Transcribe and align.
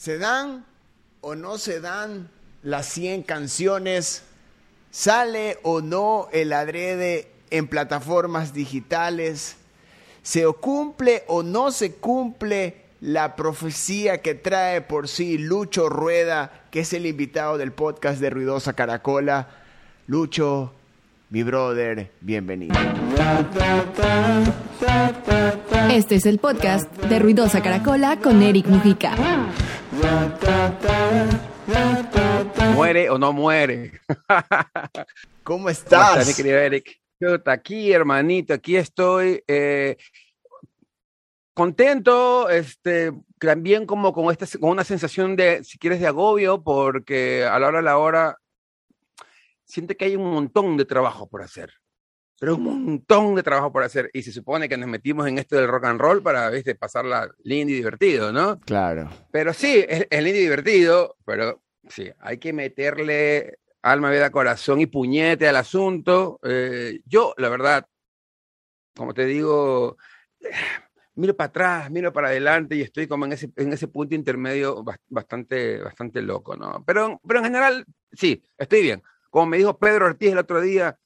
¿Se 0.00 0.16
dan 0.16 0.64
o 1.20 1.34
no 1.34 1.58
se 1.58 1.78
dan 1.78 2.30
las 2.62 2.86
100 2.86 3.22
canciones? 3.22 4.22
¿Sale 4.90 5.58
o 5.62 5.82
no 5.82 6.28
el 6.32 6.54
adrede 6.54 7.30
en 7.50 7.68
plataformas 7.68 8.54
digitales? 8.54 9.56
¿Se 10.22 10.46
cumple 10.58 11.24
o 11.26 11.42
no 11.42 11.70
se 11.70 11.96
cumple 11.96 12.76
la 13.02 13.36
profecía 13.36 14.22
que 14.22 14.34
trae 14.34 14.80
por 14.80 15.06
sí 15.06 15.36
Lucho 15.36 15.90
Rueda, 15.90 16.62
que 16.70 16.80
es 16.80 16.94
el 16.94 17.04
invitado 17.04 17.58
del 17.58 17.72
podcast 17.72 18.22
de 18.22 18.30
Ruidosa 18.30 18.72
Caracola? 18.72 19.48
Lucho, 20.06 20.72
mi 21.28 21.42
brother, 21.42 22.10
bienvenido. 22.22 22.74
Este 25.90 26.14
es 26.14 26.24
el 26.24 26.38
podcast 26.38 26.90
de 27.02 27.18
Ruidosa 27.18 27.62
Caracola 27.62 28.16
con 28.16 28.42
Eric 28.42 28.66
Mujica. 28.66 29.14
¿Muere 32.74 33.10
o 33.10 33.18
no 33.18 33.32
muere? 33.32 34.00
¿Cómo 35.42 35.68
estás? 35.68 36.12
¿Cómo 36.14 36.26
mi 36.26 36.34
querido 36.34 36.58
Eric? 36.58 37.00
Yo 37.20 37.36
aquí, 37.46 37.92
hermanito, 37.92 38.54
aquí 38.54 38.76
estoy. 38.76 39.42
Eh, 39.46 39.96
contento, 41.52 42.48
este, 42.48 43.12
también 43.38 43.84
como 43.84 44.12
con, 44.12 44.30
esta, 44.30 44.46
con 44.58 44.70
una 44.70 44.84
sensación 44.84 45.36
de, 45.36 45.62
si 45.62 45.78
quieres, 45.78 46.00
de 46.00 46.06
agobio, 46.06 46.62
porque 46.62 47.44
a 47.44 47.58
la 47.58 47.68
hora 47.68 47.78
de 47.78 47.84
la 47.84 47.98
hora 47.98 48.38
siente 49.64 49.96
que 49.96 50.06
hay 50.06 50.16
un 50.16 50.30
montón 50.30 50.76
de 50.76 50.84
trabajo 50.86 51.28
por 51.28 51.42
hacer 51.42 51.79
pero 52.40 52.56
un 52.56 52.62
montón 52.62 53.34
de 53.34 53.42
trabajo 53.42 53.70
por 53.70 53.82
hacer. 53.82 54.08
Y 54.14 54.22
se 54.22 54.32
supone 54.32 54.66
que 54.66 54.78
nos 54.78 54.88
metimos 54.88 55.28
en 55.28 55.36
esto 55.36 55.56
del 55.56 55.68
rock 55.68 55.84
and 55.84 56.00
roll 56.00 56.22
para, 56.22 56.48
viste, 56.48 56.74
pasarla 56.74 57.30
lindo 57.44 57.70
y 57.70 57.76
divertido, 57.76 58.32
¿no? 58.32 58.58
Claro. 58.60 59.10
Pero 59.30 59.52
sí, 59.52 59.84
es, 59.86 60.06
lindo 60.10 60.38
y 60.38 60.44
divertido, 60.44 61.16
pero 61.26 61.62
sí, 61.90 62.10
hay 62.18 62.38
que 62.38 62.54
meterle 62.54 63.58
alma, 63.82 64.10
vida, 64.10 64.30
corazón 64.30 64.80
y 64.80 64.86
puñete 64.86 65.48
al 65.48 65.56
asunto. 65.56 66.40
Eh, 66.42 67.02
yo, 67.04 67.34
la 67.36 67.50
verdad, 67.50 67.86
como 68.96 69.12
te 69.12 69.26
digo, 69.26 69.98
miro 71.16 71.36
para 71.36 71.48
atrás, 71.48 71.90
miro 71.90 72.10
para 72.10 72.28
adelante 72.28 72.74
y 72.74 72.80
estoy 72.80 73.06
como 73.06 73.26
en 73.26 73.34
ese, 73.34 73.50
en 73.54 73.70
ese 73.74 73.88
punto 73.88 74.14
intermedio 74.14 74.82
bastante, 75.10 75.78
bastante 75.82 76.22
loco, 76.22 76.56
¿no? 76.56 76.82
Pero, 76.86 77.20
pero 77.28 77.40
en 77.40 77.44
general, 77.44 77.84
sí, 78.12 78.42
estoy 78.56 78.80
bien. 78.80 79.02
Como 79.28 79.44
me 79.44 79.58
dijo 79.58 79.78
Pedro 79.78 80.06
Ortiz 80.06 80.32
el 80.32 80.38
otro 80.38 80.62
día, 80.62 80.98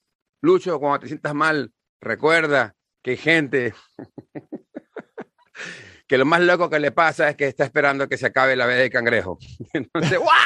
Lucho, 0.44 0.78
cuando 0.78 0.98
te 0.98 1.06
sientas 1.06 1.34
mal, 1.34 1.72
recuerda 2.02 2.76
que 3.02 3.12
hay 3.12 3.16
gente 3.16 3.74
que 6.06 6.18
lo 6.18 6.26
más 6.26 6.42
loco 6.42 6.68
que 6.68 6.78
le 6.78 6.92
pasa 6.92 7.30
es 7.30 7.36
que 7.36 7.46
está 7.46 7.64
esperando 7.64 8.10
que 8.10 8.18
se 8.18 8.26
acabe 8.26 8.54
la 8.54 8.66
vez 8.66 8.76
de 8.76 8.90
cangrejo. 8.90 9.38
Entonces, 9.72 10.18
¡guau! 10.18 10.36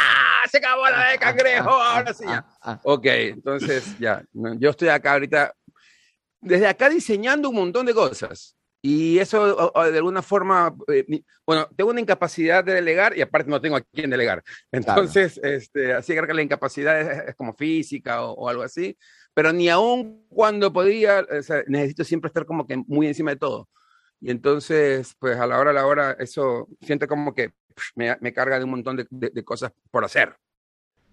Se 0.49 0.59
acabó 0.59 0.89
la 0.89 0.99
vez 0.99 1.13
de 1.15 1.19
cangrejo, 1.19 1.71
ahora 1.71 2.15
sí 2.15 2.25
ya. 2.25 2.47
Ok, 2.85 3.07
entonces 3.07 3.99
ya, 3.99 4.25
yo 4.33 4.71
estoy 4.71 4.89
acá 4.89 5.15
ahorita, 5.15 5.53
desde 6.41 6.69
acá 6.69 6.89
diseñando 6.89 7.51
un 7.51 7.57
montón 7.57 7.85
de 7.85 7.93
cosas. 7.93 8.57
Y 8.81 9.19
eso 9.19 9.73
de 9.91 9.99
alguna 9.99 10.23
forma, 10.23 10.75
eh, 10.87 11.23
bueno, 11.45 11.69
tengo 11.77 11.91
una 11.91 12.01
incapacidad 12.01 12.63
de 12.63 12.75
delegar 12.75 13.19
y 13.19 13.21
aparte 13.21 13.51
no 13.51 13.61
tengo 13.61 13.77
a 13.77 13.81
quién 13.81 14.09
delegar. 14.09 14.45
Entonces, 14.71 15.41
este, 15.43 15.93
así 15.93 16.15
que 16.15 16.35
la 16.35 16.43
incapacidad 16.43 17.29
es, 17.29 17.35
como 17.35 17.53
física 17.53 18.23
o, 18.23 18.49
algo 18.49 18.63
así 18.63 18.97
pero 19.39 19.53
ni 19.53 19.69
aún 19.69 20.27
cuando 20.29 20.73
podía, 20.73 21.25
necesito 21.69 22.03
siempre 22.03 22.27
estar 22.27 22.45
como 22.45 22.67
que 22.67 22.77
muy 22.89 23.07
encima 23.07 23.31
de 23.31 23.37
todo. 23.37 23.69
Y 24.21 24.33
entonces, 24.33 25.15
pues 25.21 25.39
a 25.39 25.47
la 25.47 25.61
hora, 25.61 25.71
a 25.71 25.75
la 25.75 25.87
hora, 25.87 26.17
eso 26.19 26.67
siento 26.81 27.07
como 27.07 27.33
que 27.33 27.53
me, 27.95 28.17
me 28.21 28.33
carga 28.33 28.59
de 28.59 28.65
un 28.65 28.71
montón 28.71 28.97
de, 28.97 29.07
de, 29.09 29.45
cosas 29.45 29.71
por 29.93 30.05
hacer. 30.05 30.35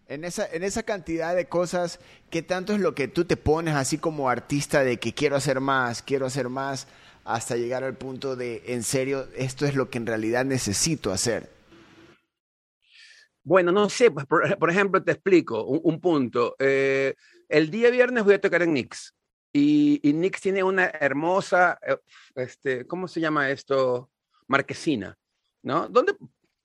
En 0.08 0.24
esa, 0.24 0.48
en 0.52 0.64
esa 0.64 0.82
cantidad 0.82 1.36
de 1.36 1.48
cosas, 1.48 2.00
¿qué 2.32 2.42
tanto 2.42 2.74
es 2.74 2.80
lo 2.80 2.96
que 2.96 3.08
tú 3.08 3.26
te 3.26 3.38
pones 3.38 3.76
así 3.76 4.00
como 4.00 4.28
artista 4.28 4.84
de 4.84 4.98
que 4.98 5.14
quiero 5.14 5.36
hacer 5.36 5.60
más, 5.60 6.02
quiero 6.02 6.26
hacer 6.26 6.50
más, 6.50 6.88
hasta 7.26 7.58
llegar 7.58 7.84
al 7.84 7.94
punto 7.94 8.36
de, 8.36 8.64
en 8.66 8.82
serio, 8.82 9.28
esto 9.36 9.68
es 9.68 9.76
lo 9.76 9.92
que 9.92 10.00
en 10.00 10.08
realidad 10.08 10.46
necesito 10.46 11.12
hacer? 11.12 11.52
Bueno, 13.44 13.72
no 13.72 13.88
sé, 13.88 14.10
pues 14.10 14.26
por, 14.26 14.72
ejemplo, 14.72 15.04
te 15.04 15.12
explico 15.12 15.64
un, 15.64 15.80
un 15.84 16.02
punto. 16.02 16.56
Eh, 16.58 17.14
el 17.50 17.70
día 17.70 17.90
viernes 17.90 18.24
voy 18.24 18.36
a 18.36 18.42
tocar 18.42 18.62
en 18.62 18.74
Nix. 18.74 19.14
Y, 19.54 20.00
y 20.04 20.14
Nix 20.14 20.42
tiene 20.42 20.64
una 20.64 20.86
hermosa, 20.86 21.80
eh, 21.82 21.98
este, 22.36 22.86
¿cómo 22.86 23.08
se 23.08 23.22
llama 23.22 23.50
esto? 23.50 24.12
Marquesina, 24.48 25.18
¿no? 25.64 25.88
Donde 25.88 26.16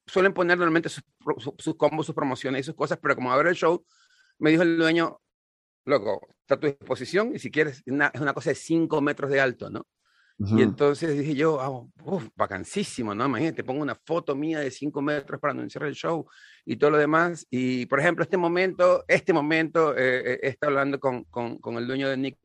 suelen 0.07 0.35
poner 0.35 0.59
normalmente 0.59 0.89
sus, 0.89 1.05
sus, 1.59 1.77
combos, 1.77 2.07
sus 2.07 2.15
promociones 2.15 2.61
y 2.61 2.65
sus 2.65 2.75
cosas, 2.75 2.99
pero 3.01 3.15
como 3.15 3.33
abre 3.33 3.51
el 3.51 3.57
show, 3.57 3.85
me 4.39 4.51
dijo 4.51 4.63
el 4.63 4.77
dueño, 4.77 5.21
loco, 5.85 6.29
está 6.41 6.57
a 6.57 6.61
tu 6.61 6.67
disposición 6.67 7.35
y 7.35 7.39
si 7.39 7.51
quieres, 7.51 7.83
es 7.87 8.21
una 8.21 8.35
cosa 8.35 8.51
de 8.51 8.57
5 8.57 9.01
metros 9.01 9.31
de 9.31 9.41
alto, 9.41 9.71
¿no? 9.71 9.87
Y 10.43 10.63
entonces 10.63 11.19
dije 11.19 11.35
yo, 11.35 11.61
ah, 11.61 11.69
uf, 12.03 12.29
vacancísimo, 12.35 13.15
¿no? 13.15 13.27
Imagínate, 13.27 13.63
pongo 13.63 13.83
una 13.83 13.95
foto 13.95 14.35
mía 14.35 14.61
de 14.61 14.71
cinco 14.71 15.03
metros 15.03 15.39
para 15.39 15.53
anunciar 15.53 15.85
el 15.85 15.95
show 15.95 16.27
y 16.65 16.77
todo 16.77 16.91
lo 16.91 16.97
demás. 16.97 17.47
Y, 17.51 17.85
por 17.87 18.01
ejemplo, 18.01 18.23
este 18.23 18.39
momento, 18.39 19.05
este 19.07 19.35
momento, 19.35 19.95
eh, 19.95 20.33
eh 20.33 20.41
está 20.43 20.69
hablando 20.69 20.99
con, 20.99 21.25
con, 21.25 21.59
con, 21.59 21.77
el 21.77 21.87
dueño 21.87 22.09
de 22.09 22.17
Nix, 22.17 22.39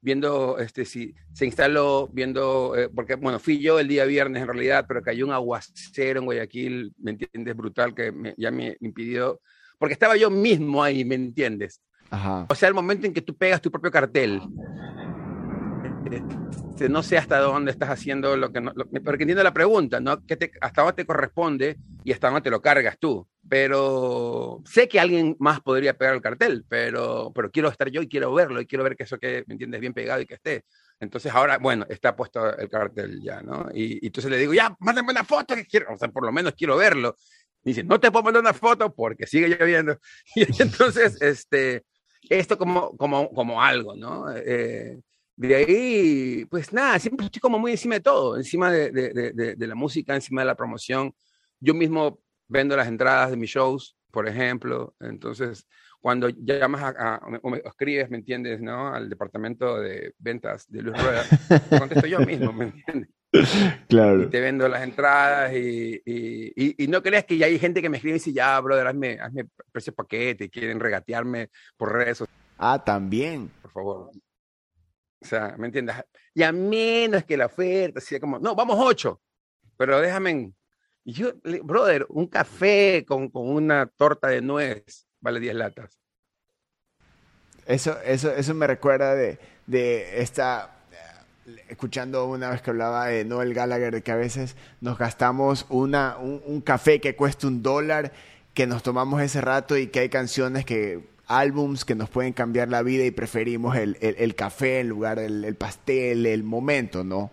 viendo 0.00 0.58
este, 0.58 0.84
si 0.84 1.12
se 1.32 1.44
instaló, 1.44 2.08
viendo, 2.12 2.76
eh, 2.76 2.88
porque, 2.94 3.16
bueno, 3.16 3.40
fui 3.40 3.58
yo 3.58 3.80
el 3.80 3.88
día 3.88 4.04
viernes 4.04 4.40
en 4.40 4.48
realidad, 4.48 4.84
pero 4.86 5.02
cayó 5.02 5.26
un 5.26 5.32
aguacero 5.32 6.20
en 6.20 6.26
Guayaquil, 6.26 6.94
¿me 6.98 7.12
entiendes? 7.12 7.56
Brutal, 7.56 7.96
que 7.96 8.34
ya 8.36 8.52
me 8.52 8.76
impidió, 8.78 9.40
porque 9.76 9.94
estaba 9.94 10.16
yo 10.16 10.30
mismo 10.30 10.84
ahí, 10.84 11.04
¿me 11.04 11.16
entiendes? 11.16 11.82
Ajá. 12.10 12.46
O 12.48 12.54
sea, 12.54 12.68
el 12.68 12.74
momento 12.74 13.08
en 13.08 13.12
que 13.12 13.22
tú 13.22 13.34
pegas 13.36 13.60
tu 13.60 13.72
propio 13.72 13.90
cartel 13.90 14.40
este, 16.10 16.88
no 16.88 17.02
sé 17.02 17.16
hasta 17.16 17.38
dónde 17.38 17.70
estás 17.70 17.90
haciendo 17.90 18.36
lo 18.36 18.52
que 18.52 18.60
no, 18.60 18.72
porque 19.04 19.22
entiendo 19.22 19.42
la 19.42 19.54
pregunta, 19.54 20.00
¿no? 20.00 20.24
Que 20.26 20.50
hasta 20.60 20.82
dónde 20.82 20.96
te 20.96 21.06
corresponde 21.06 21.78
y 22.02 22.12
hasta 22.12 22.28
dónde 22.28 22.42
te 22.42 22.50
lo 22.50 22.60
cargas 22.60 22.98
tú. 22.98 23.26
Pero 23.48 24.62
sé 24.64 24.88
que 24.88 25.00
alguien 25.00 25.36
más 25.38 25.60
podría 25.60 25.96
pegar 25.96 26.14
el 26.14 26.22
cartel, 26.22 26.64
pero, 26.68 27.32
pero 27.34 27.50
quiero 27.50 27.68
estar 27.68 27.90
yo 27.90 28.02
y 28.02 28.08
quiero 28.08 28.32
verlo 28.34 28.60
y 28.60 28.66
quiero 28.66 28.84
ver 28.84 28.96
que 28.96 29.04
eso 29.04 29.18
que, 29.18 29.44
¿me 29.46 29.54
entiendes? 29.54 29.80
Bien 29.80 29.94
pegado 29.94 30.20
y 30.20 30.26
que 30.26 30.34
esté. 30.34 30.64
Entonces 31.00 31.32
ahora, 31.32 31.58
bueno, 31.58 31.86
está 31.88 32.16
puesto 32.16 32.56
el 32.56 32.68
cartel 32.68 33.20
ya, 33.22 33.40
¿no? 33.42 33.68
Y, 33.74 34.04
entonces 34.06 34.30
le 34.30 34.38
digo, 34.38 34.54
ya, 34.54 34.74
mándame 34.80 35.10
una 35.12 35.24
foto 35.24 35.54
que 35.54 35.66
quiero, 35.66 35.92
o 35.92 35.96
sea, 35.96 36.08
por 36.08 36.24
lo 36.24 36.32
menos 36.32 36.54
quiero 36.54 36.76
verlo. 36.76 37.16
dice, 37.62 37.84
no 37.84 38.00
te 38.00 38.10
puedo 38.10 38.24
mandar 38.24 38.42
una 38.42 38.54
foto 38.54 38.94
porque 38.94 39.26
sigue 39.26 39.48
lloviendo. 39.48 39.98
Y 40.34 40.62
entonces, 40.62 41.20
este, 41.22 41.84
esto 42.28 42.58
como, 42.58 42.96
como, 42.96 43.30
como 43.30 43.62
algo, 43.62 43.94
¿no? 43.94 44.26
Eh, 44.34 44.98
de 45.36 45.54
ahí, 45.54 46.44
pues 46.46 46.72
nada, 46.72 46.98
siempre 46.98 47.26
estoy 47.26 47.40
como 47.40 47.58
muy 47.58 47.72
encima 47.72 47.96
de 47.96 48.00
todo, 48.00 48.36
encima 48.36 48.70
de, 48.70 48.90
de, 48.90 49.54
de, 49.56 49.66
la 49.66 49.74
música, 49.74 50.14
encima 50.14 50.42
de 50.42 50.46
la 50.46 50.54
promoción. 50.54 51.14
Yo 51.60 51.74
mismo 51.74 52.20
vendo 52.46 52.76
las 52.76 52.88
entradas 52.88 53.30
de 53.30 53.36
mis 53.36 53.50
shows, 53.50 53.96
por 54.10 54.28
ejemplo. 54.28 54.94
Entonces, 55.00 55.66
cuando 56.00 56.28
llamas 56.28 56.94
a, 56.96 57.20
o 57.42 57.50
me 57.50 57.62
escribes, 57.64 58.10
¿me 58.10 58.18
entiendes? 58.18 58.60
¿no? 58.60 58.94
Al 58.94 59.08
departamento 59.08 59.80
de 59.80 60.14
ventas 60.18 60.70
de 60.70 60.82
Luis 60.82 61.02
Rueda, 61.02 61.24
contesto 61.78 62.06
yo 62.06 62.20
mismo, 62.20 62.52
¿me 62.52 62.66
entiendes? 62.66 63.10
Claro. 63.88 64.22
Y 64.22 64.26
te 64.26 64.38
vendo 64.38 64.68
las 64.68 64.84
entradas 64.84 65.52
y, 65.54 66.00
y, 66.04 66.84
y, 66.84 66.86
no 66.86 67.02
creas 67.02 67.24
que 67.24 67.36
ya 67.36 67.46
hay 67.46 67.58
gente 67.58 67.82
que 67.82 67.88
me 67.88 67.96
escribe 67.96 68.14
y 68.16 68.20
dice, 68.20 68.32
ya, 68.32 68.60
brother, 68.60 68.86
hazme, 68.86 69.18
hazme 69.20 69.46
precio 69.72 69.92
paquete, 69.92 70.48
quieren 70.48 70.78
regatearme 70.78 71.50
por 71.76 71.92
redes 71.92 72.22
Ah, 72.56 72.80
también. 72.84 73.50
Por 73.60 73.72
favor. 73.72 74.10
O 75.24 75.26
sea, 75.26 75.54
¿me 75.56 75.66
entiendes? 75.66 75.96
Y 76.34 76.42
a 76.42 76.52
menos 76.52 77.24
que 77.24 77.36
la 77.36 77.46
oferta 77.46 77.98
sea 77.98 78.20
como, 78.20 78.38
no, 78.38 78.54
vamos 78.54 78.76
ocho, 78.78 79.22
pero 79.78 79.98
déjame. 80.00 80.52
Y 81.02 81.12
yo, 81.12 81.32
brother, 81.62 82.04
un 82.10 82.26
café 82.26 83.04
con, 83.06 83.30
con 83.30 83.48
una 83.48 83.86
torta 83.86 84.28
de 84.28 84.42
nuez 84.42 85.06
vale 85.20 85.40
10 85.40 85.54
latas. 85.54 85.98
Eso, 87.66 87.98
eso, 88.02 88.30
eso 88.32 88.52
me 88.52 88.66
recuerda 88.66 89.14
de, 89.14 89.38
de 89.66 90.20
esta, 90.20 90.76
escuchando 91.70 92.26
una 92.26 92.50
vez 92.50 92.60
que 92.60 92.68
hablaba 92.68 93.06
de 93.06 93.24
Noel 93.24 93.54
Gallagher, 93.54 93.94
de 93.94 94.02
que 94.02 94.12
a 94.12 94.16
veces 94.16 94.56
nos 94.82 94.98
gastamos 94.98 95.64
una, 95.70 96.18
un, 96.18 96.42
un 96.44 96.60
café 96.60 97.00
que 97.00 97.16
cuesta 97.16 97.46
un 97.46 97.62
dólar, 97.62 98.12
que 98.52 98.66
nos 98.66 98.82
tomamos 98.82 99.22
ese 99.22 99.40
rato 99.40 99.78
y 99.78 99.86
que 99.86 100.00
hay 100.00 100.10
canciones 100.10 100.66
que 100.66 101.13
álbums 101.26 101.84
que 101.84 101.94
nos 101.94 102.10
pueden 102.10 102.32
cambiar 102.32 102.68
la 102.68 102.82
vida 102.82 103.04
y 103.04 103.10
preferimos 103.10 103.76
el, 103.76 103.96
el, 104.00 104.34
café 104.34 104.80
en 104.80 104.88
lugar 104.88 105.18
del 105.18 105.44
el 105.44 105.54
pastel, 105.54 106.26
el 106.26 106.42
momento, 106.42 107.04
¿no? 107.04 107.30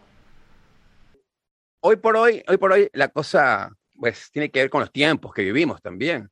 Hoy 1.82 1.96
por 1.96 2.16
hoy, 2.16 2.44
hoy 2.48 2.58
por 2.58 2.72
hoy, 2.72 2.90
la 2.94 3.10
cosa 3.10 3.72
pues 3.96 4.32
tiene 4.32 4.50
que 4.50 4.60
ver 4.60 4.70
con 4.70 4.82
los 4.82 4.92
tiempos 4.92 5.34
que 5.34 5.44
vivimos 5.44 5.82
también. 5.82 6.30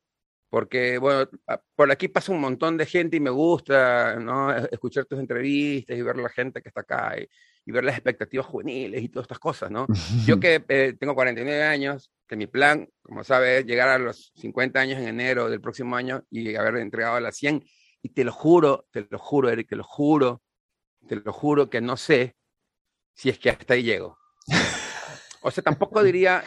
Porque, 0.48 0.98
bueno, 0.98 1.30
por 1.76 1.92
aquí 1.92 2.08
pasa 2.08 2.32
un 2.32 2.40
montón 2.40 2.76
de 2.76 2.84
gente 2.84 3.16
y 3.16 3.20
me 3.20 3.30
gusta, 3.30 4.16
¿no? 4.16 4.52
Escuchar 4.52 5.04
tus 5.04 5.20
entrevistas 5.20 5.96
y 5.96 6.02
ver 6.02 6.16
la 6.16 6.28
gente 6.28 6.60
que 6.60 6.68
está 6.68 6.80
acá. 6.80 7.14
y 7.64 7.70
ver 7.72 7.84
las 7.84 7.94
expectativas 7.94 8.46
juveniles 8.46 9.00
y 9.00 9.08
todas 9.08 9.24
estas 9.24 9.38
cosas, 9.38 9.70
¿no? 9.70 9.86
Yo 10.26 10.40
que 10.40 10.64
eh, 10.68 10.96
tengo 10.98 11.14
49 11.14 11.62
años, 11.62 12.10
que 12.30 12.36
mi 12.36 12.46
plan, 12.46 12.88
como 13.02 13.24
sabes, 13.24 13.58
es 13.58 13.66
llegar 13.66 13.88
a 13.88 13.98
los 13.98 14.32
50 14.36 14.78
años 14.78 15.00
en 15.00 15.08
enero 15.08 15.50
del 15.50 15.60
próximo 15.60 15.96
año 15.96 16.22
y 16.30 16.54
haber 16.54 16.76
entregado 16.76 17.16
a 17.16 17.20
las 17.20 17.36
100. 17.36 17.64
Y 18.02 18.10
te 18.10 18.22
lo 18.22 18.30
juro, 18.30 18.86
te 18.92 19.04
lo 19.10 19.18
juro, 19.18 19.50
Eric, 19.50 19.68
te 19.68 19.74
lo 19.74 19.82
juro, 19.82 20.40
te 21.08 21.16
lo 21.16 21.32
juro 21.32 21.68
que 21.68 21.80
no 21.80 21.96
sé 21.96 22.36
si 23.14 23.30
es 23.30 23.38
que 23.40 23.50
hasta 23.50 23.74
ahí 23.74 23.82
llego. 23.82 24.16
O 25.42 25.50
sea, 25.50 25.64
tampoco 25.64 26.04
diría, 26.04 26.44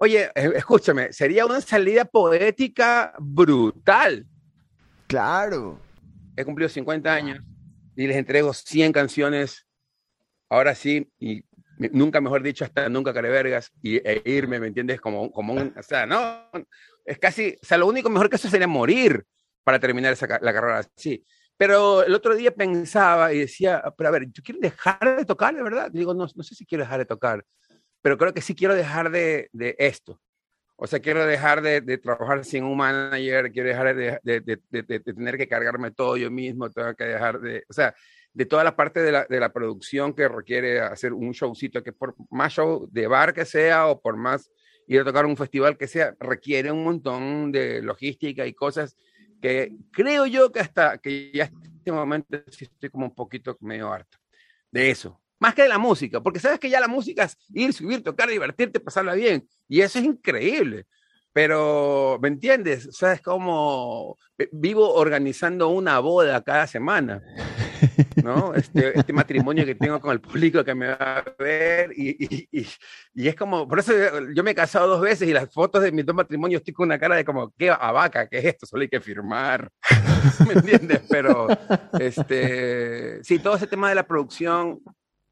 oye, 0.00 0.30
eh, 0.34 0.52
escúchame, 0.56 1.12
sería 1.12 1.46
una 1.46 1.60
salida 1.60 2.04
poética 2.04 3.12
brutal. 3.18 4.26
Claro. 5.06 5.78
He 6.34 6.44
cumplido 6.44 6.68
50 6.68 7.12
años 7.12 7.44
y 7.94 8.08
les 8.08 8.16
entrego 8.16 8.54
100 8.54 8.90
canciones, 8.92 9.68
ahora 10.48 10.74
sí, 10.74 11.12
y 11.20 11.44
nunca 11.92 12.20
mejor 12.20 12.42
dicho, 12.42 12.64
hasta 12.64 12.88
nunca 12.88 13.14
carevergas, 13.14 13.72
y 13.82 13.96
e 13.96 14.22
irme, 14.24 14.60
¿me 14.60 14.68
entiendes? 14.68 15.00
Como, 15.00 15.30
como 15.32 15.54
un, 15.54 15.74
o 15.76 15.82
sea, 15.82 16.06
no, 16.06 16.50
es 17.04 17.18
casi, 17.18 17.56
o 17.62 17.66
sea, 17.66 17.78
lo 17.78 17.86
único 17.86 18.10
mejor 18.10 18.28
que 18.28 18.36
eso 18.36 18.48
sería 18.48 18.66
morir 18.66 19.24
para 19.64 19.78
terminar 19.78 20.12
esa, 20.12 20.26
la 20.26 20.52
carrera 20.52 20.78
así. 20.78 21.24
Pero 21.56 22.02
el 22.02 22.14
otro 22.14 22.34
día 22.34 22.52
pensaba 22.52 23.32
y 23.32 23.40
decía, 23.40 23.82
pero 23.96 24.08
a 24.08 24.12
ver, 24.12 24.26
¿yo 24.32 24.42
quiero 24.42 24.60
dejar 24.60 25.16
de 25.16 25.24
tocar, 25.24 25.54
de 25.54 25.62
verdad? 25.62 25.90
Digo, 25.90 26.14
no, 26.14 26.26
no 26.34 26.42
sé 26.42 26.54
si 26.54 26.64
quiero 26.64 26.84
dejar 26.84 27.00
de 27.00 27.06
tocar, 27.06 27.44
pero 28.02 28.16
creo 28.16 28.32
que 28.32 28.40
sí 28.40 28.54
quiero 28.54 28.74
dejar 28.74 29.10
de, 29.10 29.48
de 29.52 29.76
esto. 29.78 30.20
O 30.82 30.86
sea, 30.86 30.98
quiero 31.00 31.26
dejar 31.26 31.60
de, 31.60 31.82
de, 31.82 31.98
trabajar 31.98 32.42
sin 32.46 32.64
un 32.64 32.78
manager, 32.78 33.52
quiero 33.52 33.68
dejar 33.68 33.94
de, 33.94 34.18
de, 34.22 35.00
tener 35.00 35.36
que 35.36 35.46
cargarme 35.46 35.90
todo 35.90 36.16
yo 36.16 36.30
mismo, 36.30 36.70
tengo 36.70 36.94
que 36.94 37.04
dejar 37.04 37.38
de, 37.38 37.64
o 37.68 37.72
sea, 37.74 37.94
de 38.32 38.46
toda 38.46 38.64
la 38.64 38.76
parte 38.76 39.00
de 39.00 39.12
la, 39.12 39.26
de 39.28 39.40
la 39.40 39.52
producción 39.52 40.14
que 40.14 40.28
requiere 40.28 40.80
hacer 40.80 41.12
un 41.12 41.32
showcito, 41.32 41.82
que 41.82 41.92
por 41.92 42.14
más 42.30 42.52
show 42.52 42.88
de 42.90 43.06
bar 43.06 43.34
que 43.34 43.44
sea 43.44 43.88
o 43.88 44.00
por 44.00 44.16
más 44.16 44.50
ir 44.86 45.00
a 45.00 45.04
tocar 45.04 45.26
un 45.26 45.36
festival 45.36 45.76
que 45.76 45.86
sea, 45.86 46.14
requiere 46.18 46.70
un 46.70 46.84
montón 46.84 47.52
de 47.52 47.82
logística 47.82 48.46
y 48.46 48.54
cosas 48.54 48.96
que 49.40 49.76
creo 49.92 50.26
yo 50.26 50.52
que 50.52 50.60
hasta 50.60 50.98
que 50.98 51.30
ya 51.32 51.44
este 51.44 51.92
momento 51.92 52.36
estoy 52.46 52.90
como 52.90 53.06
un 53.06 53.14
poquito 53.14 53.56
medio 53.60 53.92
harto 53.92 54.18
de 54.70 54.90
eso 54.90 55.20
más 55.40 55.54
que 55.54 55.62
de 55.62 55.68
la 55.68 55.78
música, 55.78 56.22
porque 56.22 56.38
sabes 56.38 56.60
que 56.60 56.68
ya 56.68 56.78
la 56.80 56.86
música 56.86 57.24
es 57.24 57.36
ir, 57.54 57.72
subir, 57.72 58.02
tocar, 58.02 58.28
divertirte, 58.28 58.78
pasarla 58.78 59.14
bien, 59.14 59.48
y 59.66 59.80
eso 59.80 59.98
es 59.98 60.04
increíble. 60.04 60.86
Pero, 61.32 62.18
¿me 62.20 62.28
entiendes? 62.28 62.88
O 62.88 62.92
sea, 62.92 63.12
es 63.14 63.22
como 63.22 64.18
vivo 64.52 64.92
organizando 64.94 65.68
una 65.68 65.98
boda 66.00 66.42
cada 66.42 66.66
semana, 66.66 67.22
¿no? 68.22 68.54
Este, 68.54 68.98
este 68.98 69.12
matrimonio 69.12 69.64
que 69.64 69.74
tengo 69.74 70.00
con 70.00 70.12
el 70.12 70.20
público 70.20 70.64
que 70.64 70.74
me 70.74 70.88
va 70.88 71.18
a 71.18 71.24
ver, 71.38 71.92
y, 71.96 72.48
y, 72.50 72.68
y, 73.14 73.28
es 73.28 73.34
como, 73.34 73.66
por 73.66 73.78
eso 73.78 73.92
yo 74.34 74.42
me 74.42 74.52
he 74.52 74.54
casado 74.54 74.88
dos 74.88 75.00
veces 75.00 75.28
y 75.28 75.32
las 75.32 75.52
fotos 75.52 75.82
de 75.82 75.92
mis 75.92 76.04
dos 76.06 76.14
matrimonios 76.14 76.60
estoy 76.60 76.74
con 76.74 76.86
una 76.86 76.98
cara 76.98 77.16
de 77.16 77.24
como, 77.24 77.52
qué 77.56 77.70
abaca, 77.70 78.28
qué 78.28 78.38
es 78.38 78.44
esto, 78.44 78.66
solo 78.66 78.82
hay 78.82 78.88
que 78.88 79.00
firmar, 79.00 79.70
¿me 80.46 80.54
entiendes? 80.54 81.02
Pero, 81.08 81.48
este, 81.98 83.22
sí, 83.24 83.38
todo 83.38 83.56
ese 83.56 83.66
tema 83.66 83.88
de 83.88 83.94
la 83.94 84.06
producción, 84.06 84.80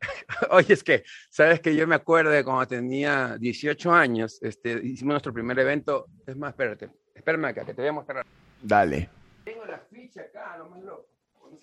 Oye, 0.50 0.74
es 0.74 0.84
que, 0.84 1.04
sabes 1.30 1.60
que 1.60 1.74
yo 1.74 1.86
me 1.86 1.94
acuerdo 1.94 2.30
de 2.30 2.44
cuando 2.44 2.66
tenía 2.66 3.36
18 3.38 3.92
años, 3.92 4.38
este, 4.42 4.80
hicimos 4.84 5.12
nuestro 5.12 5.32
primer 5.32 5.58
evento. 5.58 6.06
Es 6.26 6.36
más, 6.36 6.50
espérate, 6.50 6.90
espérame 7.14 7.46
acá, 7.46 7.64
que 7.64 7.74
te 7.74 7.82
voy 7.82 7.88
a 7.88 7.92
mostrar. 7.92 8.26
Dale. 8.62 9.08
Tengo 9.44 9.64
la 9.64 9.78
ficha 9.78 10.22
acá, 10.22 10.62
más 10.70 10.82
loco. 10.82 11.06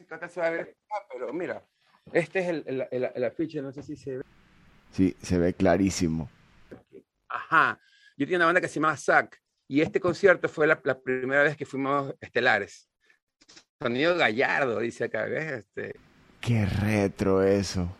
Acá 0.10 0.30
se 0.30 0.40
va 0.40 0.48
a 0.48 0.52
ver, 0.52 0.78
pero 1.12 1.34
mira, 1.34 1.66
este 2.14 2.40
es 2.40 2.48
el, 2.48 2.88
el, 2.92 3.12
el, 3.14 3.24
afiche, 3.24 3.62
no 3.62 3.72
sé 3.72 3.82
si 3.84 3.96
se 3.96 4.18
ve. 4.18 4.24
Sí, 4.92 5.16
se 5.22 5.38
ve 5.38 5.54
clarísimo. 5.54 6.30
Ajá. 7.28 7.80
Yo 8.18 8.26
tenía 8.26 8.38
una 8.38 8.46
banda 8.46 8.62
que 8.62 8.68
se 8.68 8.76
llamaba 8.76 8.96
SAC 8.96 9.42
y 9.68 9.82
este 9.82 10.00
concierto 10.00 10.48
fue 10.48 10.68
la, 10.68 10.80
la 10.84 11.00
primera 11.00 11.44
vez 11.44 11.58
que 11.58 11.66
fuimos 11.66 12.14
estelares. 12.22 12.88
Sonido 13.82 14.16
Gallardo, 14.16 14.80
dice 14.80 15.06
acá, 15.06 15.26
¿ves? 15.26 15.66
Este... 15.66 15.96
Qué 16.40 16.66
retro 16.66 17.44
eso. 17.44 17.98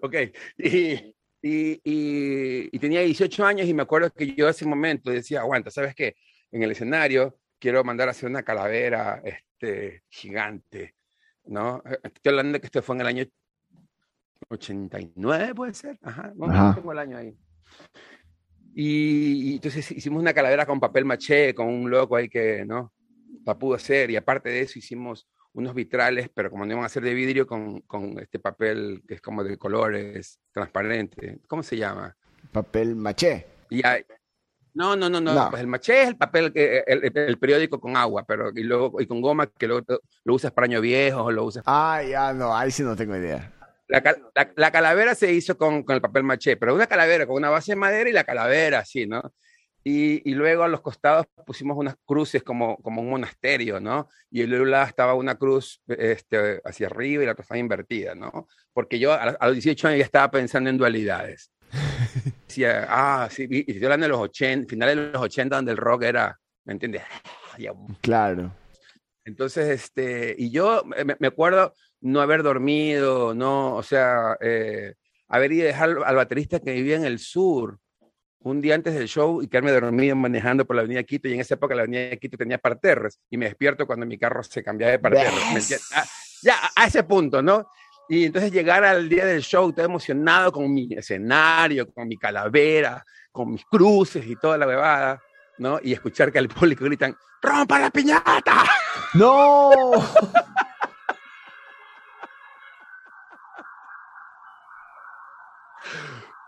ok, 0.00 0.14
y, 0.56 1.14
y, 1.42 1.80
y, 2.72 2.78
tenía 2.78 3.00
18 3.00 3.44
años 3.44 3.68
y 3.68 3.74
me 3.74 3.82
acuerdo 3.82 4.10
que 4.10 4.34
yo 4.34 4.48
ese 4.48 4.64
momento 4.64 5.10
decía, 5.10 5.40
aguanta, 5.40 5.70
¿sabes 5.70 5.94
qué? 5.94 6.16
En 6.50 6.62
el 6.62 6.70
escenario 6.70 7.38
quiero 7.58 7.84
mandar 7.84 8.08
a 8.08 8.12
hacer 8.12 8.28
una 8.28 8.42
calavera 8.42 9.20
este, 9.24 10.04
gigante, 10.08 10.94
¿no? 11.48 11.82
Estoy 12.02 12.30
hablando 12.30 12.52
de 12.54 12.60
que 12.60 12.66
esto 12.66 12.82
fue 12.82 12.94
en 12.96 13.00
el 13.00 13.06
año 13.06 13.24
89, 14.48 15.54
puede 15.54 15.74
ser, 15.74 15.98
ajá, 16.02 16.32
no, 16.36 16.74
tengo 16.74 16.92
el 16.92 16.98
año 16.98 17.16
ahí. 17.16 17.36
Y, 18.74 19.50
y, 19.50 19.54
entonces 19.54 19.90
hicimos 19.90 20.20
una 20.20 20.32
calavera 20.32 20.64
con 20.64 20.78
papel 20.78 21.04
maché, 21.04 21.54
con 21.54 21.66
un 21.66 21.90
loco 21.90 22.16
ahí 22.16 22.28
que, 22.28 22.64
¿no? 22.64 22.92
La 23.44 23.58
pudo 23.58 23.74
hacer, 23.74 24.10
y 24.10 24.16
aparte 24.16 24.50
de 24.50 24.60
eso 24.60 24.78
hicimos 24.78 25.26
unos 25.52 25.74
vitrales, 25.74 26.30
pero 26.32 26.50
como 26.50 26.64
no 26.64 26.72
iban 26.72 26.84
a 26.84 26.88
ser 26.88 27.02
de 27.02 27.14
vidrio, 27.14 27.46
con, 27.46 27.80
con, 27.80 28.18
este 28.20 28.38
papel 28.38 29.02
que 29.06 29.14
es 29.14 29.20
como 29.20 29.42
de 29.42 29.56
colores, 29.56 30.38
transparente. 30.52 31.40
¿Cómo 31.48 31.62
se 31.62 31.76
llama? 31.76 32.16
Papel 32.52 32.94
maché. 32.94 33.46
Y 33.70 33.82
No, 34.78 34.94
no, 34.94 35.10
no, 35.10 35.20
no, 35.20 35.50
Pues 35.50 35.60
el 35.60 35.66
maché 35.66 36.02
es 36.02 36.08
el 36.10 36.16
papel, 36.16 36.52
que, 36.52 36.84
el, 36.86 37.10
el, 37.12 37.38
periódico 37.38 37.80
con 37.80 37.96
agua, 37.96 38.24
pero 38.24 38.52
y 38.54 38.62
luego 38.62 39.00
y 39.00 39.08
con 39.08 39.20
goma 39.20 39.48
que 39.48 39.66
luego 39.66 39.84
lo 40.22 40.34
usas 40.34 40.52
para 40.52 40.66
año 40.66 40.80
viejo 40.80 41.24
o 41.24 41.32
lo 41.32 41.46
usas. 41.46 41.64
Ah, 41.66 42.00
ya, 42.08 42.32
no, 42.32 42.56
ahí 42.56 42.70
sí 42.70 42.84
no 42.84 42.94
tengo 42.94 43.16
idea. 43.16 43.52
La, 43.88 44.00
la, 44.36 44.52
la 44.54 44.70
calavera 44.70 45.16
se 45.16 45.32
hizo 45.32 45.58
con, 45.58 45.82
con, 45.82 45.96
el 45.96 46.00
papel 46.00 46.22
maché, 46.22 46.56
pero 46.56 46.76
una 46.76 46.86
calavera 46.86 47.26
con 47.26 47.34
una 47.34 47.50
base 47.50 47.72
de 47.72 47.76
madera 47.76 48.08
y 48.08 48.12
la 48.12 48.22
calavera, 48.22 48.78
así, 48.78 49.04
¿no? 49.04 49.20
Y, 49.82 50.34
luego 50.34 50.62
a 50.62 50.68
los 50.68 50.80
costados 50.80 51.26
pusimos 51.44 51.76
unas 51.76 51.96
cruces 52.04 52.44
como, 52.44 52.76
como 52.76 53.00
un 53.00 53.10
monasterio, 53.10 53.80
¿no? 53.80 54.08
Y 54.30 54.42
en 54.42 54.52
un 54.60 54.70
lado 54.70 54.86
estaba 54.86 55.14
una 55.14 55.36
cruz 55.36 55.80
este, 55.88 56.60
hacia 56.64 56.86
arriba 56.86 57.22
y 57.22 57.26
la 57.26 57.32
otra 57.32 57.42
estaba 57.42 57.58
invertida, 57.58 58.14
¿no? 58.14 58.46
Porque 58.72 59.00
yo 59.00 59.12
a, 59.12 59.36
los 59.40 59.54
18 59.54 59.88
años 59.88 59.98
ya 59.98 60.04
estaba 60.04 60.30
pensando 60.30 60.70
en 60.70 60.78
dualidades. 60.78 61.50
Decía, 62.58 62.86
ah, 62.88 63.28
sí, 63.30 63.46
y 63.48 63.70
estoy 63.70 63.84
hablando 63.84 64.06
de 64.06 64.10
los 64.10 64.20
80, 64.20 64.68
finales 64.68 64.96
de 64.96 65.12
los 65.12 65.22
80, 65.22 65.54
donde 65.54 65.70
el 65.70 65.78
rock 65.78 66.02
era, 66.02 66.36
¿me 66.64 66.72
entiendes? 66.72 67.02
Claro. 68.00 68.52
Entonces, 69.24 69.68
este, 69.68 70.34
y 70.36 70.50
yo 70.50 70.82
me, 70.84 71.16
me 71.16 71.28
acuerdo 71.28 71.72
no 72.00 72.20
haber 72.20 72.42
dormido, 72.42 73.32
no, 73.32 73.76
o 73.76 73.82
sea, 73.84 74.36
eh, 74.40 74.94
haber 75.28 75.52
ido 75.52 75.64
a 75.64 75.66
dejar 75.68 75.90
al 76.04 76.16
baterista 76.16 76.58
que 76.58 76.72
vivía 76.72 76.96
en 76.96 77.04
el 77.04 77.20
sur, 77.20 77.78
un 78.40 78.60
día 78.60 78.74
antes 78.74 78.94
del 78.94 79.06
show 79.06 79.40
y 79.40 79.46
quedarme 79.46 79.70
dormido 79.70 80.16
manejando 80.16 80.64
por 80.64 80.74
la 80.74 80.82
avenida 80.82 81.04
Quito 81.04 81.28
y 81.28 81.34
en 81.34 81.40
esa 81.40 81.54
época 81.54 81.76
la 81.76 81.82
avenida 81.82 82.16
Quito 82.16 82.36
tenía 82.36 82.58
parterres 82.58 83.20
y 83.30 83.36
me 83.36 83.46
despierto 83.46 83.86
cuando 83.86 84.04
mi 84.04 84.18
carro 84.18 84.42
se 84.42 84.64
cambiaba 84.64 84.92
de 84.92 84.98
parterres. 84.98 85.92
Ah, 85.94 86.04
ya, 86.42 86.56
a 86.74 86.86
ese 86.86 87.04
punto, 87.04 87.40
¿no? 87.40 87.68
Y 88.08 88.24
entonces 88.24 88.50
llegar 88.50 88.84
al 88.84 89.08
día 89.08 89.26
del 89.26 89.42
show 89.42 89.72
todo 89.72 89.84
emocionado 89.84 90.50
con 90.50 90.72
mi 90.72 90.88
escenario, 90.94 91.92
con 91.92 92.08
mi 92.08 92.16
calavera, 92.16 93.04
con 93.30 93.50
mis 93.52 93.64
cruces 93.66 94.26
y 94.26 94.36
toda 94.36 94.56
la 94.56 94.66
bebada, 94.66 95.22
¿no? 95.58 95.78
Y 95.82 95.92
escuchar 95.92 96.32
que 96.32 96.38
al 96.38 96.48
público 96.48 96.84
gritan, 96.84 97.16
¡rompa 97.42 97.78
la 97.78 97.90
piñata! 97.90 98.64
¡No! 99.14 99.70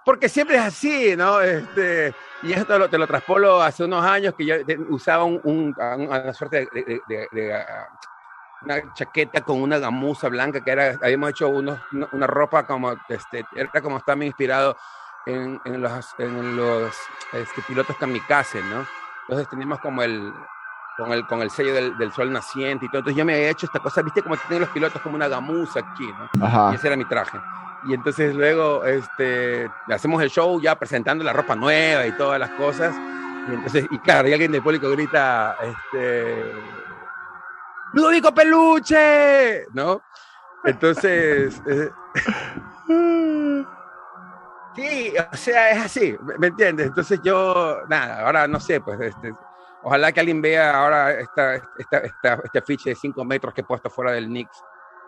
porque 0.04 0.28
siempre 0.28 0.56
es 0.56 0.62
así, 0.62 1.14
¿no? 1.16 1.40
Este, 1.40 2.12
y 2.42 2.52
esto 2.52 2.76
lo, 2.78 2.88
te 2.90 2.98
lo 2.98 3.06
traspolo 3.06 3.62
hace 3.62 3.84
unos 3.84 4.04
años 4.04 4.34
que 4.36 4.44
yo 4.44 4.56
usaba 4.88 5.22
un, 5.22 5.74
una 5.78 6.34
suerte 6.34 6.68
de, 6.72 7.64
una 8.62 8.92
chaqueta 8.94 9.40
con 9.40 9.60
una 9.60 9.78
gamuza 9.78 10.28
blanca 10.28 10.62
que 10.62 10.70
era, 10.70 10.98
habíamos 11.02 11.30
hecho 11.30 11.48
unos, 11.48 11.80
una, 12.12 12.26
ropa 12.26 12.66
como, 12.66 12.92
este, 13.08 13.44
era 13.54 13.80
como 13.80 13.98
estaba 13.98 14.24
inspirado 14.24 14.76
en, 15.26 15.60
en 15.64 15.80
los, 15.80 16.14
en 16.18 16.56
los 16.56 16.94
este, 17.32 17.62
pilotos 17.62 17.96
kamikaze, 17.96 18.62
¿no? 18.62 18.86
Entonces 19.22 19.48
teníamos 19.48 19.78
como 19.80 20.02
el, 20.02 20.32
con 20.96 21.12
el, 21.12 21.26
con 21.26 21.42
el 21.42 21.50
sello 21.50 21.72
del, 21.72 21.96
del, 21.96 22.12
sol 22.12 22.32
naciente 22.32 22.86
y 22.86 22.88
todo. 22.88 22.98
Entonces 22.98 23.16
yo 23.16 23.24
me 23.24 23.34
había 23.34 23.50
hecho 23.50 23.66
esta 23.66 23.78
cosa, 23.78 24.02
viste 24.02 24.22
como 24.22 24.36
tienen 24.36 24.62
los 24.62 24.70
pilotos 24.70 25.00
como 25.02 25.14
una 25.14 25.28
gamuza 25.28 25.80
aquí, 25.80 26.06
¿no? 26.06 26.44
Ajá. 26.44 26.70
Y 26.72 26.74
ese 26.74 26.88
era 26.88 26.96
mi 26.96 27.04
traje 27.04 27.38
y 27.86 27.94
entonces 27.94 28.34
luego 28.34 28.84
este, 28.84 29.70
hacemos 29.88 30.22
el 30.22 30.30
show 30.30 30.60
ya 30.60 30.74
presentando 30.78 31.24
la 31.24 31.32
ropa 31.32 31.54
nueva 31.54 32.06
y 32.06 32.12
todas 32.12 32.38
las 32.38 32.50
cosas. 32.50 32.94
Y 33.48 33.54
entonces, 33.54 33.86
y 33.90 33.98
claro, 33.98 34.28
y 34.28 34.32
alguien 34.32 34.52
del 34.52 34.62
público 34.62 34.90
grita, 34.90 35.56
este, 35.62 36.52
Ludovico 37.92 38.32
Peluche, 38.32 39.66
¿no? 39.72 40.02
Entonces, 40.64 41.60
eh, 41.66 41.90
sí, 44.76 45.14
o 45.32 45.36
sea, 45.36 45.70
es 45.70 45.84
así, 45.84 46.16
¿me 46.38 46.48
entiendes? 46.48 46.88
Entonces 46.88 47.20
yo, 47.22 47.78
nada, 47.88 48.26
ahora 48.26 48.46
no 48.46 48.60
sé, 48.60 48.80
pues, 48.80 49.00
este, 49.00 49.34
ojalá 49.82 50.12
que 50.12 50.20
alguien 50.20 50.42
vea 50.42 50.76
ahora 50.76 51.12
esta, 51.12 51.54
esta, 51.54 51.98
esta, 51.98 52.40
este 52.44 52.58
afiche 52.58 52.90
de 52.90 52.96
5 52.96 53.24
metros 53.24 53.54
que 53.54 53.62
he 53.62 53.64
puesto 53.64 53.88
fuera 53.90 54.12
del 54.12 54.26
Knicks 54.26 54.62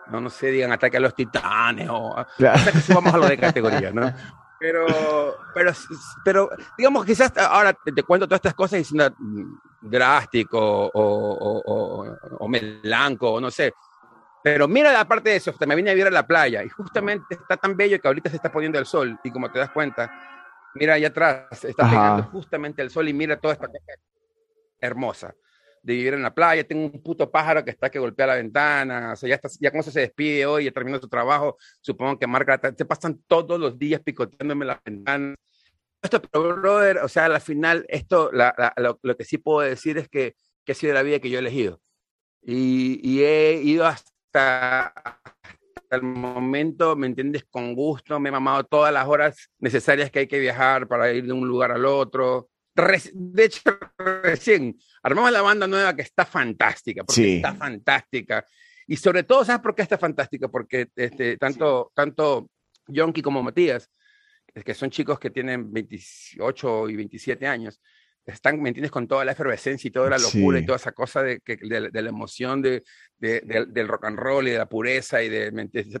no, 0.07 0.21
no 0.21 0.29
sé, 0.29 0.47
digan 0.47 0.71
ataque 0.71 0.97
a 0.97 0.99
los 0.99 1.15
titanes 1.15 1.87
o, 1.89 2.15
claro. 2.37 2.59
o 2.59 2.63
sea, 2.63 2.71
que 2.71 2.79
subamos 2.79 3.13
algo 3.13 3.27
de 3.27 3.37
categoría, 3.37 3.91
¿no? 3.91 4.11
Pero, 4.63 5.39
pero, 5.53 5.71
pero, 6.23 6.49
digamos, 6.77 7.05
quizás 7.05 7.33
ahora 7.37 7.73
te, 7.73 7.91
te 7.91 8.01
cuento 8.01 8.25
todas 8.25 8.37
estas 8.37 8.53
cosas 8.53 8.79
y 8.79 8.85
siendo 8.85 9.13
drástico 9.81 10.57
o, 10.57 10.89
o, 10.93 11.61
o, 11.65 12.17
o 12.39 12.47
melanco, 12.47 13.29
o 13.29 13.41
no 13.41 13.51
sé. 13.51 13.73
Pero 14.41 14.69
mira 14.69 14.93
la 14.93 15.03
parte 15.03 15.31
de 15.31 15.35
eso, 15.35 15.53
me 15.67 15.75
vine 15.75 15.89
a 15.89 15.93
vivir 15.93 16.07
a 16.07 16.11
la 16.11 16.25
playa 16.25 16.63
y 16.63 16.69
justamente 16.69 17.35
está 17.35 17.57
tan 17.57 17.75
bello 17.75 17.99
que 17.99 18.07
ahorita 18.07 18.29
se 18.29 18.37
está 18.37 18.49
poniendo 18.53 18.79
el 18.79 18.85
sol 18.85 19.19
y 19.21 19.31
como 19.31 19.51
te 19.51 19.59
das 19.59 19.69
cuenta, 19.71 20.09
mira 20.75 20.93
allá 20.93 21.09
atrás, 21.09 21.65
está 21.65 21.83
Ajá. 21.83 21.91
pegando 21.91 22.23
justamente 22.31 22.81
el 22.81 22.89
sol 22.89 23.09
y 23.09 23.13
mira 23.13 23.35
toda 23.35 23.55
esta 23.55 23.67
cosa 23.67 23.79
hermosa 24.79 25.35
de 25.83 25.93
vivir 25.93 26.13
en 26.13 26.23
la 26.23 26.33
playa. 26.33 26.63
Tengo 26.65 26.85
un 26.85 27.03
puto 27.03 27.29
pájaro 27.29 27.63
que 27.63 27.71
está 27.71 27.91
que 27.91 27.99
golpea 27.99 28.27
la 28.27 28.35
ventana. 28.35 29.13
O 29.13 29.15
sea, 29.15 29.29
ya, 29.29 29.35
está, 29.35 29.49
ya 29.59 29.83
se 29.83 29.99
despide 29.99 30.45
hoy, 30.45 30.65
ya 30.65 30.71
terminó 30.71 30.99
su 30.99 31.09
trabajo. 31.09 31.57
Supongo 31.81 32.17
que 32.17 32.25
marca, 32.25 32.59
se 32.75 32.85
pasan 32.85 33.21
todos 33.27 33.59
los 33.59 33.77
días 33.77 34.01
picoteándome 34.01 34.65
la 34.65 34.81
ventana. 34.83 35.35
Esto, 36.01 36.21
pero, 36.21 36.55
brother, 36.55 36.97
o 36.99 37.07
sea, 37.07 37.25
al 37.25 37.41
final, 37.41 37.85
esto, 37.89 38.31
lo, 38.31 39.15
que 39.17 39.23
sí 39.25 39.37
puedo 39.37 39.59
decir 39.67 39.97
es 39.97 40.09
que, 40.09 40.35
que 40.65 40.71
ha 40.71 40.75
sido 40.75 40.93
la 40.93 41.03
vida 41.03 41.19
que 41.19 41.29
yo 41.29 41.37
he 41.37 41.39
elegido. 41.39 41.81
Y, 42.41 42.99
y 43.03 43.23
he 43.23 43.61
ido 43.63 43.85
hasta, 43.85 44.87
hasta 44.87 45.95
el 45.95 46.03
momento, 46.03 46.95
¿me 46.95 47.07
entiendes? 47.07 47.45
Con 47.49 47.73
gusto, 47.73 48.19
me 48.19 48.29
he 48.29 48.31
mamado 48.31 48.63
todas 48.65 48.93
las 48.93 49.07
horas 49.07 49.49
necesarias 49.59 50.11
que 50.11 50.19
hay 50.19 50.27
que 50.27 50.39
viajar 50.39 50.87
para 50.87 51.11
ir 51.11 51.25
de 51.25 51.33
un 51.33 51.47
lugar 51.47 51.71
al 51.71 51.85
otro. 51.85 52.49
De 52.75 53.45
hecho, 53.45 53.61
recién 53.97 54.77
armamos 55.01 55.31
la 55.31 55.41
banda 55.41 55.67
nueva 55.67 55.95
que 55.95 56.01
está 56.01 56.25
fantástica, 56.25 57.03
porque 57.03 57.21
sí. 57.21 57.35
está 57.35 57.53
fantástica. 57.53 58.45
Y 58.87 58.97
sobre 58.97 59.23
todo, 59.23 59.45
¿sabes 59.45 59.61
por 59.61 59.75
qué 59.75 59.83
está 59.83 59.97
fantástica? 59.97 60.47
Porque 60.47 60.89
este, 60.95 61.37
tanto, 61.37 61.87
sí. 61.89 61.93
tanto 61.95 62.49
Yonki 62.87 63.21
como 63.21 63.43
Matías, 63.43 63.89
que 64.53 64.73
son 64.73 64.89
chicos 64.89 65.19
que 65.19 65.29
tienen 65.29 65.71
28 65.71 66.89
y 66.89 66.95
27 66.95 67.47
años, 67.47 67.81
están, 68.25 68.61
¿me 68.61 68.69
entiendes? 68.69 68.91
Con 68.91 69.07
toda 69.07 69.25
la 69.25 69.33
efervescencia 69.33 69.87
y 69.87 69.91
toda 69.91 70.09
la 70.09 70.17
locura 70.17 70.57
sí. 70.57 70.63
y 70.63 70.65
toda 70.65 70.77
esa 70.77 70.91
cosa 70.93 71.21
de, 71.23 71.41
de, 71.45 71.89
de 71.91 72.01
la 72.01 72.09
emoción 72.09 72.61
de, 72.61 72.83
de, 73.17 73.65
del 73.67 73.87
rock 73.87 74.05
and 74.05 74.17
roll 74.17 74.47
y 74.47 74.51
de 74.51 74.57
la 74.57 74.69
pureza 74.69 75.21
y 75.21 75.29
de, 75.29 75.51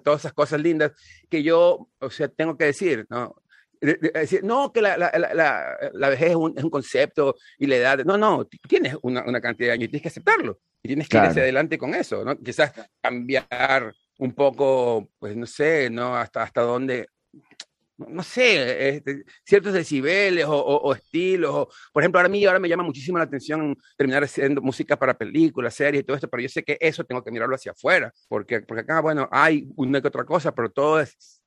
todas 0.03 0.21
esas 0.21 0.33
cosas 0.33 0.61
lindas 0.61 0.93
que 1.29 1.43
yo, 1.43 1.89
o 1.99 2.09
sea, 2.09 2.29
tengo 2.29 2.57
que 2.57 2.65
decir, 2.65 3.05
¿no? 3.09 3.35
Decir, 3.83 4.43
no, 4.43 4.71
que 4.71 4.81
la, 4.81 4.97
la, 4.97 5.11
la, 5.11 5.77
la 5.93 6.09
vejez 6.09 6.29
es 6.29 6.35
un, 6.35 6.53
es 6.57 6.63
un, 6.63 6.69
concepto 6.69 7.35
y 7.59 7.67
la 7.67 7.75
edad, 7.75 8.05
no, 8.05 8.17
no, 8.17 8.47
tienes 8.67 8.95
una, 9.01 9.23
una, 9.25 9.41
cantidad 9.41 9.69
de 9.69 9.73
años 9.73 9.85
y 9.85 9.89
tienes 9.89 10.03
que 10.03 10.07
aceptarlo 10.07 10.59
y 10.81 10.87
tienes 10.87 11.07
que 11.07 11.11
claro. 11.11 11.25
ir 11.25 11.31
hacia 11.31 11.43
adelante 11.43 11.77
con 11.77 11.93
eso, 11.93 12.23
¿no? 12.23 12.37
Quizás 12.37 12.71
cambiar 13.01 13.93
un 14.19 14.33
poco, 14.33 15.09
pues 15.19 15.35
no 15.35 15.45
sé, 15.45 15.89
¿no? 15.89 16.15
Hasta, 16.15 16.43
hasta 16.43 16.61
dónde, 16.61 17.07
no 17.97 18.23
sé, 18.23 18.95
este, 18.95 19.23
ciertos 19.45 19.73
decibeles 19.73 20.45
o, 20.45 20.55
o, 20.55 20.77
o, 20.77 20.93
estilos. 20.93 21.51
O, 21.53 21.69
por 21.91 22.03
ejemplo, 22.03 22.19
ahora 22.19 22.27
a 22.27 22.31
mí 22.31 22.45
ahora 22.45 22.59
me 22.59 22.69
llama 22.69 22.83
muchísimo 22.83 23.17
la 23.17 23.25
atención 23.25 23.75
terminar 23.97 24.23
haciendo 24.23 24.61
música 24.61 24.97
para 24.97 25.17
películas, 25.17 25.73
series 25.73 26.03
y 26.03 26.05
todo 26.05 26.15
esto, 26.15 26.29
pero 26.29 26.41
yo 26.41 26.49
sé 26.49 26.63
que 26.63 26.77
eso 26.79 27.03
tengo 27.03 27.23
que 27.23 27.31
mirarlo 27.31 27.55
hacia 27.55 27.73
afuera, 27.73 28.13
porque, 28.27 28.61
porque 28.61 28.81
acá, 28.81 29.01
bueno, 29.01 29.27
hay 29.31 29.67
una 29.75 30.01
que 30.01 30.07
otra 30.07 30.25
cosa, 30.25 30.53
pero 30.53 30.71
todo 30.71 31.01
es 31.01 31.41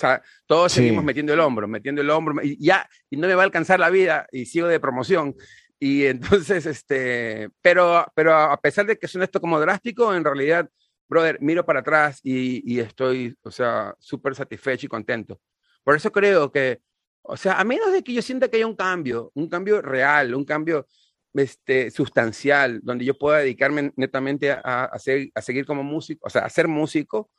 sea, 0.00 0.22
todos 0.46 0.72
sí. 0.72 0.80
seguimos 0.80 1.04
metiendo 1.04 1.32
el 1.32 1.40
hombro, 1.40 1.68
metiendo 1.68 2.00
el 2.00 2.10
hombro, 2.10 2.42
y 2.42 2.62
ya, 2.64 2.88
y 3.08 3.16
no 3.16 3.28
me 3.28 3.34
va 3.34 3.42
a 3.42 3.44
alcanzar 3.44 3.80
la 3.80 3.90
vida, 3.90 4.26
y 4.32 4.46
sigo 4.46 4.66
de 4.66 4.80
promoción. 4.80 5.34
Y 5.78 6.04
entonces, 6.04 6.66
este, 6.66 7.48
pero, 7.62 8.06
pero 8.14 8.34
a 8.34 8.60
pesar 8.60 8.86
de 8.86 8.98
que 8.98 9.08
suena 9.08 9.24
esto 9.24 9.40
como 9.40 9.60
drástico, 9.60 10.14
en 10.14 10.24
realidad, 10.24 10.68
brother, 11.08 11.38
miro 11.40 11.64
para 11.64 11.80
atrás 11.80 12.20
y, 12.22 12.62
y 12.72 12.80
estoy, 12.80 13.36
o 13.42 13.50
sea, 13.50 13.94
súper 13.98 14.34
satisfecho 14.34 14.86
y 14.86 14.88
contento. 14.88 15.40
Por 15.82 15.96
eso 15.96 16.12
creo 16.12 16.52
que, 16.52 16.80
o 17.22 17.36
sea, 17.36 17.58
a 17.58 17.64
menos 17.64 17.92
de 17.92 18.02
que 18.02 18.12
yo 18.12 18.22
sienta 18.22 18.48
que 18.48 18.58
haya 18.58 18.66
un 18.66 18.76
cambio, 18.76 19.32
un 19.34 19.48
cambio 19.48 19.82
real, 19.82 20.34
un 20.34 20.44
cambio 20.44 20.86
este, 21.34 21.90
sustancial, 21.90 22.80
donde 22.82 23.04
yo 23.04 23.16
pueda 23.16 23.38
dedicarme 23.38 23.92
netamente 23.96 24.50
a, 24.52 24.84
a, 24.84 24.98
ser, 24.98 25.30
a 25.34 25.42
seguir 25.42 25.66
como 25.66 25.82
músico, 25.82 26.26
o 26.26 26.30
sea, 26.30 26.42
a 26.42 26.50
ser 26.50 26.68
músico, 26.68 27.30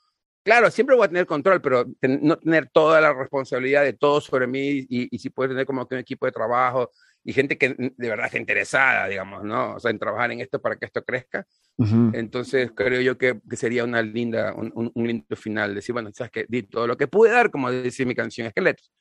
Claro, 0.44 0.72
siempre 0.72 0.96
voy 0.96 1.06
a 1.06 1.10
tener 1.10 1.26
control, 1.28 1.62
pero 1.62 1.86
ten, 2.00 2.20
no 2.24 2.38
tener 2.38 2.70
toda 2.70 3.00
la 3.00 3.14
responsabilidad 3.14 3.84
de 3.84 3.94
todo 3.94 4.20
sobre 4.22 4.48
mí 4.48 4.86
y, 4.90 5.16
y 5.16 5.20
si 5.20 5.30
puedo 5.30 5.50
tener 5.50 5.68
como 5.68 5.88
que 5.88 5.96
un 5.96 6.02
equipo 6.02 6.26
de 6.26 6.32
trabajo 6.32 6.90
y 7.24 7.34
gente 7.34 7.58
que 7.58 7.76
de 7.78 8.10
verdad 8.10 8.26
está 8.26 8.40
interesada, 8.40 9.08
digamos, 9.08 9.44
¿no? 9.44 9.76
O 9.76 9.80
sea, 9.80 9.92
en 9.92 10.00
trabajar 10.00 10.32
en 10.32 10.42
esto 10.42 10.60
para 10.60 10.78
que 10.78 10.86
esto 10.86 11.04
crezca. 11.04 11.46
Uh 11.78 11.86
-huh. 11.86 12.12
Entonces, 12.16 12.72
creo 12.76 13.02
yo 13.02 13.18
que, 13.18 13.40
que, 13.48 13.56
sería 13.56 13.84
una 13.84 14.02
linda, 14.02 14.54
un, 14.56 14.72
un, 14.74 14.92
un, 14.96 15.08
lindo 15.08 15.36
final. 15.36 15.76
Decir, 15.76 15.94
bueno, 15.94 16.10
sabes 16.14 16.32
que 16.32 16.46
di 16.50 16.64
todo 16.64 16.88
lo 16.88 16.98
que 16.98 17.08
pude 17.08 17.30
dar, 17.30 17.52
como 17.52 17.72
decía 17.72 18.08
mi 18.08 18.16
canción 18.16 18.48
Esqueletos. 18.48 18.92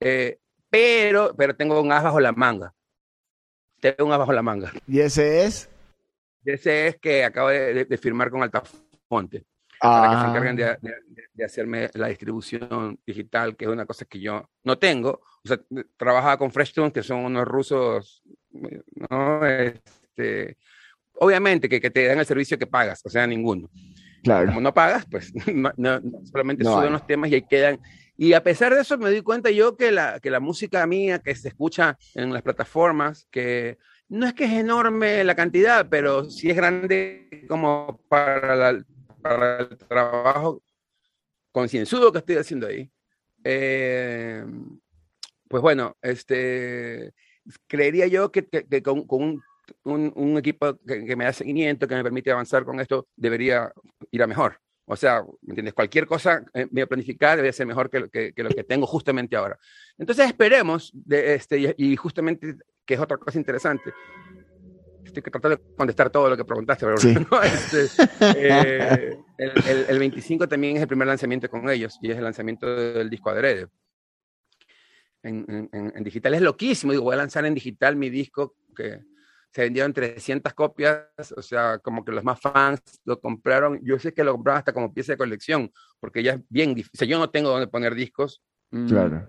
Eh, 0.00 0.38
pero, 0.68 1.34
pero 1.36 1.54
tengo 1.54 1.80
un 1.80 1.92
as 1.92 2.02
bajo 2.02 2.18
la 2.18 2.32
manga. 2.32 2.72
Tengo 3.80 4.06
un 4.06 4.12
as 4.12 4.18
bajo 4.18 4.32
la 4.32 4.42
manga. 4.42 4.72
¿Y 4.88 5.00
ese 5.00 5.44
es? 5.44 5.70
Ese 6.44 6.88
es 6.88 6.96
que 6.96 7.24
acabo 7.24 7.50
de, 7.50 7.72
de, 7.74 7.84
de 7.84 7.98
firmar 7.98 8.30
con 8.30 8.42
Altafonte 8.42 9.44
ah. 9.80 10.00
para 10.00 10.14
que 10.14 10.20
se 10.20 10.28
encarguen 10.28 10.56
de, 10.56 10.64
de, 10.80 10.94
de, 11.32 11.44
hacerme 11.44 11.90
la 11.94 12.08
distribución 12.08 12.98
digital, 13.06 13.56
que 13.56 13.64
es 13.64 13.70
una 13.70 13.86
cosa 13.86 14.04
que 14.04 14.20
yo 14.20 14.48
no 14.64 14.78
tengo. 14.78 15.20
O 15.44 15.48
sea, 15.48 15.58
trabajaba 15.96 16.38
con 16.38 16.52
Freshtune, 16.52 16.92
que 16.92 17.02
son 17.02 17.24
unos 17.24 17.46
rusos, 17.46 18.22
¿no? 18.50 19.46
Este, 19.46 20.56
obviamente 21.14 21.68
que, 21.68 21.80
que, 21.80 21.90
te 21.90 22.06
dan 22.06 22.18
el 22.18 22.26
servicio 22.26 22.58
que 22.58 22.66
pagas, 22.66 23.00
o 23.04 23.08
sea, 23.08 23.26
ninguno. 23.26 23.70
Claro. 24.22 24.48
Como 24.48 24.60
no 24.60 24.74
pagas, 24.74 25.06
pues 25.10 25.32
no, 25.54 25.72
no, 25.76 26.00
solamente 26.24 26.64
no 26.64 26.74
suben 26.74 26.92
los 26.92 27.06
temas 27.06 27.30
y 27.30 27.36
ahí 27.36 27.42
quedan. 27.42 27.80
Y 28.16 28.34
a 28.34 28.42
pesar 28.42 28.74
de 28.74 28.82
eso, 28.82 28.98
me 28.98 29.10
doy 29.10 29.22
cuenta 29.22 29.50
yo 29.50 29.76
que 29.76 29.90
la, 29.90 30.20
que 30.20 30.30
la 30.30 30.40
música 30.40 30.86
mía 30.86 31.20
que 31.20 31.34
se 31.34 31.48
escucha 31.48 31.96
en 32.14 32.32
las 32.32 32.42
plataformas, 32.42 33.26
que 33.30 33.78
no 34.10 34.26
es 34.26 34.34
que 34.34 34.44
es 34.44 34.52
enorme 34.52 35.24
la 35.24 35.34
cantidad, 35.34 35.88
pero 35.88 36.28
sí 36.28 36.50
es 36.50 36.56
grande 36.56 37.46
como 37.48 37.98
para 38.08 38.56
la, 38.56 38.84
para 39.20 39.60
el 39.60 39.78
trabajo 39.78 40.62
concienzudo 41.52 42.12
que 42.12 42.18
estoy 42.18 42.36
haciendo 42.36 42.66
ahí. 42.66 42.90
Eh, 43.44 44.44
pues 45.48 45.62
bueno, 45.62 45.96
este, 46.02 47.12
creería 47.66 48.06
yo 48.06 48.30
que, 48.30 48.46
que, 48.46 48.66
que 48.66 48.82
con, 48.82 49.06
con 49.06 49.22
un, 49.22 49.42
un, 49.84 50.12
un, 50.14 50.38
equipo 50.38 50.78
que, 50.86 51.04
que, 51.04 51.16
me 51.16 51.24
da 51.24 51.32
seguimiento, 51.32 51.88
que 51.88 51.94
me 51.94 52.02
permite 52.02 52.30
avanzar 52.30 52.64
con 52.64 52.80
esto, 52.80 53.08
debería 53.16 53.72
ir 54.10 54.22
a 54.22 54.26
mejor. 54.26 54.60
O 54.84 54.96
sea, 54.96 55.22
¿me 55.42 55.50
entiendes? 55.52 55.74
Cualquier 55.74 56.06
cosa 56.06 56.44
eh, 56.52 56.66
me 56.70 56.86
planificar 56.86 57.36
debe 57.36 57.52
ser 57.52 57.66
mejor 57.66 57.88
que, 57.90 58.08
que, 58.10 58.32
que, 58.32 58.42
lo 58.42 58.50
que 58.50 58.64
tengo 58.64 58.86
justamente 58.86 59.36
ahora. 59.36 59.58
Entonces 59.96 60.26
esperemos, 60.26 60.90
de 60.92 61.34
este, 61.34 61.58
y, 61.58 61.74
y 61.92 61.96
justamente, 61.96 62.56
que 62.84 62.94
es 62.94 63.00
otra 63.00 63.16
cosa 63.16 63.38
interesante, 63.38 63.92
estoy 65.18 65.30
tratando 65.30 65.56
de 65.56 65.74
contestar 65.76 66.10
todo 66.10 66.30
lo 66.30 66.36
que 66.36 66.44
preguntaste, 66.44 66.86
pero 66.86 66.98
sí. 66.98 67.14
¿no? 67.14 67.42
este, 67.42 67.86
eh, 68.20 69.18
el, 69.38 69.52
el, 69.66 69.86
el, 69.88 69.98
25 69.98 70.48
también 70.48 70.76
es 70.76 70.82
el 70.82 70.88
primer 70.88 71.08
lanzamiento 71.08 71.48
con 71.48 71.68
ellos 71.68 71.98
y 72.00 72.10
es 72.10 72.16
el 72.16 72.24
lanzamiento 72.24 72.66
del 72.74 73.10
disco 73.10 73.30
Adrede. 73.30 73.68
En, 75.22 75.68
en, 75.72 75.92
en, 75.94 76.04
digital 76.04 76.34
es 76.34 76.40
loquísimo, 76.40 76.92
digo, 76.92 77.04
voy 77.04 77.14
a 77.14 77.18
lanzar 77.18 77.44
en 77.44 77.54
digital 77.54 77.94
mi 77.96 78.08
disco 78.08 78.56
que 78.74 79.00
se 79.52 79.62
vendieron 79.62 79.92
300 79.92 80.54
copias, 80.54 81.08
o 81.36 81.42
sea, 81.42 81.78
como 81.78 82.04
que 82.04 82.12
los 82.12 82.24
más 82.24 82.40
fans 82.40 82.80
lo 83.04 83.20
compraron, 83.20 83.80
yo 83.82 83.98
sé 83.98 84.14
que 84.14 84.24
lo 84.24 84.32
compraron 84.32 84.58
hasta 84.58 84.72
como 84.72 84.94
pieza 84.94 85.12
de 85.12 85.18
colección, 85.18 85.72
porque 85.98 86.22
ya 86.22 86.34
es 86.34 86.40
bien 86.48 86.74
difícil, 86.74 86.92
o 86.94 86.98
sea, 86.98 87.08
yo 87.08 87.18
no 87.18 87.30
tengo 87.30 87.50
donde 87.50 87.66
poner 87.66 87.94
discos. 87.94 88.42
Mm. 88.70 88.88
Claro. 88.88 89.28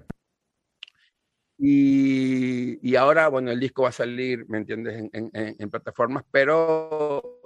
Y, 1.64 2.80
y, 2.82 2.96
ahora, 2.96 3.28
bueno, 3.28 3.52
el 3.52 3.60
disco 3.60 3.84
va 3.84 3.90
a 3.90 3.92
salir, 3.92 4.50
¿me 4.50 4.58
entiendes?, 4.58 4.98
en, 4.98 5.30
en, 5.32 5.56
en 5.60 5.70
plataformas, 5.70 6.24
pero 6.32 7.40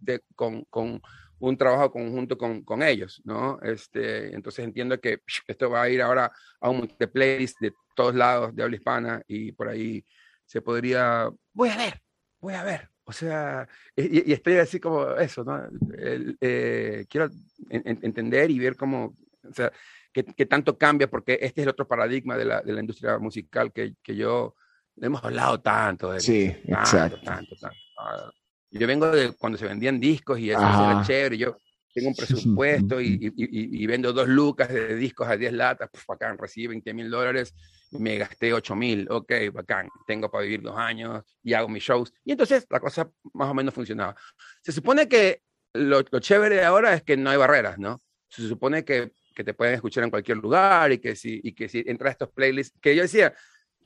de, 0.00 0.22
con, 0.34 0.64
con, 0.64 1.02
un 1.38 1.56
trabajo 1.58 1.90
conjunto 1.90 2.38
con, 2.38 2.62
con, 2.62 2.82
ellos, 2.82 3.20
¿no? 3.24 3.58
Este, 3.62 4.34
entonces 4.34 4.64
entiendo 4.64 4.98
que 4.98 5.18
esto 5.46 5.68
va 5.68 5.82
a 5.82 5.90
ir 5.90 6.00
ahora 6.00 6.32
a 6.60 6.70
un 6.70 6.86
playlist 7.12 7.60
de 7.60 7.74
todos 7.96 8.14
lados 8.14 8.54
de 8.54 8.62
habla 8.62 8.76
hispana 8.76 9.22
y 9.26 9.52
por 9.52 9.68
ahí 9.68 10.04
se 10.46 10.62
podría, 10.62 11.28
voy 11.52 11.68
a 11.68 11.76
ver, 11.76 12.00
voy 12.40 12.54
a 12.54 12.62
ver. 12.62 12.88
O 13.04 13.12
sea, 13.12 13.68
y, 13.96 14.30
y 14.30 14.32
estoy 14.32 14.54
así 14.54 14.78
como 14.78 15.10
eso, 15.16 15.42
¿no? 15.42 15.68
El, 15.98 16.38
eh, 16.40 17.04
quiero 17.10 17.28
en, 17.68 17.98
entender 18.02 18.50
y 18.50 18.60
ver 18.60 18.76
cómo, 18.76 19.16
o 19.42 19.52
sea, 19.52 19.72
qué, 20.12 20.24
qué, 20.24 20.46
tanto 20.46 20.78
cambia, 20.78 21.08
porque 21.08 21.38
este 21.40 21.60
es 21.60 21.66
el 21.66 21.70
otro 21.70 21.86
paradigma 21.86 22.36
de 22.36 22.44
la, 22.44 22.60
de 22.60 22.72
la 22.72 22.80
industria 22.80 23.18
musical 23.18 23.72
que, 23.72 23.94
que 24.02 24.14
yo 24.14 24.54
hemos 25.00 25.22
hablado 25.24 25.60
tanto. 25.60 26.12
De, 26.12 26.20
sí, 26.20 26.48
tanto, 26.66 26.80
exacto. 26.80 27.20
Tanto, 27.22 27.56
tanto, 27.56 27.76
tanto. 27.96 28.34
Yo 28.70 28.86
vengo 28.86 29.10
de 29.10 29.32
cuando 29.34 29.58
se 29.58 29.66
vendían 29.66 30.00
discos 30.00 30.38
y 30.38 30.50
eso 30.50 30.60
era 30.60 31.02
chévere. 31.04 31.36
Yo 31.36 31.56
tengo 31.92 32.08
un 32.08 32.14
presupuesto 32.16 33.00
y, 33.00 33.06
y, 33.36 33.44
y, 33.44 33.82
y, 33.82 33.86
vendo 33.86 34.12
dos 34.12 34.28
lucas 34.28 34.68
de 34.68 34.96
discos 34.96 35.28
a 35.28 35.36
10 35.36 35.52
latas, 35.52 35.88
pues 35.92 36.04
bacán, 36.06 36.38
recibí 36.38 36.68
20 36.68 36.94
mil 36.94 37.10
dólares, 37.10 37.54
me 37.92 38.16
gasté 38.16 38.52
8 38.52 38.74
mil, 38.74 39.06
ok, 39.10 39.32
bacán, 39.52 39.88
tengo 40.06 40.30
para 40.30 40.44
vivir 40.44 40.62
dos 40.62 40.76
años 40.76 41.22
y 41.42 41.52
hago 41.52 41.68
mis 41.68 41.82
shows. 41.82 42.12
Y 42.24 42.32
entonces 42.32 42.66
la 42.70 42.80
cosa 42.80 43.10
más 43.34 43.48
o 43.48 43.54
menos 43.54 43.74
funcionaba. 43.74 44.16
Se 44.62 44.72
supone 44.72 45.08
que 45.08 45.42
lo, 45.74 46.02
lo 46.10 46.20
chévere 46.20 46.56
de 46.56 46.64
ahora 46.64 46.94
es 46.94 47.02
que 47.02 47.16
no 47.16 47.30
hay 47.30 47.36
barreras, 47.36 47.78
¿no? 47.78 48.02
Se 48.28 48.48
supone 48.48 48.84
que, 48.84 49.12
que 49.32 49.44
te 49.44 49.54
pueden 49.54 49.74
escuchar 49.74 50.04
en 50.04 50.10
cualquier 50.10 50.38
lugar 50.38 50.92
y 50.92 50.98
que 50.98 51.16
si, 51.16 51.40
y 51.42 51.52
que 51.52 51.68
si 51.68 51.82
entras 51.86 52.10
a 52.10 52.12
estos 52.12 52.30
playlists, 52.30 52.78
que 52.80 52.94
yo 52.94 53.02
decía, 53.02 53.34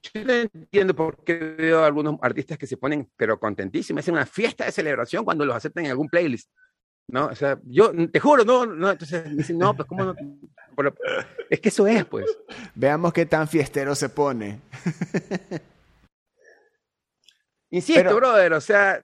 yo 0.02 0.24
no 0.24 0.32
entiendo 0.32 0.94
por 0.94 1.24
qué 1.24 1.34
veo 1.34 1.82
a 1.82 1.86
algunos 1.86 2.16
artistas 2.22 2.58
que 2.58 2.66
se 2.66 2.76
ponen, 2.76 3.10
pero 3.16 3.38
contentísimos, 3.38 4.00
hacen 4.00 4.14
una 4.14 4.26
fiesta 4.26 4.64
de 4.64 4.72
celebración 4.72 5.24
cuando 5.24 5.44
los 5.44 5.56
aceptan 5.56 5.84
en 5.84 5.90
algún 5.90 6.08
playlist. 6.08 6.50
¿no? 7.08 7.26
O 7.26 7.34
sea, 7.34 7.58
yo 7.64 7.92
te 8.08 8.20
juro, 8.20 8.44
no, 8.44 8.66
no, 8.66 8.90
entonces 8.90 9.36
dicen, 9.36 9.58
no, 9.58 9.74
pues 9.74 9.88
cómo 9.88 10.04
no. 10.04 10.14
Pero, 10.76 10.94
es 11.48 11.60
que 11.60 11.68
eso 11.68 11.86
es, 11.86 12.04
pues. 12.04 12.26
Veamos 12.74 13.12
qué 13.12 13.26
tan 13.26 13.46
fiestero 13.48 13.94
se 13.94 14.08
pone. 14.08 14.60
Insisto, 17.70 18.02
Pero, 18.02 18.16
brother, 18.16 18.52
o 18.54 18.60
sea, 18.60 19.02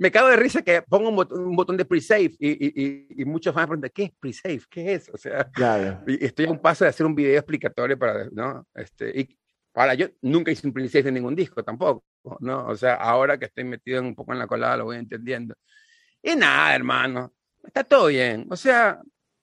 me 0.00 0.10
cago 0.10 0.28
de 0.28 0.36
risa 0.36 0.62
que 0.62 0.80
pongo 0.80 1.10
un, 1.10 1.16
botón, 1.16 1.44
un 1.44 1.54
botón 1.54 1.76
de 1.76 1.84
pre-save 1.84 2.34
y, 2.38 2.48
y, 2.48 3.06
y, 3.20 3.24
muchos 3.26 3.52
fans 3.52 3.66
preguntan, 3.66 3.90
¿qué 3.94 4.04
es 4.04 4.12
pre-save? 4.18 4.62
¿Qué 4.70 4.94
es? 4.94 5.10
O 5.10 5.18
sea, 5.18 5.44
claro. 5.50 6.02
estoy 6.06 6.46
a 6.46 6.50
un 6.50 6.58
paso 6.58 6.84
de 6.84 6.88
hacer 6.88 7.04
un 7.04 7.14
video 7.14 7.36
explicatorio 7.36 7.98
para, 7.98 8.26
¿no? 8.32 8.66
Este, 8.74 9.20
y 9.20 9.38
ahora 9.74 9.92
yo 9.92 10.06
nunca 10.22 10.50
hice 10.50 10.66
un 10.66 10.72
pre-save 10.72 11.08
en 11.08 11.16
ningún 11.16 11.36
disco 11.36 11.62
tampoco, 11.62 12.02
¿no? 12.40 12.66
O 12.68 12.76
sea, 12.76 12.94
ahora 12.94 13.38
que 13.38 13.44
estoy 13.44 13.64
metido 13.64 14.00
un 14.00 14.14
poco 14.14 14.32
en 14.32 14.38
la 14.38 14.46
colada 14.46 14.78
lo 14.78 14.86
voy 14.86 14.96
entendiendo. 14.96 15.54
Y 16.22 16.34
nada, 16.34 16.74
hermano, 16.74 17.34
está 17.62 17.84
todo 17.84 18.06
bien. 18.06 18.46
O 18.50 18.56
sea, 18.56 19.02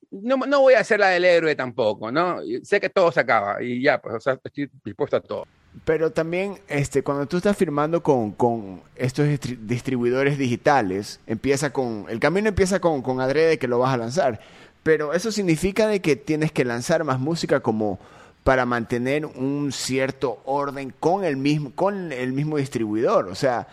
no, 0.09 0.37
no, 0.37 0.61
voy 0.61 0.73
a 0.73 0.79
hacer 0.79 0.99
la 0.99 1.09
del 1.09 1.25
héroe 1.25 1.53
tampoco, 1.55 2.11
¿no? 2.11 2.39
Sé 2.63 2.79
que 2.79 2.89
todo 2.89 3.11
se 3.11 3.19
acaba 3.19 3.61
y 3.61 3.83
ya, 3.83 4.01
pues, 4.01 4.15
o 4.15 4.19
sea, 4.19 4.39
estoy 4.43 4.71
dispuesto 4.83 5.17
a 5.17 5.21
todo. 5.21 5.45
Pero 5.85 6.11
también, 6.11 6.59
este, 6.67 7.03
cuando 7.03 7.27
tú 7.27 7.37
estás 7.37 7.55
firmando 7.55 8.01
con, 8.01 8.31
con 8.31 8.81
estos 8.95 9.27
distribuidores 9.61 10.37
digitales, 10.37 11.19
empieza 11.27 11.71
con, 11.71 12.05
el 12.09 12.19
camino 12.19 12.49
empieza 12.49 12.79
con, 12.79 13.01
con 13.01 13.21
adrede 13.21 13.59
que 13.59 13.67
lo 13.67 13.79
vas 13.79 13.93
a 13.93 13.97
lanzar. 13.97 14.39
Pero 14.83 15.13
eso 15.13 15.31
significa 15.31 15.87
de 15.87 16.01
que 16.01 16.15
tienes 16.15 16.51
que 16.51 16.63
lanzar 16.65 17.03
más 17.03 17.19
música 17.19 17.59
como 17.59 17.99
para 18.43 18.65
mantener 18.65 19.25
un 19.25 19.73
cierto 19.73 20.41
orden 20.45 20.93
con 20.97 21.25
el 21.25 21.35
mismo, 21.35 21.73
con 21.75 22.13
el 22.13 22.31
mismo 22.31 22.55
distribuidor. 22.55 23.27
O 23.27 23.35
sea, 23.35 23.67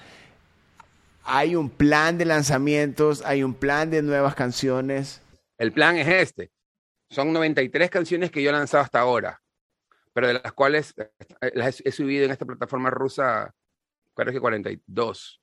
hay 1.22 1.54
un 1.54 1.70
plan 1.70 2.18
de 2.18 2.24
lanzamientos, 2.24 3.22
hay 3.24 3.44
un 3.44 3.54
plan 3.54 3.90
de 3.90 4.02
nuevas 4.02 4.34
canciones. 4.34 5.22
El 5.58 5.72
plan 5.72 5.96
es 5.96 6.08
este. 6.08 6.50
Son 7.08 7.32
93 7.32 7.88
canciones 7.88 8.32
que 8.32 8.42
yo 8.42 8.50
he 8.50 8.52
lanzado 8.52 8.82
hasta 8.82 8.98
ahora, 8.98 9.40
pero 10.14 10.28
de 10.28 10.34
las 10.34 10.52
cuales 10.52 10.94
eh, 10.96 11.10
las 11.54 11.82
he 11.84 11.92
subido 11.92 12.24
en 12.24 12.30
esta 12.30 12.46
plataforma 12.46 12.88
rusa, 12.88 13.52
creo 14.14 14.32
que 14.32 14.40
42. 14.40 15.42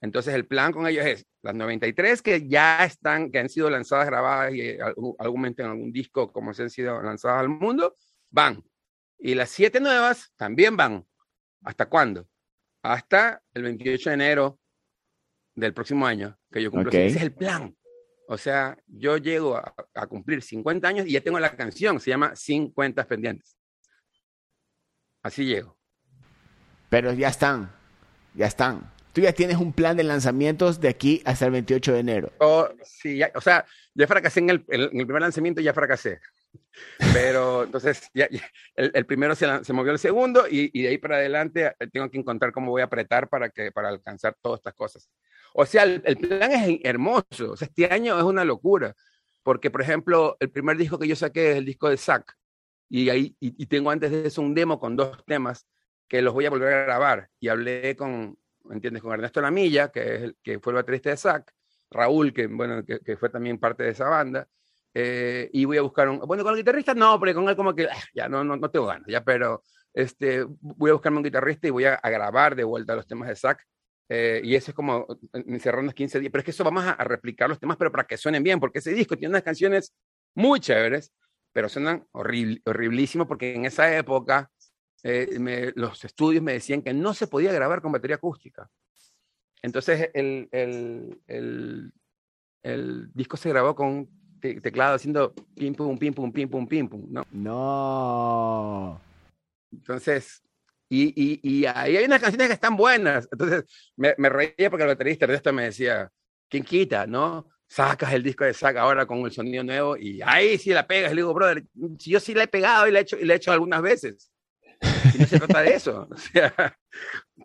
Entonces 0.00 0.34
el 0.34 0.46
plan 0.46 0.70
con 0.70 0.86
ellos 0.86 1.06
es 1.06 1.26
las 1.42 1.54
93 1.54 2.20
que 2.20 2.46
ya 2.46 2.84
están, 2.84 3.32
que 3.32 3.38
han 3.38 3.48
sido 3.48 3.70
lanzadas, 3.70 4.06
grabadas 4.06 4.52
y 4.52 4.60
eh, 4.60 4.78
algún 5.18 5.46
en 5.46 5.66
algún 5.66 5.90
disco, 5.90 6.30
como 6.30 6.52
se 6.52 6.64
han 6.64 6.70
sido 6.70 7.02
lanzadas 7.02 7.40
al 7.40 7.48
mundo, 7.48 7.96
van. 8.30 8.62
Y 9.18 9.34
las 9.34 9.48
siete 9.48 9.80
nuevas 9.80 10.32
también 10.36 10.76
van. 10.76 11.06
¿Hasta 11.62 11.86
cuándo? 11.86 12.28
Hasta 12.82 13.42
el 13.54 13.62
28 13.62 14.10
de 14.10 14.14
enero 14.14 14.58
del 15.54 15.72
próximo 15.72 16.06
año, 16.06 16.38
que 16.52 16.62
yo 16.62 16.70
cumplo. 16.70 16.90
Okay. 16.90 17.06
Ese 17.06 17.16
es 17.16 17.22
el 17.22 17.32
plan. 17.32 17.74
O 18.28 18.36
sea, 18.36 18.76
yo 18.86 19.16
llego 19.16 19.56
a, 19.56 19.74
a, 19.94 20.06
cumplir 20.06 20.42
50 20.42 20.86
años 20.86 21.06
y 21.06 21.12
ya 21.12 21.22
tengo 21.22 21.40
la 21.40 21.56
canción, 21.56 21.98
se 22.00 22.10
llama 22.10 22.36
50 22.36 23.06
pendientes. 23.06 23.56
Así 25.24 25.46
llego. 25.46 25.74
Pero 26.90 27.12
ya 27.14 27.28
están, 27.28 27.72
ya 28.34 28.46
están. 28.46 28.92
Tú 29.14 29.22
ya 29.22 29.32
tienes 29.32 29.56
un 29.56 29.72
plan 29.72 29.96
de 29.96 30.04
lanzamientos 30.04 30.80
de 30.80 30.88
aquí 30.88 31.22
hasta 31.24 31.46
el 31.46 31.52
28 31.52 31.94
de 31.94 31.98
enero. 31.98 32.32
Oh, 32.38 32.68
sí, 32.84 33.16
ya, 33.16 33.32
o 33.34 33.40
sea, 33.40 33.64
ya 33.94 34.06
fracasé 34.06 34.40
en 34.40 34.50
el, 34.50 34.64
en 34.68 34.82
el 34.82 35.06
primer 35.06 35.22
lanzamiento, 35.22 35.62
ya 35.62 35.72
fracasé. 35.72 36.20
Pero 37.14 37.64
entonces 37.64 38.10
ya, 38.12 38.28
ya, 38.30 38.42
el, 38.76 38.90
el, 38.94 39.06
primero 39.06 39.34
se, 39.34 39.64
se, 39.64 39.72
movió 39.72 39.92
el 39.92 39.98
segundo 39.98 40.46
y, 40.46 40.70
y, 40.72 40.82
de 40.82 40.88
ahí 40.88 40.98
para 40.98 41.16
adelante 41.16 41.74
eh, 41.78 41.86
tengo 41.90 42.10
que 42.10 42.18
encontrar 42.18 42.52
cómo 42.52 42.70
voy 42.70 42.82
a 42.82 42.86
apretar 42.86 43.28
para, 43.28 43.48
que, 43.48 43.72
para 43.72 43.88
alcanzar 43.88 44.36
todas 44.42 44.58
estas 44.58 44.74
cosas. 44.74 45.08
O 45.54 45.64
sea, 45.64 45.84
el, 45.84 46.02
el, 46.04 46.16
plan 46.18 46.52
es 46.52 46.80
hermoso. 46.84 47.52
O 47.52 47.56
sea, 47.56 47.66
este 47.66 47.90
año 47.90 48.18
es 48.18 48.24
una 48.24 48.44
locura. 48.44 48.94
Porque, 49.42 49.70
por 49.70 49.80
ejemplo, 49.80 50.36
el 50.40 50.50
primer 50.50 50.76
disco 50.76 50.98
que 50.98 51.08
yo 51.08 51.16
saqué 51.16 51.52
es 51.52 51.56
el 51.56 51.64
disco 51.64 51.88
de 51.88 51.96
Zack. 51.96 52.36
Y, 52.88 53.08
ahí, 53.08 53.36
y, 53.40 53.66
tengo 53.66 53.90
antes 53.90 54.10
de 54.10 54.26
eso 54.26 54.42
un 54.42 54.54
demo 54.54 54.78
con 54.78 54.94
dos 54.94 55.24
temas 55.24 55.66
que 56.08 56.22
los 56.22 56.34
voy 56.34 56.46
a 56.46 56.50
volver 56.50 56.72
a 56.72 56.84
grabar. 56.84 57.28
Y 57.40 57.48
hablé 57.48 57.96
con, 57.96 58.38
¿entiendes? 58.70 59.02
Con 59.02 59.12
Ernesto 59.12 59.40
Lamilla, 59.40 59.90
que, 59.90 60.14
es 60.14 60.22
el, 60.22 60.36
que 60.42 60.60
fue 60.60 60.72
el 60.72 60.76
baterista 60.76 61.10
de 61.10 61.16
Zack. 61.16 61.52
Raúl, 61.90 62.32
que, 62.32 62.46
bueno, 62.46 62.84
que, 62.84 63.16
fue 63.16 63.28
también 63.30 63.58
parte 63.58 63.84
de 63.84 63.90
esa 63.90 64.08
banda. 64.08 64.46
Eh, 64.92 65.48
y 65.52 65.64
voy 65.64 65.78
a 65.78 65.82
buscar 65.82 66.08
un. 66.08 66.18
Bueno, 66.20 66.44
con 66.44 66.52
el 66.52 66.58
guitarrista 66.58 66.94
no, 66.94 67.18
pero 67.18 67.34
con 67.34 67.48
él 67.48 67.56
como 67.56 67.74
que 67.74 67.84
ah, 67.84 68.02
ya 68.14 68.28
no, 68.28 68.44
no, 68.44 68.56
no 68.56 68.70
tengo 68.70 68.86
ganas, 68.86 69.08
ya, 69.08 69.24
pero 69.24 69.62
este, 69.92 70.44
voy 70.60 70.90
a 70.90 70.94
buscarme 70.94 71.18
un 71.18 71.24
guitarrista 71.24 71.66
y 71.66 71.70
voy 71.70 71.84
a, 71.84 72.00
grabar 72.02 72.54
de 72.54 72.64
vuelta 72.64 72.94
los 72.94 73.06
temas 73.06 73.28
de 73.28 73.36
Zack 73.36 73.64
eh, 74.08 74.40
y 74.44 74.54
eso 74.54 74.70
es 74.70 74.74
como 74.74 75.06
encerrar 75.32 75.82
unos 75.82 75.94
15 75.94 76.20
días. 76.20 76.30
Pero 76.30 76.40
es 76.40 76.44
que 76.44 76.50
eso 76.52 76.64
vamos 76.64 76.84
a, 76.84 76.92
a, 76.92 77.04
replicar 77.04 77.48
los 77.48 77.58
temas, 77.58 77.76
pero 77.76 77.90
para 77.90 78.04
que 78.04 78.16
suenen 78.16 78.42
bien, 78.42 78.60
porque 78.60 78.78
ese 78.78 78.92
disco 78.92 79.16
tiene 79.16 79.30
unas 79.32 79.42
canciones 79.42 79.92
muy 80.34 80.60
chéveres, 80.60 81.12
pero 81.54 81.68
suenan 81.68 82.06
horrible, 82.12 82.60
horriblísimo, 82.66 83.26
porque 83.26 83.54
en 83.54 83.64
esa 83.64 83.96
época 83.96 84.50
eh, 85.04 85.38
me, 85.38 85.72
los 85.76 86.04
estudios 86.04 86.42
me 86.42 86.52
decían 86.52 86.82
que 86.82 86.92
no 86.92 87.14
se 87.14 87.28
podía 87.28 87.52
grabar 87.52 87.80
con 87.80 87.92
batería 87.92 88.16
acústica. 88.16 88.68
Entonces 89.62 90.10
el, 90.12 90.48
el, 90.50 91.22
el, 91.28 91.92
el 92.62 93.12
disco 93.14 93.36
se 93.36 93.48
grabó 93.48 93.74
con 93.74 94.10
te 94.40 94.60
teclado 94.60 94.96
haciendo 94.96 95.32
pim 95.54 95.74
pum, 95.74 95.96
pim 95.96 96.12
pum, 96.12 96.32
pim 96.32 96.50
pum, 96.50 96.66
pim 96.66 96.88
pum, 96.88 97.06
¿no? 97.08 97.24
No. 97.30 99.00
Entonces, 99.72 100.42
y, 100.88 101.14
y, 101.16 101.40
y 101.42 101.66
ahí 101.66 101.96
hay 101.96 102.04
unas 102.04 102.20
canciones 102.20 102.48
que 102.48 102.54
están 102.54 102.76
buenas. 102.76 103.28
Entonces 103.30 103.64
me, 103.96 104.14
me 104.18 104.28
reía 104.28 104.68
porque 104.68 104.82
el 104.82 104.88
baterista 104.88 105.26
de 105.26 105.36
esto 105.36 105.52
me 105.52 105.64
decía, 105.64 106.10
¿quién 106.50 106.64
quita, 106.64 107.06
no? 107.06 107.48
Sacas 107.66 108.12
el 108.12 108.22
disco 108.22 108.44
de 108.44 108.54
Saca 108.54 108.82
ahora 108.82 109.06
con 109.06 109.18
el 109.20 109.32
sonido 109.32 109.64
nuevo 109.64 109.96
y 109.96 110.20
ahí 110.22 110.58
sí 110.58 110.70
la 110.70 110.86
pegas. 110.86 111.12
Le 111.12 111.22
digo, 111.22 111.34
brother, 111.34 111.64
si 111.98 112.10
yo 112.10 112.20
sí 112.20 112.34
la 112.34 112.44
he 112.44 112.48
pegado 112.48 112.86
y 112.86 112.92
la 112.92 113.00
he 113.00 113.02
hecho, 113.02 113.18
y 113.18 113.24
la 113.24 113.34
he 113.34 113.36
hecho 113.36 113.52
algunas 113.52 113.82
veces. 113.82 114.30
Y 115.14 115.18
no 115.18 115.26
se 115.26 115.38
trata 115.38 115.62
de 115.62 115.74
eso. 115.74 116.08
O 116.14 116.16
sea, 116.16 116.78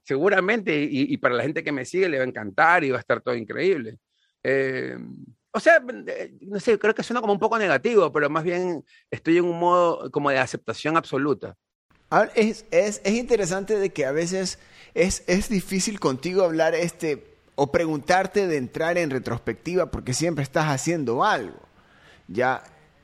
seguramente, 0.03 0.77
y, 0.77 1.13
y, 1.13 1.17
para 1.17 1.35
la 1.35 1.43
gente 1.43 1.63
que 1.63 1.71
me 1.71 1.85
sigue 1.85 2.09
le 2.09 2.17
va 2.17 2.23
a 2.23 2.27
encantar 2.27 2.83
y 2.83 2.91
va 2.91 2.97
a 2.97 2.99
estar 2.99 3.21
todo 3.21 3.35
increíble. 3.35 3.97
Eh, 4.43 4.97
o 5.51 5.59
sea, 5.59 5.81
no 6.41 6.59
sé, 6.59 6.77
creo 6.77 6.93
que 6.93 7.03
suena 7.03 7.21
como 7.21 7.33
un 7.33 7.39
poco 7.39 7.57
negativo, 7.57 8.11
pero 8.11 8.29
más 8.29 8.43
bien 8.43 8.83
estoy 9.09 9.37
en 9.37 9.45
un 9.45 9.59
modo 9.59 10.11
como 10.11 10.29
de 10.29 10.37
aceptación 10.37 10.95
absoluta. 10.95 11.55
Es, 12.35 12.65
es, 12.71 13.01
es, 13.03 13.13
interesante 13.13 13.77
de 13.77 13.91
que 13.91 14.05
a 14.05 14.11
veces 14.11 14.59
es, 14.93 15.23
es 15.27 15.49
difícil 15.49 15.99
contigo 15.99 16.43
hablar 16.43 16.73
este 16.73 17.38
o 17.59 17.73
preguntarte 17.73 18.47
de 18.47 18.55
entrar 18.55 18.97
en 18.97 19.09
retrospectiva 19.09 19.91
porque 19.91 20.13
siempre 20.13 20.43
estás 20.43 20.67
haciendo 20.67 21.25
algo. 21.25 21.59
Ya 22.29 22.63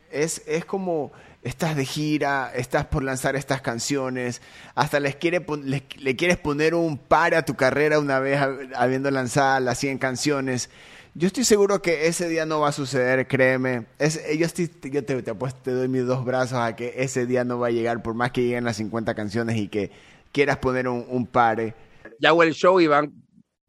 es, 0.09 0.43
es 0.47 0.63
como 0.63 1.11
estás 1.43 1.75
de 1.75 1.83
gira, 1.83 2.53
estás 2.55 2.85
por 2.85 3.03
lanzar 3.03 3.35
estas 3.35 3.59
canciones, 3.59 4.41
hasta 4.73 5.01
les 5.01 5.17
quiere, 5.17 5.45
le, 5.63 6.15
quieres 6.15 6.37
poner 6.37 6.73
un 6.73 6.97
par 6.97 7.35
a 7.35 7.43
tu 7.43 7.55
carrera 7.55 7.99
una 7.99 8.19
vez 8.19 8.39
habiendo 8.75 9.11
lanzado 9.11 9.59
las 9.59 9.77
100 9.77 9.97
canciones. 9.97 10.69
Yo 11.15 11.27
estoy 11.27 11.43
seguro 11.43 11.81
que 11.81 12.07
ese 12.07 12.29
día 12.29 12.45
no 12.45 12.61
va 12.61 12.69
a 12.69 12.71
suceder, 12.71 13.27
créeme. 13.27 13.87
Es, 13.99 14.21
yo, 14.37 14.45
estoy, 14.45 14.71
yo 14.83 15.03
te, 15.03 15.21
te, 15.21 15.71
doy 15.71 15.89
mis 15.89 16.05
dos 16.05 16.23
brazos 16.23 16.59
a 16.59 16.77
que 16.77 16.93
ese 16.95 17.25
día 17.25 17.43
no 17.43 17.59
va 17.59 17.67
a 17.67 17.71
llegar, 17.71 18.01
por 18.01 18.13
más 18.13 18.31
que 18.31 18.41
lleguen 18.41 18.63
las 18.63 18.77
50 18.77 19.15
canciones 19.15 19.57
y 19.57 19.67
que 19.67 19.91
quieras 20.31 20.59
poner 20.59 20.87
un, 20.87 21.05
un 21.09 21.27
pare. 21.27 21.73
Ya 22.19 22.29
hago 22.29 22.41
el 22.41 22.53
show 22.53 22.79
y 22.79 22.87
van 22.87 23.24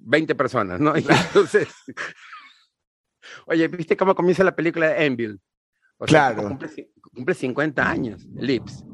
20 0.07 0.35
personas, 0.35 0.81
¿no? 0.81 0.95
Y 0.97 1.05
entonces. 1.09 1.69
Oye, 3.47 3.69
¿viste 3.69 3.97
cómo 3.97 4.15
comienza 4.15 4.45
la 4.45 4.55
película 4.55 4.89
de 4.89 5.05
Enville? 5.05 5.39
O 5.99 6.07
sea, 6.07 6.33
claro. 6.33 6.49
Cumple, 6.49 6.93
cumple, 7.13 7.35
50 7.35 7.89
años, 7.89 8.27
Lips. 8.37 8.85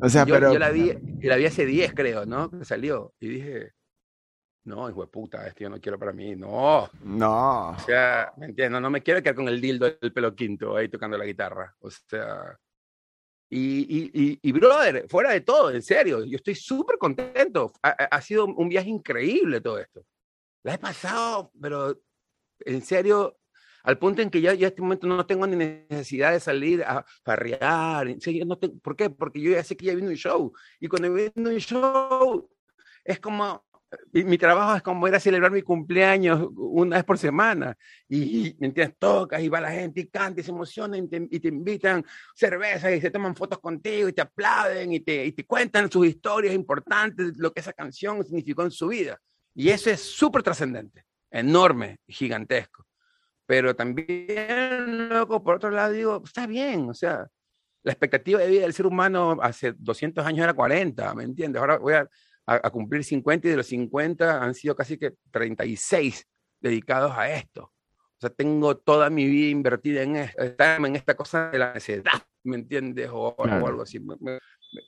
O 0.00 0.08
sea, 0.08 0.24
yo, 0.24 0.34
pero. 0.34 0.52
Yo 0.52 0.58
la 0.58 0.70
vi, 0.70 0.92
la 1.22 1.36
vi 1.36 1.46
hace 1.46 1.66
10, 1.66 1.94
creo, 1.94 2.26
¿no? 2.26 2.50
Que 2.50 2.64
salió. 2.64 3.14
Y 3.18 3.28
dije, 3.28 3.72
no, 4.64 4.88
hijo 4.88 5.00
de 5.00 5.08
puta, 5.08 5.46
esto 5.46 5.60
yo 5.60 5.70
no 5.70 5.80
quiero 5.80 5.98
para 5.98 6.12
mí, 6.12 6.36
no. 6.36 6.88
No. 7.02 7.70
O 7.70 7.78
sea, 7.80 8.32
¿me 8.36 8.46
entiendes? 8.46 8.80
No 8.80 8.90
me 8.90 9.02
quiero 9.02 9.22
quedar 9.22 9.34
con 9.34 9.48
el 9.48 9.60
dildo 9.60 9.90
del 9.90 10.12
pelo 10.12 10.34
quinto 10.34 10.76
ahí 10.76 10.88
tocando 10.88 11.18
la 11.18 11.24
guitarra. 11.24 11.74
O 11.80 11.90
sea. 11.90 12.56
Y, 13.48 13.58
y, 13.58 14.10
y, 14.12 14.38
y 14.42 14.52
brother, 14.52 15.06
fuera 15.08 15.30
de 15.30 15.40
todo, 15.40 15.70
en 15.70 15.82
serio, 15.82 16.24
yo 16.24 16.36
estoy 16.36 16.54
súper 16.54 16.98
contento. 16.98 17.72
Ha, 17.82 17.90
ha, 17.90 18.20
sido 18.20 18.46
un 18.46 18.68
viaje 18.68 18.88
increíble 18.88 19.60
todo 19.60 19.78
esto. 19.78 20.04
La 20.64 20.74
he 20.74 20.78
pasado, 20.78 21.52
pero 21.60 22.00
en 22.60 22.82
serio, 22.82 23.38
al 23.84 23.98
punto 23.98 24.20
en 24.20 24.30
que 24.30 24.40
ya, 24.40 24.52
ya 24.54 24.66
este 24.68 24.82
momento 24.82 25.06
no 25.06 25.24
tengo 25.26 25.46
ni 25.46 25.56
necesidad 25.56 26.32
de 26.32 26.40
salir 26.40 26.82
a 26.82 27.04
farrear. 27.24 28.08
En 28.08 28.20
serio, 28.20 28.44
no 28.44 28.58
tengo, 28.58 28.78
¿Por 28.80 28.96
qué? 28.96 29.10
Porque 29.10 29.40
yo 29.40 29.52
ya 29.52 29.62
sé 29.62 29.76
que 29.76 29.86
ya 29.86 29.94
viene 29.94 30.08
un 30.08 30.16
show. 30.16 30.52
Y 30.80 30.88
cuando 30.88 31.12
viene 31.12 31.32
un 31.36 31.58
show, 31.58 32.50
es 33.04 33.20
como, 33.20 33.64
mi 34.12 34.38
trabajo 34.38 34.76
es 34.76 34.82
como 34.82 35.06
ir 35.06 35.14
a 35.14 35.20
celebrar 35.20 35.50
mi 35.50 35.62
cumpleaños 35.62 36.48
una 36.56 36.96
vez 36.96 37.04
por 37.04 37.18
semana. 37.18 37.76
Y, 38.08 38.56
¿me 38.58 38.68
entiendes? 38.68 38.96
Tocas 38.98 39.42
y 39.42 39.48
va 39.48 39.60
la 39.60 39.70
gente 39.70 40.00
y 40.00 40.08
canta 40.08 40.40
y 40.40 40.44
se 40.44 40.50
emociona 40.50 40.96
y 40.98 41.06
te, 41.06 41.48
invitan 41.48 42.04
cerveza 42.34 42.90
y 42.90 43.00
se 43.00 43.10
toman 43.10 43.36
fotos 43.36 43.58
contigo 43.60 44.08
y 44.08 44.12
te 44.12 44.22
aplauden 44.22 44.92
y 44.92 45.00
te, 45.00 45.24
y 45.24 45.32
te 45.32 45.44
cuentan 45.46 45.90
sus 45.90 46.06
historias 46.06 46.54
importantes, 46.54 47.36
lo 47.36 47.52
que 47.52 47.60
esa 47.60 47.72
canción 47.72 48.24
significó 48.24 48.62
en 48.62 48.70
su 48.70 48.88
vida. 48.88 49.18
Y 49.54 49.70
eso 49.70 49.90
es 49.90 50.00
súper 50.00 50.42
trascendente, 50.42 51.04
enorme, 51.30 51.98
gigantesco. 52.06 52.84
Pero 53.46 53.76
también, 53.76 55.08
loco, 55.08 55.42
por 55.42 55.56
otro 55.56 55.70
lado, 55.70 55.92
digo, 55.92 56.22
está 56.24 56.46
bien, 56.46 56.90
o 56.90 56.94
sea, 56.94 57.28
la 57.84 57.92
expectativa 57.92 58.40
de 58.40 58.48
vida 58.48 58.62
del 58.62 58.74
ser 58.74 58.86
humano 58.86 59.38
hace 59.40 59.72
200 59.78 60.26
años 60.26 60.42
era 60.42 60.54
40, 60.54 61.14
¿me 61.14 61.22
entiendes? 61.22 61.60
Ahora 61.60 61.78
voy 61.78 61.94
a 61.94 62.08
a, 62.46 62.70
cumplir 62.70 63.04
50 63.04 63.48
y 63.48 63.50
de 63.50 63.56
los 63.56 63.66
50 63.66 64.42
han 64.42 64.54
sido 64.54 64.76
casi 64.76 64.96
que 64.96 65.14
36 65.30 66.26
dedicados 66.60 67.12
a 67.16 67.30
esto. 67.30 67.64
O 67.64 68.20
sea, 68.20 68.30
tengo 68.30 68.76
toda 68.76 69.10
mi 69.10 69.26
vida 69.26 69.50
invertida 69.50 70.02
en, 70.02 70.16
en 70.16 70.96
esta 70.96 71.14
cosa 71.14 71.50
de 71.50 71.58
la 71.58 71.74
necedad, 71.74 72.22
¿me 72.44 72.56
entiendes? 72.56 73.10
O, 73.12 73.34
algo 73.38 73.82
así. 73.82 74.00
Me, 74.00 74.38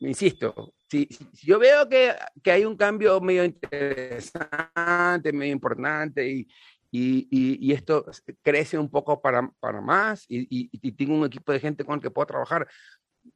insisto, 0.01 0.73
si, 0.89 1.09
yo 1.43 1.59
veo 1.59 1.89
que, 1.89 2.15
que, 2.43 2.53
hay 2.53 2.65
un 2.65 2.77
cambio 2.77 3.21
medio 3.21 3.45
interesante, 3.45 5.33
medio 5.33 5.53
importante 5.53 6.27
y, 6.27 6.49
y, 6.91 7.29
y, 7.31 7.73
esto 7.73 8.07
crece 8.43 8.79
un 8.79 8.91
poco 8.91 9.21
para, 9.21 9.51
para 9.61 9.83
más 9.83 10.25
y, 10.29 10.47
y, 10.73 10.93
tengo 10.93 11.15
un 11.15 11.27
equipo 11.27 11.53
de 11.53 11.61
gente 11.61 11.85
con 11.85 11.97
el 11.97 12.01
que 12.01 12.11
puedo 12.11 12.27
trabajar, 12.27 12.67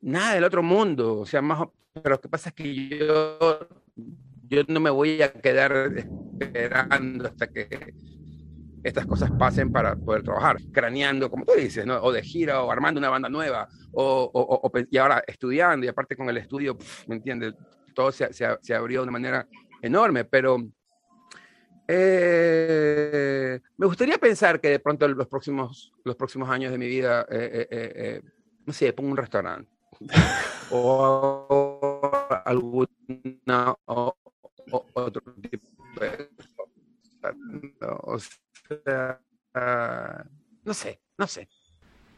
nada 0.00 0.34
del 0.34 0.44
otro 0.44 0.62
mundo, 0.62 1.18
o 1.18 1.26
sea, 1.26 1.42
más, 1.42 1.68
pero 1.92 2.14
lo 2.14 2.20
que 2.20 2.28
pasa 2.28 2.48
es 2.48 2.54
que 2.54 2.88
yo 2.88 3.68
yo 3.96 4.62
no 4.68 4.80
me 4.80 4.90
voy 4.90 5.22
a 5.22 5.32
quedar 5.32 5.94
esperando 6.38 7.28
hasta 7.28 7.46
que 7.48 7.94
estas 8.82 9.06
cosas 9.06 9.30
pasen 9.38 9.70
para 9.70 9.96
poder 9.96 10.22
trabajar, 10.22 10.56
craneando, 10.72 11.30
como 11.30 11.44
tú 11.44 11.52
dices, 11.56 11.86
¿no? 11.86 12.02
o 12.02 12.12
de 12.12 12.22
gira, 12.22 12.62
o 12.62 12.70
armando 12.70 12.98
una 12.98 13.10
banda 13.10 13.28
nueva, 13.28 13.68
o, 13.92 14.30
o, 14.32 14.72
y 14.90 14.98
ahora 14.98 15.22
estudiando, 15.26 15.86
y 15.86 15.88
aparte 15.88 16.16
con 16.16 16.28
el 16.28 16.36
estudio, 16.38 16.76
¿me 17.06 17.16
entiendes? 17.16 17.54
Todo 17.94 18.10
se, 18.10 18.32
se, 18.32 18.46
se, 18.60 18.74
abrió 18.74 19.00
de 19.00 19.02
una 19.04 19.12
manera 19.12 19.46
enorme, 19.82 20.24
pero 20.24 20.58
eh, 21.86 23.60
me 23.76 23.86
gustaría 23.86 24.18
pensar 24.18 24.60
que 24.60 24.70
de 24.70 24.78
pronto 24.80 25.06
los 25.08 25.28
próximos, 25.28 25.92
los 26.04 26.16
próximos 26.16 26.48
años 26.48 26.72
de 26.72 26.78
mi 26.78 26.88
vida, 26.88 27.26
eh, 27.30 27.68
eh, 27.70 28.22
no 28.66 28.72
sé, 28.72 28.92
pongo 28.92 29.10
un 29.10 29.16
restaurante, 29.16 29.70
o 30.70 31.91
alguna 32.44 33.76
otro 34.94 35.22
tipo 35.50 35.66
de 36.00 36.28
no, 37.80 38.28
no 40.64 40.74
sé, 40.74 41.00
no 41.18 41.26
sé. 41.26 41.48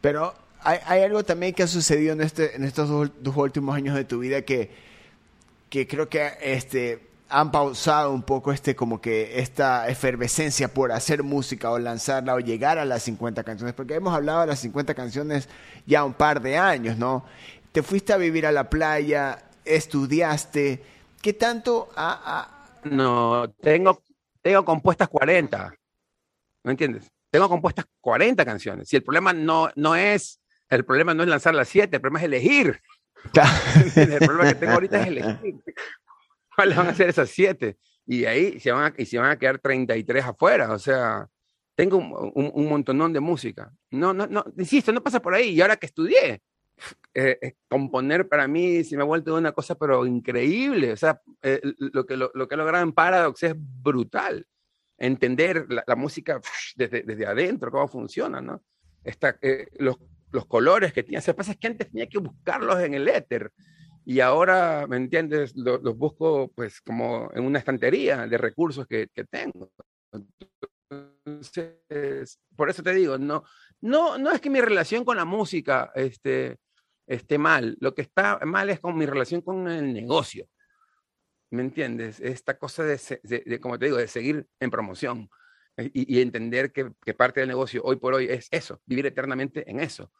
Pero 0.00 0.34
hay, 0.60 0.78
hay, 0.86 1.02
algo 1.02 1.24
también 1.24 1.54
que 1.54 1.62
ha 1.62 1.66
sucedido 1.66 2.12
en, 2.12 2.20
este, 2.20 2.56
en 2.56 2.64
estos 2.64 2.88
dos, 2.88 3.36
últimos 3.36 3.74
años 3.74 3.94
de 3.94 4.04
tu 4.04 4.18
vida 4.18 4.42
que, 4.42 4.70
que 5.70 5.86
creo 5.86 6.08
que 6.08 6.32
este, 6.40 7.08
han 7.28 7.50
pausado 7.50 8.12
un 8.12 8.22
poco 8.22 8.52
este 8.52 8.76
como 8.76 9.00
que 9.00 9.40
esta 9.40 9.88
efervescencia 9.88 10.68
por 10.68 10.92
hacer 10.92 11.22
música 11.22 11.70
o 11.70 11.78
lanzarla 11.78 12.34
o 12.34 12.40
llegar 12.40 12.78
a 12.78 12.84
las 12.84 13.02
50 13.04 13.42
canciones, 13.44 13.74
porque 13.74 13.94
hemos 13.94 14.14
hablado 14.14 14.42
de 14.42 14.46
las 14.48 14.60
50 14.60 14.94
canciones 14.94 15.48
ya 15.86 16.04
un 16.04 16.14
par 16.14 16.40
de 16.40 16.56
años, 16.56 16.96
¿no? 16.96 17.24
Te 17.72 17.82
fuiste 17.82 18.12
a 18.12 18.16
vivir 18.16 18.46
a 18.46 18.52
la 18.52 18.70
playa, 18.70 19.42
estudiaste, 19.64 20.82
¿qué 21.22 21.32
tanto 21.32 21.90
No, 22.84 23.50
tengo, 23.60 24.02
tengo 24.42 24.64
compuestas 24.64 25.08
40, 25.08 25.74
¿me 26.64 26.70
entiendes? 26.70 27.10
Tengo 27.30 27.48
compuestas 27.48 27.86
40 28.00 28.44
canciones. 28.44 28.88
Si 28.88 28.96
el 28.96 29.02
problema 29.02 29.32
no, 29.32 29.70
no 29.74 29.96
es, 29.96 30.40
el 30.68 30.84
problema 30.84 31.14
no 31.14 31.22
es 31.22 31.28
lanzar 31.28 31.54
las 31.54 31.68
7, 31.68 31.96
el 31.96 32.00
problema 32.00 32.20
es 32.20 32.24
elegir. 32.26 32.80
el 33.96 34.18
problema 34.18 34.48
que 34.48 34.54
tengo 34.54 34.72
ahorita 34.74 35.00
es 35.00 35.06
elegir. 35.08 35.56
¿Cuáles 36.54 36.76
van 36.76 36.88
a 36.88 36.94
ser 36.94 37.08
esas 37.08 37.30
7? 37.30 37.76
Y 38.06 38.24
ahí 38.26 38.60
se 38.60 38.70
van 38.70 38.92
a, 38.92 38.94
y 38.96 39.06
se 39.06 39.18
van 39.18 39.30
a 39.30 39.38
quedar 39.38 39.58
33 39.58 40.24
afuera, 40.24 40.72
o 40.72 40.78
sea, 40.78 41.26
tengo 41.74 41.96
un, 41.96 42.12
un, 42.34 42.50
un 42.54 42.68
montonón 42.68 43.12
de 43.12 43.20
música. 43.20 43.72
No, 43.90 44.12
no, 44.12 44.26
no, 44.26 44.44
insisto, 44.58 44.92
no 44.92 45.02
pasa 45.02 45.20
por 45.20 45.34
ahí. 45.34 45.50
Y 45.50 45.60
ahora 45.60 45.76
que 45.76 45.86
estudié, 45.86 46.42
eh, 47.16 47.38
eh, 47.40 47.54
componer 47.68 48.28
para 48.28 48.48
mí 48.48 48.82
se 48.82 48.96
me 48.96 49.02
ha 49.02 49.06
vuelto 49.06 49.36
una 49.36 49.52
cosa 49.52 49.76
pero 49.76 50.04
increíble. 50.04 50.92
O 50.92 50.96
sea, 50.96 51.20
eh, 51.42 51.60
lo, 51.78 52.04
que, 52.06 52.16
lo, 52.16 52.30
que 52.48 52.56
logrado 52.56 52.82
en 52.82 52.92
Paradox 52.92 53.42
es 53.44 53.54
brutal. 53.56 54.46
Entender 54.98 55.66
la, 55.68 55.96
música 55.96 56.40
desde, 56.76 57.02
desde, 57.02 57.26
adentro, 57.26 57.70
cómo 57.70 57.88
funciona, 57.88 58.40
¿no? 58.40 58.62
Esta, 59.02 59.38
los, 59.78 59.96
los, 60.30 60.46
colores 60.46 60.92
que 60.92 61.02
tiene. 61.02 61.18
O 61.18 61.20
sea, 61.20 61.34
pasa 61.34 61.52
es 61.52 61.58
que 61.58 61.66
antes 61.66 61.90
tenía 61.90 62.08
que 62.08 62.18
buscarlos 62.18 62.80
en 62.80 62.94
el 62.94 63.08
éter. 63.08 63.52
Y 64.04 64.20
ahora, 64.20 64.86
¿me 64.88 64.96
entiendes? 64.96 65.54
Los, 65.56 65.82
busco 65.96 66.52
pues 66.54 66.80
como 66.80 67.30
en 67.34 67.44
una 67.44 67.58
estantería 67.58 68.26
de 68.26 68.38
recursos 68.38 68.86
que, 68.86 69.08
que 69.12 69.24
tengo. 69.24 69.72
Entonces, 71.26 72.38
por 72.56 72.70
eso 72.70 72.82
te 72.82 72.94
digo, 72.94 73.18
no, 73.18 73.44
no, 73.80 74.16
no 74.18 74.30
es 74.30 74.40
que 74.40 74.50
mi 74.50 74.60
relación 74.60 75.04
con 75.04 75.16
la 75.16 75.24
música 75.24 75.90
este, 75.94 76.58
esté 77.06 77.38
mal. 77.38 77.76
Lo 77.80 77.94
que 77.94 78.02
está 78.02 78.38
mal 78.44 78.70
es 78.70 78.80
con 78.80 78.96
mi 78.96 79.06
relación 79.06 79.40
con 79.40 79.68
el 79.68 79.92
negocio. 79.92 80.46
¿Me 81.50 81.62
entiendes? 81.62 82.20
Esta 82.20 82.58
cosa 82.58 82.84
de, 82.84 83.60
como 83.60 83.78
te 83.78 83.86
digo, 83.86 83.98
de 83.98 84.08
seguir 84.08 84.46
en 84.58 84.70
promoción 84.70 85.28
eh, 85.76 85.90
y, 85.92 86.20
entender 86.20 86.72
que, 86.72 86.92
parte 87.14 87.40
del 87.40 87.48
negocio 87.48 87.82
hoy 87.84 87.96
por 87.96 88.14
hoy 88.14 88.26
es 88.28 88.48
eso, 88.50 88.80
vivir 88.86 89.06
eternamente 89.06 89.68
en 89.70 89.80
eso. 89.80 90.10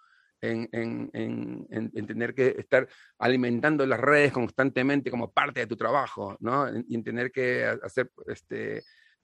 En, 0.41 0.69
en, 0.73 2.07
tener 2.07 2.35
que 2.35 2.55
estar 2.59 2.87
alimentando 3.19 3.87
las 3.87 3.99
redes 3.99 4.31
constantemente 4.31 5.11
como 5.11 5.33
parte 5.33 5.61
de 5.61 5.67
tu 5.67 5.75
trabajo, 5.75 6.37
¿no? 6.41 6.69
Y 6.87 6.97
en 6.97 7.03
tener 7.03 7.33
que 7.33 7.65
hacer 7.65 8.11
este, 8.27 8.83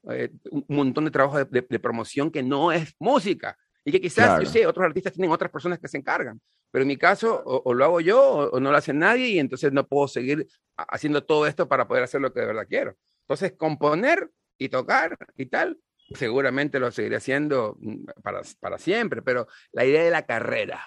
eh, 0.09 0.31
un 0.51 0.65
montón 0.69 1.05
de 1.05 1.11
trabajo 1.11 1.45
de, 1.45 1.63
promoción 1.79 2.31
que 2.31 2.43
no 2.43 2.73
es 2.73 2.95
música. 2.99 3.59
Y 3.85 3.93
que 3.93 4.01
quizás, 4.01 4.41
yo 4.43 4.47
sé, 4.47 4.67
otros 4.67 4.85
artistas 4.85 5.13
tienen 5.13 5.31
otras 5.31 5.51
personas 5.51 5.79
que 5.79 5.89
se 5.89 5.97
encargan, 5.97 6.41
pero 6.71 6.83
en 6.83 6.89
mi 6.89 6.97
caso 6.97 7.43
o, 7.45 7.75
lo 7.75 7.85
hago 7.85 8.01
yo 8.01 8.23
o, 8.23 8.61
no 8.61 8.71
lo 8.71 8.77
hace 8.77 8.93
nadie 8.93 9.29
y 9.29 9.39
entonces 9.39 9.73
no 9.73 9.87
puedo 9.87 10.07
seguir 10.07 10.47
haciendo 10.77 11.25
todo 11.25 11.47
esto 11.47 11.69
para 11.69 11.89
poder 11.89 12.05
hacer 12.05 12.21
lo 12.21 12.33
que 12.33 12.41
de 12.41 12.47
verdad 12.47 12.67
quiero. 12.69 12.97
Entonces, 13.23 13.53
componer 13.57 14.31
y 14.59 14.69
tocar 14.69 15.17
y 15.37 15.47
tal, 15.47 15.81
seguramente 16.15 16.79
lo 16.79 16.91
seguiré 16.91 17.17
haciendo 17.17 17.77
mm, 17.81 18.05
para, 18.23 18.43
para 18.61 18.79
siempre, 18.79 19.23
pero 19.23 19.47
la 19.73 19.85
idea 19.85 20.03
de 20.03 20.11
la 20.11 20.27
carrera, 20.27 20.85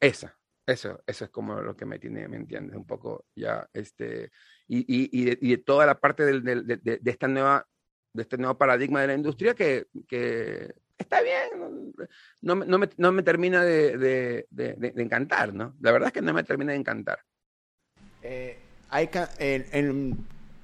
esa, 0.00 0.36
eso, 0.66 1.02
eso 1.06 1.24
es 1.26 1.30
como 1.30 1.60
lo 1.60 1.76
que 1.76 1.84
me 1.84 1.98
tiene, 1.98 2.26
¿me 2.28 2.36
entiendes? 2.36 2.76
Un 2.76 2.86
poco 2.86 3.26
ya, 3.34 3.68
este, 3.72 4.30
y, 4.66 4.78
y, 4.78 5.10
y, 5.12 5.24
de, 5.26 5.38
y 5.40 5.50
de, 5.50 5.58
toda 5.58 5.86
la 5.86 6.00
parte 6.00 6.24
del, 6.24 6.42
de, 6.42 6.76
de, 6.78 7.10
esta 7.10 7.28
nueva, 7.28 7.66
de 8.12 8.22
este 8.22 8.38
nuevo 8.38 8.56
paradigma 8.56 9.00
de 9.00 9.08
la 9.08 9.14
industria 9.14 9.54
que, 9.54 9.86
que 10.08 10.74
está 10.98 11.22
bien, 11.22 11.94
no, 12.40 13.12
me, 13.12 13.22
termina 13.22 13.64
de, 13.64 14.46
encantar, 14.96 15.54
¿no? 15.54 15.74
La 15.80 15.92
verdad 15.92 16.08
es 16.08 16.12
que 16.12 16.22
no 16.22 16.32
me 16.32 16.44
termina 16.44 16.72
de 16.72 16.78
encantar. 16.78 17.20
Eh, 18.22 18.58
hay, 18.90 19.10
en, 19.38 20.16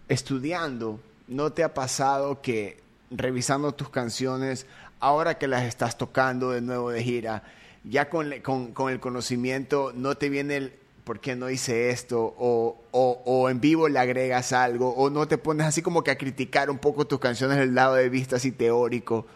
estudiando, 0.09 1.01
¿no 1.29 1.53
te 1.53 1.65
ha 1.65 1.75
pasado 1.75 2.41
que 2.41 2.81
revisando 3.11 3.73
tus 3.73 3.91
canciones, 3.91 4.67
ahora 5.01 5.39
que 5.39 5.49
las 5.49 5.65
estás 5.65 5.99
tocando 5.99 6.51
de 6.53 6.61
nuevo 6.61 6.91
de 6.91 7.03
gira, 7.03 7.43
ya 7.85 8.09
con, 8.09 8.33
el 8.33 9.01
conocimiento, 9.01 9.93
no 9.95 10.15
te 10.17 10.29
viene 10.29 10.57
el 10.57 10.73
por 11.05 11.19
qué 11.19 11.35
no 11.35 11.51
hice 11.51 11.91
esto, 11.91 12.35
o, 12.39 12.81
o, 12.93 13.23
o, 13.25 13.51
en 13.51 13.61
vivo 13.61 13.89
le 13.89 13.99
agregas 13.99 14.53
algo, 14.53 14.91
o 14.91 15.11
no 15.11 15.27
te 15.27 15.39
pones 15.39 15.67
así 15.67 15.83
como 15.83 16.05
que 16.05 16.13
a 16.13 16.19
criticar 16.19 16.71
un 16.71 16.79
poco 16.79 17.07
tus 17.07 17.19
canciones 17.19 17.57
del 17.57 17.75
lado 17.75 17.95
de 17.95 18.09
vista 18.09 18.37
así 18.37 18.53
teórico 18.53 19.27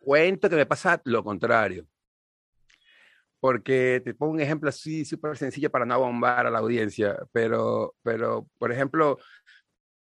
cuento 0.00 0.50
que 0.50 0.56
me 0.56 0.66
pasa 0.66 1.00
lo 1.04 1.22
contrario. 1.22 1.86
Porque 3.38 4.02
te 4.04 4.14
pongo 4.14 4.32
un 4.32 4.40
ejemplo 4.40 4.68
así 4.68 5.04
súper 5.04 5.36
sencillo 5.36 5.70
para 5.70 5.86
no 5.86 5.98
bombar 5.98 6.46
a 6.46 6.50
la 6.50 6.58
audiencia, 6.58 7.18
pero, 7.32 7.94
pero 8.02 8.46
por 8.58 8.70
ejemplo, 8.70 9.18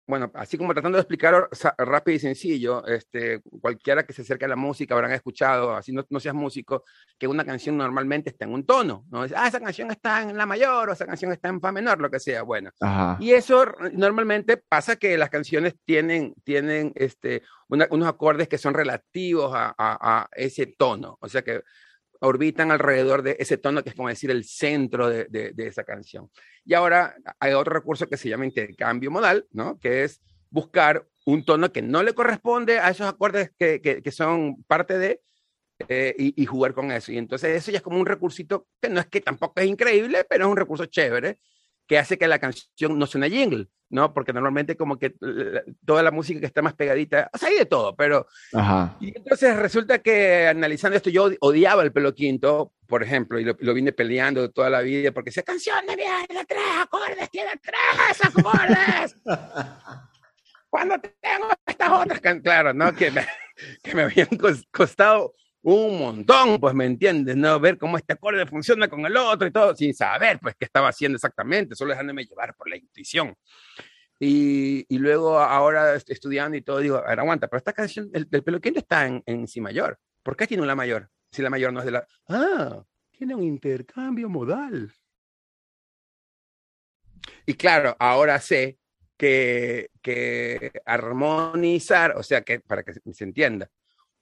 bueno, 0.07 0.31
así 0.35 0.57
como 0.57 0.73
tratando 0.73 0.97
de 0.97 1.01
explicar 1.01 1.49
rápido 1.77 2.15
y 2.15 2.19
sencillo, 2.19 2.85
este, 2.87 3.41
cualquiera 3.61 4.03
que 4.03 4.13
se 4.13 4.21
acerque 4.21 4.45
a 4.45 4.47
la 4.47 4.55
música 4.55 4.95
habrán 4.95 5.11
escuchado, 5.11 5.75
así 5.75 5.91
no, 5.91 6.05
no, 6.09 6.19
seas 6.21 6.33
músico, 6.33 6.85
que 7.17 7.27
una 7.27 7.43
canción 7.43 7.77
normalmente 7.77 8.29
está 8.29 8.45
en 8.45 8.53
un 8.53 8.65
tono, 8.65 9.05
¿no? 9.09 9.23
ah, 9.23 9.47
esa 9.47 9.59
canción 9.59 9.91
está 9.91 10.21
en 10.21 10.37
la 10.37 10.45
mayor 10.45 10.89
o 10.89 10.93
esa 10.93 11.05
canción 11.05 11.33
está 11.33 11.49
en 11.49 11.59
fa 11.59 11.73
menor, 11.73 11.99
lo 11.99 12.09
que 12.09 12.19
sea, 12.19 12.43
bueno. 12.43 12.71
Y 13.19 13.31
eso 13.31 13.65
normalmente 13.91 14.55
pasa 14.55 14.95
que 14.95 15.17
las 15.17 15.29
canciones 15.29 15.75
tienen, 15.83 16.33
tienen 16.45 16.93
este, 16.95 17.43
unos 17.67 18.07
acordes 18.07 18.47
que 18.47 18.57
son 18.57 18.73
relativos 18.73 19.53
a, 19.53 19.75
a, 19.77 20.21
a 20.21 20.29
ese 20.33 20.67
tono, 20.67 21.17
o 21.19 21.27
sea 21.27 21.41
que 21.41 21.63
orbitan 22.21 22.71
alrededor 22.71 23.21
de 23.21 23.38
ese 23.39 23.58
tono 23.58 23.84
que 23.84 23.89
es 23.89 23.95
como 23.95 24.10
decir 24.10 24.32
el 24.32 24.43
centro 24.43 25.10
de, 25.10 25.25
de, 25.25 25.67
esa 25.67 25.84
canción. 25.84 26.30
Y 26.65 26.73
ahora 26.73 27.15
hay 27.39 27.53
otro 27.53 27.73
recurso 27.73 28.08
que 28.08 28.17
se 28.17 28.30
llama 28.30 28.45
intercambio 28.45 29.12
modal, 29.12 29.45
¿no? 29.51 29.80
Que 29.80 30.03
es 30.03 30.21
buscar 30.49 31.06
un 31.25 31.43
tono 31.43 31.71
que 31.71 31.82
no 31.82 32.03
le 32.03 32.13
corresponde 32.13 32.80
a 32.80 32.89
esos 32.89 33.08
acordes 33.08 33.51
que, 33.58 33.82
que, 33.82 34.12
son 34.12 34.63
parte 34.63 34.97
de, 34.97 35.21
eh, 35.89 36.15
y, 36.17 36.41
y, 36.41 36.45
jugar 36.45 36.73
con 36.73 36.91
eso. 36.91 37.12
Y 37.12 37.17
entonces 37.17 37.56
eso 37.56 37.71
ya 37.71 37.77
es 37.77 37.84
como 37.84 37.99
un 37.99 38.06
recursito 38.06 38.67
que 38.82 38.89
no 38.89 38.99
es 38.99 39.08
que 39.08 39.21
tampoco 39.21 39.60
es 39.60 39.67
increíble, 39.67 40.25
pero 40.30 40.45
es 40.45 40.51
un 40.51 40.58
recurso 40.58 40.86
chévere 40.86 41.39
que 41.88 41.97
hace 41.97 42.17
que 42.17 42.28
la 42.28 42.39
canción 42.39 43.00
no 43.00 43.08
suene 43.08 43.30
jingle, 43.30 43.67
¿no? 43.89 44.13
Porque 44.13 44.34
normalmente 44.34 44.76
como 44.76 45.00
que 45.00 45.15
toda 45.86 46.04
la 46.04 46.12
música 46.12 46.39
que 46.39 46.45
está 46.45 46.62
más 46.62 46.73
pegadita, 46.73 47.30
o 47.34 47.38
sea, 47.38 47.50
hay 47.50 47.58
de 47.58 47.65
todo, 47.65 47.95
pero... 47.95 48.28
Ajá. 48.54 48.97
Y 49.00 49.17
entonces 49.17 49.56
resulta 49.56 50.00
que 50.00 50.47
analizando 50.47 50.97
esto, 50.97 51.10
yo 51.10 51.30
odiaba 51.39 51.84
el 51.84 51.93
pelo 51.93 52.13
quinto, 52.13 52.73
por 52.88 53.04
ejemplo, 53.04 53.39
y 53.39 53.45
lo, 53.45 53.73
vine 53.73 53.93
peleando 53.93 54.52
toda 54.52 54.69
la 54.69 54.82
vida, 54.82 55.12
porque 55.12 55.30
esa 55.30 55.43
canción 55.43 55.86
de 55.86 55.95
mierda, 55.95 56.45
tres 56.45 56.60
acordes, 56.80 57.30
tiene 57.30 57.52
tres 57.63 58.26
acordes. 58.26 59.15
Cuando 60.69 61.00
tengo 61.00 61.50
estas 61.65 61.89
otras, 61.89 62.21
claro, 62.43 62.73
¿no? 62.73 62.93
Que 62.93 63.12
me, 63.12 63.26
que 63.84 63.95
me 63.95 64.04
habían 64.04 64.30
costado 64.71 65.34
un 65.69 65.99
montón, 65.99 66.62
pues 66.62 66.73
me 66.73 66.86
entiendes, 66.86 67.36
¿no? 67.36 67.60
Ver 67.60 67.77
cómo 67.77 67.97
este 67.97 68.13
acorde 68.13 68.45
funciona 68.45 68.88
con 68.88 69.06
el 69.06 69.17
otro 69.17 69.47
y 69.47 69.51
todo, 69.51 69.75
sin 69.75 69.93
saber, 69.93 70.39
pues, 70.39 70.56
qué 70.58 70.63
estaba 70.63 70.88
haciendo 70.88 71.17
exactamente, 71.17 71.75
solo 71.75 71.91
dejándome 71.91 72.23
llevar 72.23 72.56
por 72.56 72.69
la 72.69 72.77
intuición. 72.77 73.36
Y, 74.17 74.86
y 74.88 74.97
luego 74.97 75.38
ahora 75.38 75.95
estudiando 75.95 76.56
y 76.56 76.62
todo, 76.62 76.80
digo, 76.80 76.95
a 76.97 77.10
ver, 77.10 77.19
aguanta, 77.19 77.49
pero 77.49 77.58
esta 77.58 77.73
canción, 77.73 78.10
el, 78.13 78.30
el 78.32 78.43
peluquín 78.43 78.77
está 78.77 79.08
en, 79.08 79.21
en 79.25 79.45
si 79.45 79.60
mayor. 79.60 79.99
¿Por 80.23 80.38
qué 80.38 80.47
tiene 80.47 80.63
una 80.63 80.73
mayor? 80.73 81.10
Si 81.32 81.41
la 81.41 81.49
mayor 81.49 81.73
no 81.73 81.80
es 81.80 81.86
de 81.86 81.91
la... 81.91 82.08
Ah, 82.30 82.82
tiene 83.12 83.36
un 83.36 83.43
intercambio 83.43 84.30
modal. 84.30 84.93
Y 87.45 87.56
claro, 87.56 87.93
ahora 87.99 88.39
sé 88.39 88.77
que, 89.17 89.89
que 90.01 90.71
armonizar, 90.86 92.15
o 92.15 92.23
sea, 92.23 92.41
que 92.41 92.62
para 92.62 92.84
que 92.84 92.93
se 92.93 93.23
entienda, 93.25 93.69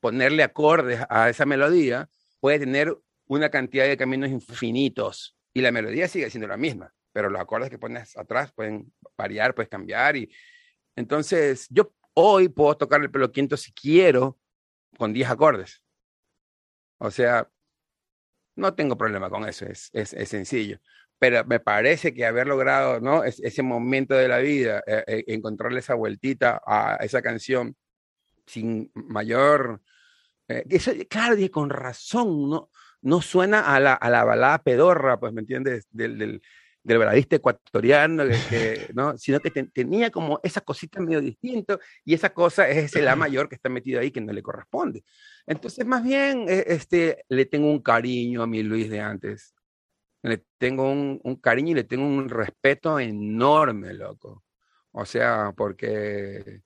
ponerle 0.05 0.43
acordes 0.43 0.99
a 1.09 1.31
esa 1.31 1.47
melodía, 1.47 2.07
puede 2.39 2.59
tener 2.59 2.95
una 3.25 3.49
cantidad 3.49 3.87
de 3.87 3.97
caminos 3.97 4.29
infinitos 4.29 5.35
y 5.51 5.61
la 5.61 5.71
melodía 5.71 6.07
sigue 6.07 6.29
siendo 6.29 6.47
la 6.47 6.57
misma, 6.57 6.93
pero 7.11 7.27
los 7.27 7.41
acordes 7.41 7.71
que 7.71 7.79
pones 7.79 8.15
atrás 8.15 8.53
pueden 8.53 8.93
variar, 9.17 9.55
puedes 9.55 9.67
cambiar 9.67 10.15
y 10.15 10.31
entonces 10.95 11.65
yo 11.71 11.91
hoy 12.13 12.49
puedo 12.49 12.77
tocar 12.77 13.01
el 13.01 13.09
pelo 13.09 13.31
quinto 13.31 13.57
si 13.57 13.73
quiero 13.73 14.37
con 14.95 15.11
10 15.11 15.27
acordes. 15.27 15.81
O 16.99 17.09
sea, 17.09 17.49
no 18.55 18.75
tengo 18.75 18.95
problema 18.95 19.31
con 19.31 19.49
eso, 19.49 19.65
es, 19.65 19.89
es, 19.91 20.13
es 20.13 20.29
sencillo. 20.29 20.77
Pero 21.17 21.43
me 21.45 21.59
parece 21.59 22.13
que 22.13 22.27
haber 22.27 22.45
logrado 22.45 22.99
¿no? 22.99 23.23
ese 23.23 23.63
momento 23.63 24.13
de 24.13 24.27
la 24.27 24.37
vida, 24.37 24.83
eh, 24.85 25.03
eh, 25.07 25.23
encontrarle 25.29 25.79
esa 25.79 25.95
vueltita 25.95 26.61
a 26.63 26.97
esa 26.97 27.23
canción 27.23 27.75
sin 28.45 28.91
mayor 28.93 29.81
eh, 30.47 30.63
eso, 30.69 30.91
claro, 31.10 31.36
dije, 31.36 31.51
con 31.51 31.69
razón, 31.69 32.49
no, 32.49 32.69
no 33.01 33.21
suena 33.21 33.62
a 33.75 33.79
la, 33.79 33.93
a 33.93 34.10
la 34.10 34.23
balada 34.23 34.60
pedorra, 34.63 35.19
pues, 35.19 35.34
¿me 35.34 35.41
entiendes? 35.41 35.88
Del, 35.91 36.17
del, 36.17 36.41
del 36.86 36.99
baladista 36.99 37.38
ecuatoriano, 37.38 38.25
que, 38.49 38.91
¿no? 38.93 39.17
sino 39.17 39.39
que 39.39 39.49
tenía 39.49 40.12
como 40.12 40.39
esa 40.43 40.62
cosita 40.62 41.01
medio 41.01 41.19
distinto 41.19 41.79
y 42.03 42.13
esa 42.13 42.31
cosa 42.31 42.69
es 42.69 42.86
ese 42.86 43.01
la 43.01 43.15
mayor 43.15 43.49
que 43.49 43.55
está 43.55 43.69
metido 43.69 43.99
ahí 43.99 44.12
que 44.12 44.21
no 44.21 44.31
le 44.31 44.43
corresponde. 44.43 45.03
Entonces, 45.47 45.86
más 45.86 46.03
bien, 46.03 46.45
e, 46.47 46.63
este, 46.67 47.25
le 47.27 47.45
tengo 47.45 47.71
un 47.71 47.81
cariño 47.81 48.43
a 48.43 48.47
mi 48.47 48.62
Luis 48.62 48.89
de 48.89 48.99
antes. 48.99 49.55
Le 50.21 50.43
tengo 50.60 50.91
un, 50.91 51.19
un 51.23 51.36
cariño 51.38 51.71
y 51.71 51.75
le 51.75 51.84
tengo 51.86 52.05
un 52.05 52.29
respeto 52.29 52.99
enorme, 52.99 53.93
loco. 53.93 54.43
O 54.91 55.05
sea, 55.05 55.53
porque 55.58 56.62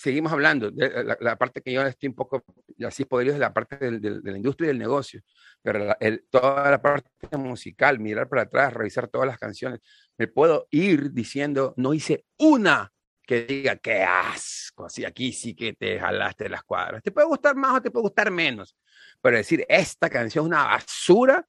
seguimos 0.00 0.32
hablando, 0.32 0.70
de 0.70 1.04
la, 1.20 1.36
parte 1.36 1.60
que 1.60 1.72
yo 1.72 1.82
estoy 1.82 2.08
un 2.08 2.14
poco 2.14 2.42
así 2.86 3.04
podrido 3.04 3.34
es 3.34 3.38
la 3.38 3.52
parte 3.52 3.76
de 3.76 4.20
la 4.22 4.36
industria 4.36 4.66
y 4.66 4.68
del 4.68 4.78
negocio, 4.78 5.20
pero 5.60 5.94
toda 6.30 6.70
la 6.70 6.80
parte 6.80 7.36
musical, 7.36 7.98
mirar 7.98 8.26
para 8.26 8.42
atrás, 8.42 8.72
revisar 8.72 9.08
todas 9.08 9.26
las 9.26 9.38
canciones, 9.38 9.80
me 10.16 10.26
puedo 10.26 10.68
ir 10.70 11.12
diciendo, 11.12 11.74
no 11.76 11.92
hice 11.92 12.24
una 12.38 12.90
que 13.26 13.44
diga, 13.44 13.76
qué 13.76 14.02
asco, 14.02 14.86
así 14.86 15.04
aquí 15.04 15.34
sí 15.34 15.54
que 15.54 15.74
te 15.74 16.00
jalaste 16.00 16.48
las 16.48 16.62
cuadras. 16.62 17.02
Te 17.02 17.12
puede 17.12 17.26
gustar 17.26 17.54
más 17.54 17.76
o 17.76 17.82
te 17.82 17.90
puede 17.90 18.04
gustar 18.04 18.30
menos, 18.30 18.74
pero 19.20 19.36
decir, 19.36 19.66
esta 19.68 20.08
canción 20.08 20.46
es 20.46 20.48
una 20.48 20.64
basura, 20.64 21.46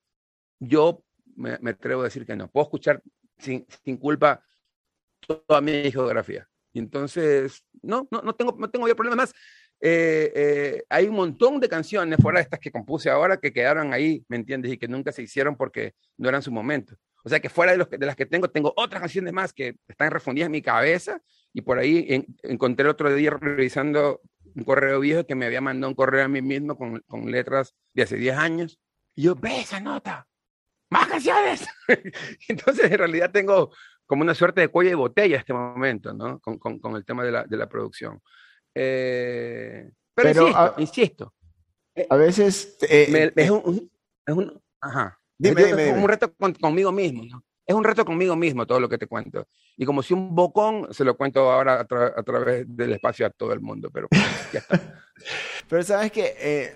yo 0.60 1.06
me, 1.38 1.58
atrevo 1.70 2.02
a 2.02 2.06
decir 2.06 2.26
que 2.26 2.36
no. 2.36 2.50
Puedo 2.50 2.66
escuchar 2.66 3.02
sin, 3.38 3.66
sin 3.86 3.96
culpa 3.96 4.44
toda 5.26 5.62
mi 5.62 5.72
discografía 5.84 6.51
y 6.74 6.80
entonces, 6.80 7.64
no, 7.82 8.08
no, 8.12 8.22
no 8.22 8.34
tengo, 8.34 8.56
no 8.58 8.70
tengo 8.70 8.88
problema 8.96 9.16
más. 9.16 9.34
Eh, 9.84 10.32
eh, 10.36 10.84
hay 10.90 11.08
un 11.08 11.16
montón 11.16 11.60
de 11.60 11.68
canciones 11.68 12.20
fuera 12.22 12.40
de 12.40 12.44
estas 12.44 12.60
que 12.60 12.72
compuse 12.72 13.10
ahora 13.10 13.38
que 13.38 13.52
quedaron 13.52 13.94
ahí, 13.94 14.24
¿me 14.30 14.38
entiendes? 14.38 14.72
Y 14.72 14.78
que 14.78 14.88
nunca 14.88 15.12
se 15.12 15.24
hicieron 15.24 15.58
porque 15.58 15.94
no 16.18 16.30
eran 16.30 16.44
su 16.44 16.52
momento. 16.52 16.96
O 17.24 17.30
sea 17.30 17.40
que 17.40 17.50
fuera 17.50 17.72
de, 17.72 17.80
los, 17.80 17.90
de 17.90 18.06
las 18.06 18.16
que 18.16 18.26
tengo, 18.26 18.50
tengo 18.50 18.74
otras 18.76 19.02
canciones 19.02 19.34
más 19.34 19.54
que 19.54 19.76
están 19.88 20.12
refundidas 20.12 20.48
en 20.48 20.52
mi 20.52 20.62
cabeza 20.62 21.22
y 21.54 21.62
por 21.62 21.80
ahí 21.80 22.26
encontré 22.44 22.84
el 22.84 22.90
otro 22.90 23.14
día 23.14 23.32
revisando 23.32 24.22
un 24.56 24.64
correo 24.64 25.00
viejo 25.00 25.26
que 25.26 25.36
me 25.36 25.46
había 25.46 25.62
mandado 25.62 25.90
un 25.90 25.96
correo 25.96 26.26
a 26.26 26.28
mí 26.28 26.42
mismo 26.42 26.78
con, 26.78 27.00
con 27.08 27.30
letras 27.32 27.76
de 27.94 28.04
hace 28.04 28.18
10 28.18 28.38
años. 28.38 28.80
Y 29.16 29.24
yo, 29.24 29.36
ve 29.36 29.62
esa 29.62 29.80
nota, 29.80 30.28
más 30.90 31.08
canciones. 31.08 31.66
Entonces 32.48 32.92
en 32.92 32.98
realidad 32.98 33.32
tengo 33.32 33.72
como 34.12 34.24
una 34.24 34.36
suerte 34.36 34.60
de 34.60 34.68
cuello 34.68 34.90
de 34.90 34.96
botella 34.96 35.38
este 35.38 35.54
momento, 35.54 36.14
¿no? 36.14 36.38
Con, 36.42 36.60
con, 36.60 36.80
con 36.80 36.98
el 36.98 37.06
tema 37.06 37.24
de 37.24 37.32
la, 37.32 37.46
de 37.46 37.56
la 37.56 37.70
producción. 37.70 38.20
Eh, 38.76 39.90
pero, 40.14 40.50
insisto, 40.80 41.34
a, 42.10 42.18
veces... 42.18 42.78
Eh, 42.90 43.32
es, 43.34 43.50
un, 43.50 43.90
es, 44.26 44.36
un, 44.36 44.62
ajá. 44.82 45.18
Dime, 45.38 45.62
es 45.62 45.98
un 45.98 46.10
reto 46.10 46.30
conmigo 46.60 46.92
mismo, 46.92 47.24
¿no? 47.24 47.42
Es 47.66 47.74
un 47.74 47.86
reto 47.86 48.04
conmigo 48.04 48.36
mismo 48.36 48.68
todo 48.68 48.82
lo 48.82 48.90
que 48.90 48.98
te 48.98 49.08
cuento. 49.08 49.48
Y 49.78 49.86
como 49.86 50.04
si 50.04 50.14
un 50.14 50.36
bocón, 50.36 50.94
se 50.94 51.06
lo 51.06 51.16
cuento 51.16 51.50
ahora 51.50 51.76
a, 51.76 51.80
a 51.80 52.24
través 52.24 52.66
del 52.68 52.92
espacio 52.92 53.26
a 53.26 53.30
todo 53.30 53.54
el 53.54 53.62
mundo, 53.62 53.90
pero 53.94 54.10
ya 54.52 54.60
está. 54.60 54.78
pero 55.70 55.84
sabes 55.84 56.12
que, 56.12 56.36
eh, 56.38 56.76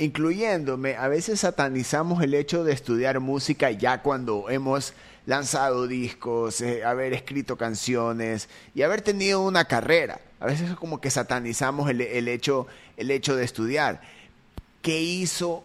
incluyéndome, 0.00 0.96
a 0.96 1.08
veces 1.08 1.40
satanizamos 1.40 2.22
el 2.22 2.32
hecho 2.32 2.64
de 2.64 2.72
estudiar 2.72 3.20
música 3.20 3.70
ya 3.70 4.02
cuando 4.02 4.48
hemos 4.48 4.94
lanzado 5.26 5.86
discos, 5.86 6.62
eh, 6.62 6.82
haber 6.84 7.12
escrito 7.12 7.56
canciones 7.56 8.48
y 8.74 8.80
haber 8.80 9.02
tenido 9.02 9.42
una 9.42 9.66
carrera. 9.66 10.20
A 10.40 10.46
veces 10.46 10.70
es 10.70 10.76
como 10.76 11.02
que 11.02 11.10
satanizamos 11.10 11.90
el, 11.90 12.00
el, 12.00 12.28
hecho, 12.28 12.66
el 12.96 13.10
hecho 13.10 13.36
de 13.36 13.44
estudiar. 13.44 14.00
¿Qué 14.80 15.02
hizo 15.02 15.64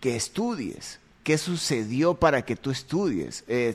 que 0.00 0.16
estudies? 0.16 0.98
¿Qué 1.22 1.36
sucedió 1.36 2.14
para 2.14 2.46
que 2.46 2.56
tú 2.56 2.70
estudies? 2.70 3.44
Eh, 3.46 3.74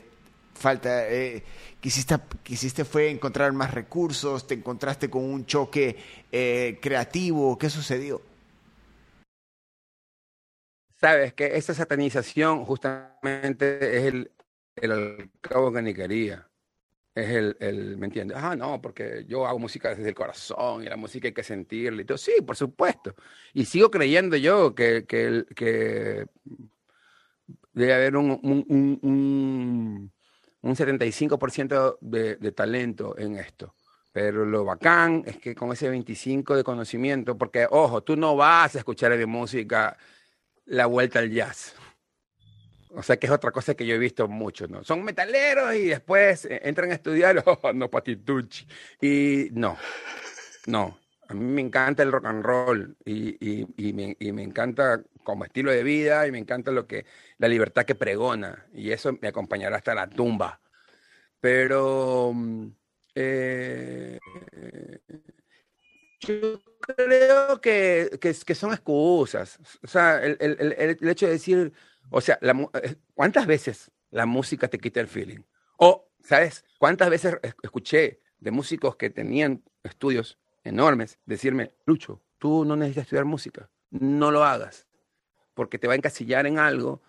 falta, 0.54 1.08
eh, 1.08 1.44
quisiste, 1.80 2.16
quisiste 2.42 2.84
fue 2.84 3.08
encontrar 3.08 3.52
más 3.52 3.72
recursos, 3.72 4.48
te 4.48 4.54
encontraste 4.54 5.08
con 5.08 5.22
un 5.22 5.46
choque 5.46 5.96
creativo, 6.80 7.56
¿qué 7.56 7.70
sucedió? 7.70 8.31
Sabes 11.02 11.34
que 11.34 11.56
esa 11.56 11.74
satanización 11.74 12.64
justamente 12.64 13.98
es 13.98 14.04
el, 14.04 14.30
el 14.76 15.30
cabo 15.40 15.72
que 15.72 15.82
ni 15.82 15.92
quería. 15.94 16.48
Es 17.14 17.28
el, 17.30 17.56
el, 17.60 17.96
¿me 17.98 18.06
entiendes? 18.06 18.38
Ah, 18.40 18.54
no, 18.56 18.80
porque 18.80 19.24
yo 19.26 19.46
hago 19.46 19.58
música 19.58 19.90
desde 19.90 20.08
el 20.08 20.14
corazón 20.14 20.84
y 20.84 20.86
la 20.86 20.96
música 20.96 21.26
hay 21.28 21.34
que 21.34 21.42
sentirla 21.42 22.02
y 22.02 22.04
todo. 22.04 22.18
Sí, 22.18 22.34
por 22.46 22.56
supuesto. 22.56 23.16
Y 23.52 23.64
sigo 23.64 23.90
creyendo 23.90 24.36
yo 24.36 24.74
que, 24.76 25.04
que, 25.04 25.44
que 25.56 26.26
debe 27.72 27.94
haber 27.94 28.16
un, 28.16 28.30
un, 28.42 28.98
un, 29.02 30.12
un 30.62 30.76
75% 30.76 31.98
de, 32.00 32.36
de 32.36 32.52
talento 32.52 33.18
en 33.18 33.36
esto. 33.36 33.74
Pero 34.12 34.44
lo 34.44 34.64
bacán 34.64 35.22
es 35.26 35.38
que 35.38 35.54
con 35.54 35.72
ese 35.72 35.88
25 35.88 36.54
de 36.54 36.64
conocimiento, 36.64 37.36
porque 37.36 37.66
ojo, 37.70 38.02
tú 38.02 38.14
no 38.16 38.36
vas 38.36 38.76
a 38.76 38.78
escuchar 38.78 39.16
de 39.16 39.26
música 39.26 39.96
la 40.72 40.86
vuelta 40.86 41.18
al 41.18 41.30
jazz. 41.30 41.74
O 42.94 43.02
sea, 43.02 43.18
que 43.18 43.26
es 43.26 43.32
otra 43.32 43.50
cosa 43.50 43.74
que 43.74 43.86
yo 43.86 43.94
he 43.94 43.98
visto 43.98 44.26
mucho, 44.26 44.66
¿no? 44.68 44.82
Son 44.84 45.02
metaleros 45.04 45.74
y 45.74 45.86
después 45.86 46.46
eh, 46.46 46.60
entran 46.64 46.90
a 46.90 46.94
estudiar, 46.94 47.42
oh, 47.46 47.72
no, 47.74 47.90
patitucci. 47.90 48.66
Y 49.00 49.48
no, 49.52 49.76
no. 50.66 50.98
A 51.28 51.34
mí 51.34 51.44
me 51.44 51.60
encanta 51.60 52.02
el 52.02 52.12
rock 52.12 52.26
and 52.26 52.44
roll 52.44 52.96
y, 53.04 53.36
y, 53.40 53.92
me, 53.92 54.16
y, 54.18 54.32
me, 54.32 54.42
encanta 54.42 55.02
como 55.22 55.44
estilo 55.44 55.70
de 55.70 55.82
vida 55.82 56.26
y 56.26 56.32
me 56.32 56.38
encanta 56.38 56.70
lo 56.70 56.86
que, 56.86 57.06
la 57.38 57.48
libertad 57.48 57.84
que 57.84 57.94
pregona. 57.94 58.66
Y 58.72 58.92
eso 58.92 59.16
me 59.20 59.28
acompañará 59.28 59.76
hasta 59.76 59.94
la 59.94 60.08
tumba. 60.08 60.60
Pero 61.40 62.32
mm, 62.34 62.66
eh, 63.14 64.18
yo 66.26 66.60
creo 66.80 67.60
que, 67.60 68.18
que, 68.20 68.34
que, 68.34 68.54
son 68.54 68.72
excusas. 68.72 69.58
O 69.82 69.86
sea, 69.86 70.22
el, 70.22 70.36
el, 70.40 70.96
el 71.00 71.08
hecho 71.08 71.26
de 71.26 71.32
decir 71.32 71.72
o 72.10 72.20
sea, 72.20 72.38
eh, 72.42 72.96
¿cuántas 73.14 73.46
veces 73.46 73.90
la 74.10 74.26
música 74.26 74.68
te 74.68 74.78
quita 74.78 75.00
el 75.00 75.08
feeling? 75.08 75.40
O, 75.78 76.10
¿sabes? 76.20 76.64
¿Cuántas 76.78 77.10
veces 77.10 77.38
escuché 77.62 78.20
de 78.38 78.50
músicos 78.50 78.96
que 78.96 79.10
tenían 79.10 79.62
estudios 79.82 80.38
enormes, 80.62 81.18
decirme, 81.24 81.74
Lucho, 81.86 82.22
tú 82.38 82.64
no 82.64 82.76
necesitas 82.76 83.04
estudiar 83.04 83.24
música, 83.24 83.70
no 83.90 84.30
lo 84.30 84.44
hagas, 84.44 84.86
porque 85.54 85.78
te 85.78 85.86
va 85.86 85.94
a 85.94 85.96
encasillar 85.96 86.46
en 86.46 86.58
algo 86.58 87.02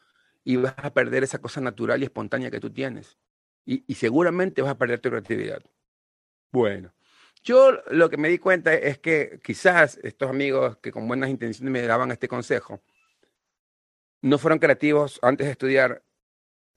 y 0.43 0.55
vas 0.55 0.75
a 0.77 0.93
perder 0.93 1.23
esa 1.23 1.39
cosa 1.39 1.59
natural 1.61 2.01
y 2.01 2.05
espontánea 2.05 2.51
que 2.51 2.59
tú 2.59 2.71
tienes. 2.71 3.17
Y, 3.65 3.83
y 3.87 3.95
seguramente 3.95 4.61
vas 4.61 4.71
a 4.71 4.77
perder 4.77 4.99
tu 4.99 5.09
creatividad. 5.09 5.63
Bueno, 6.51 6.93
yo 7.43 7.81
lo 7.91 8.09
que 8.09 8.17
me 8.17 8.29
di 8.29 8.37
cuenta 8.39 8.73
es 8.73 8.97
que 8.99 9.39
quizás 9.43 9.99
estos 10.01 10.29
amigos 10.29 10.77
que 10.77 10.91
con 10.91 11.07
buenas 11.07 11.29
intenciones 11.29 11.71
me 11.71 11.81
daban 11.81 12.11
este 12.11 12.27
consejo, 12.27 12.81
no 14.21 14.37
fueron 14.37 14.59
creativos 14.59 15.19
antes 15.21 15.45
de 15.45 15.51
estudiar, 15.51 16.03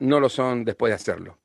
no 0.00 0.18
lo 0.18 0.28
son 0.28 0.64
después 0.64 0.90
de 0.90 0.96
hacerlo. 0.96 1.38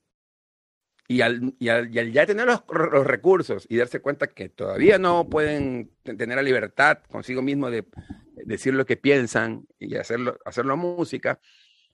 Y 1.07 1.21
al, 1.21 1.55
y 1.60 1.69
al, 1.69 1.91
ya 1.91 2.25
tener 2.25 2.47
los, 2.47 2.63
los, 2.69 3.05
recursos 3.05 3.67
y 3.69 3.77
darse 3.77 3.99
cuenta 3.99 4.27
que 4.27 4.49
todavía 4.49 4.97
no 4.97 5.29
pueden 5.29 5.91
tener 6.03 6.38
la 6.38 6.41
libertad 6.41 6.99
consigo 7.10 7.41
mismo 7.41 7.69
de 7.69 7.86
decir 8.45 8.73
lo 8.73 8.86
que 8.86 8.97
piensan 8.97 9.67
y 9.77 9.95
hacerlo, 9.97 10.39
hacerlo 10.45 10.77
música, 10.77 11.39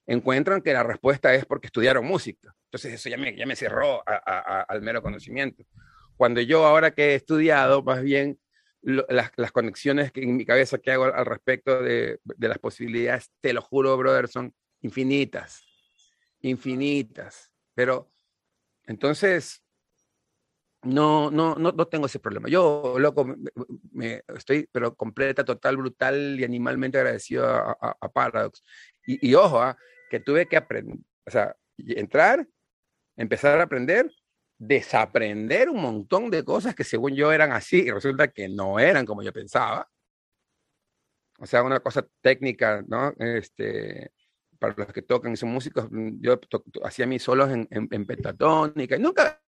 encuentran 0.05 0.61
que 0.61 0.71
la 0.71 0.83
respuesta 0.83 1.33
es 1.33 1.45
porque 1.45 1.67
estudiaron 1.67 2.05
música. 2.05 2.55
Entonces 2.65 2.93
eso 2.93 3.09
ya 3.09 3.17
me, 3.17 3.35
ya 3.35 3.45
me 3.45 3.55
cerró 3.55 4.03
a, 4.07 4.21
a, 4.25 4.61
al 4.61 4.81
mero 4.81 5.01
conocimiento. 5.01 5.65
Cuando 6.17 6.41
yo 6.41 6.65
ahora 6.65 6.91
que 6.91 7.12
he 7.12 7.15
estudiado, 7.15 7.84
más 7.84 8.01
bien 8.01 8.39
las, 8.82 9.51
conexiones 9.51 10.12
que 10.12 10.23
en 10.23 10.36
mi 10.36 10.45
cabeza 10.45 10.77
que 10.77 10.91
hago 10.91 11.06
al, 11.06 11.25
respecto 11.25 11.82
de, 11.82 12.19
las 12.38 12.58
posibilidades, 12.58 13.32
te 13.41 13.53
lo 13.53 13.62
juro, 13.62 13.95
brother, 13.97 14.27
son 14.27 14.53
infinitas, 14.82 15.63
infinitas. 16.41 17.51
Pero 17.73 18.10
entonces, 18.86 19.63
no, 20.84 21.30
no, 21.30 21.56
no, 21.56 21.71
no 21.71 21.88
tengo 21.88 22.06
ese 22.06 22.19
problema. 22.19 22.49
Yo, 22.49 22.95
loco, 22.97 23.36
me, 23.91 24.23
estoy, 24.36 24.67
pero 24.71 24.95
completa, 24.95 25.43
total, 25.43 25.77
brutal 25.77 26.39
y 26.39 26.43
animalmente 26.43 26.97
agradecido 26.97 27.45
a, 27.45 27.97
a, 27.99 28.12
Paradox. 28.12 28.63
Y, 29.06 29.34
ojo, 29.36 29.65
¿eh? 29.67 29.75
que 30.10 30.19
tuve 30.19 30.47
que 30.47 30.58
aprender, 30.58 30.97
o 31.25 31.32
sea, 31.32 31.56
entrar, 31.77 32.47
empezar 33.15 33.60
a 33.60 33.63
aprender 33.63 34.10
desaprender 34.57 35.69
un 35.69 35.81
montón 35.81 36.29
de 36.29 36.43
cosas 36.43 36.75
que 36.75 36.83
según 36.83 37.15
yo 37.15 37.31
eran 37.31 37.51
así 37.51 37.81
y 37.81 37.91
resulta 37.91 38.27
que 38.29 38.49
no 38.49 38.79
eran 38.79 39.05
como 39.05 39.23
yo 39.23 39.31
pensaba. 39.31 39.87
O 41.39 41.45
sea, 41.45 41.63
una 41.63 41.79
cosa 41.79 42.05
técnica, 42.21 42.83
¿no? 42.87 43.13
Este, 43.19 44.11
para 44.59 44.73
los 44.75 44.87
que 44.87 45.03
tocan 45.03 45.33
y 45.33 45.37
son 45.37 45.49
músicos, 45.49 45.87
yo 46.19 46.39
hacía 46.83 47.05
mis 47.05 47.21
solos 47.21 47.49
en, 47.51 47.67
en, 47.69 47.87
en 47.91 48.05
pentatónica 48.05 48.95
y 48.95 48.99
nunca 48.99 49.39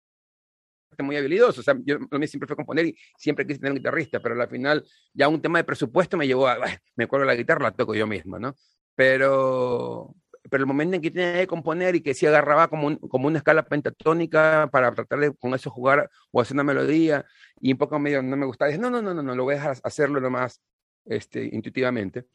muy 1.04 1.18
habilidoso, 1.18 1.62
o 1.62 1.64
sea, 1.64 1.76
yo 1.84 1.98
lo 1.98 2.20
mío 2.20 2.28
siempre 2.28 2.48
fue 2.48 2.56
componer 2.56 2.88
y 2.88 2.98
siempre 3.18 3.46
quise 3.46 3.60
tener 3.60 3.74
un 3.74 3.78
guitarrista, 3.78 4.20
pero 4.20 4.40
al 4.40 4.50
final 4.50 4.86
ya 5.14 5.28
un 5.28 5.42
tema 5.42 5.60
de 5.60 5.64
presupuesto 5.64 6.18
me 6.18 6.28
llevó 6.28 6.48
a, 6.48 6.58
me 6.96 7.04
acuerdo 7.06 7.26
la 7.26 7.36
guitarra, 7.36 7.64
la 7.64 7.72
toco 7.72 7.96
yo 7.96 8.08
mismo, 8.08 8.40
¿no? 8.40 8.56
Pero, 8.96 10.16
pero 10.50 10.64
el 10.64 10.68
momento 10.68 10.96
en 10.96 11.02
que 11.02 11.12
tenía 11.12 11.34
que 11.34 11.48
componer 11.48 11.96
y 11.96 12.02
que 12.02 12.14
sí 12.14 12.26
agarraba 12.26 12.68
como, 12.68 12.88
un, 12.88 12.98
como 12.98 13.28
una 13.28 13.38
escala 13.38 13.64
pentatónica 13.64 14.70
para 14.72 14.94
tratar 14.94 15.20
de 15.20 15.36
con 15.36 15.54
eso 15.54 15.70
jugar 15.70 16.10
o 16.32 16.42
hacer 16.42 16.56
una 16.56 16.64
melodía 16.64 17.26
y 17.60 17.72
un 17.72 17.78
poco 17.78 18.00
medio 18.00 18.22
no 18.22 18.38
me 18.38 18.46
gustaba, 18.46 18.70
dije, 18.70 18.82
no, 18.82 18.90
no, 18.90 19.02
no, 19.02 19.14
no, 19.14 19.24
no, 19.24 19.36
lo 19.36 19.44
voy 19.44 19.54
a 19.54 19.58
dejar 19.58 19.78
hacerlo 19.84 20.20
nomás 20.20 20.62
este, 21.06 21.44
intuitivamente. 21.54 22.26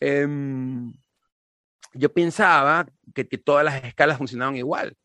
Eh, 0.00 0.26
yo 1.94 2.12
pensaba 2.12 2.86
que, 3.14 3.26
que, 3.28 3.38
todas 3.38 3.64
las 3.64 3.82
escalas 3.84 4.18
funcionaban 4.18 4.56
igual, 4.56 4.96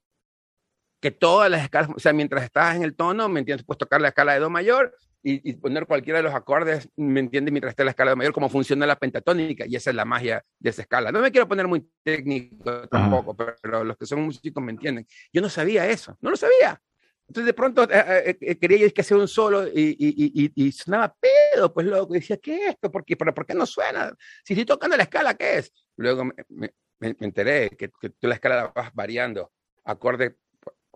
que 1.01 1.11
todas 1.11 1.49
las 1.49 1.63
escalas, 1.63 1.89
o 1.95 1.99
sea, 1.99 2.13
mientras 2.13 2.43
estás 2.43 2.75
en 2.75 2.83
el 2.83 2.95
tono, 2.95 3.27
¿me 3.29 3.39
entiendes? 3.39 3.65
Puedes 3.65 3.79
tocar 3.79 4.01
la 4.01 4.09
escala 4.09 4.33
de 4.33 4.39
Do 4.39 4.49
mayor 4.49 4.95
y, 5.27 5.49
y, 5.49 5.53
poner 5.53 5.87
cualquiera 5.87 6.19
de 6.19 6.23
los 6.23 6.35
acordes, 6.35 6.87
¿me 6.95 7.19
entiendes? 7.19 7.51
Mientras 7.51 7.71
esté 7.71 7.83
la 7.83 7.89
escala 7.89 8.15
mayor, 8.15 8.31
cómo 8.31 8.47
funciona 8.47 8.85
la 8.85 8.95
pentatónica, 8.95 9.65
y 9.67 9.75
esa 9.75 9.89
es 9.89 9.95
la 9.95 10.05
magia 10.05 10.45
de 10.59 10.69
esa 10.69 10.83
escala. 10.83 11.11
No 11.11 11.19
me 11.19 11.31
quiero 11.31 11.47
poner 11.47 11.67
muy 11.67 11.89
técnico 12.03 12.87
tampoco, 12.87 13.35
pero, 13.35 13.55
pero 13.59 13.83
los 13.83 13.97
que 13.97 14.05
son 14.05 14.21
músicos 14.21 14.63
me 14.63 14.71
entienden. 14.71 15.07
Yo 15.33 15.41
no 15.41 15.49
sabía 15.49 15.89
eso, 15.89 16.15
no 16.21 16.29
lo 16.29 16.37
sabía. 16.37 16.79
Entonces 17.27 17.47
de 17.47 17.53
pronto 17.55 17.87
eh, 17.89 18.37
eh, 18.39 18.59
quería 18.59 18.77
yo 18.77 18.93
que 18.93 19.01
hacer 19.01 19.17
un 19.17 19.27
solo 19.27 19.67
y, 19.67 19.95
y, 19.97 20.51
y, 20.55 20.71
sonaba 20.71 21.15
pedo, 21.19 21.73
pues 21.73 21.87
loco, 21.87 22.13
y 22.13 22.19
decía, 22.19 22.37
¿qué 22.37 22.55
es 22.57 22.69
esto? 22.75 22.91
¿Por 22.91 23.03
qué, 23.03 23.17
¿Pero 23.17 23.33
por 23.33 23.47
qué 23.47 23.55
no 23.55 23.65
suena? 23.65 24.13
Si 24.43 24.53
estoy 24.53 24.65
tocando 24.65 24.95
la 24.95 25.03
escala, 25.03 25.33
¿qué 25.33 25.57
es? 25.57 25.73
Luego 25.97 26.25
me, 26.25 26.35
me, 26.49 26.71
me 26.99 27.15
enteré 27.19 27.71
que, 27.71 27.89
que, 27.99 28.09
tú 28.11 28.27
la 28.27 28.35
escala 28.35 28.55
la 28.57 28.67
vas 28.75 28.93
variando, 28.93 29.51
acorde, 29.85 30.37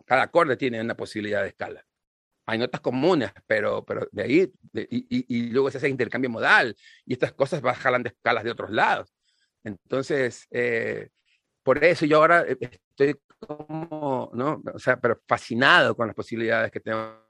cada 0.05 0.21
acorde 0.21 0.55
tiene 0.55 0.79
una 0.79 0.95
posibilidad 0.95 1.41
de 1.41 1.47
escala. 1.47 1.83
Hay 2.49 2.57
notas 2.57 2.81
comunes, 2.81 3.31
pero, 3.45 3.85
pero 3.85 4.07
de 4.11 4.23
ahí, 4.23 4.51
de, 4.73 4.87
y, 4.89 5.51
luego 5.51 5.69
se 5.69 5.77
hace 5.77 5.87
intercambio 5.87 6.31
modal, 6.31 6.75
y 7.05 7.13
estas 7.13 7.31
cosas 7.33 7.61
van 7.61 7.75
jalando 7.75 8.09
escalas 8.09 8.43
de 8.43 8.49
otros 8.49 8.71
lados. 8.71 9.13
Entonces, 9.63 10.47
eh, 10.49 11.09
por 11.61 11.83
eso 11.83 12.07
yo 12.07 12.17
ahora 12.17 12.45
estoy 12.47 13.15
como, 13.39 14.31
¿no? 14.33 14.63
O 14.73 14.79
sea, 14.79 14.99
pero 14.99 15.21
fascinado 15.27 15.95
con 15.95 16.07
las 16.07 16.15
posibilidades 16.15 16.71
que 16.71 16.79
tengo. 16.79 17.23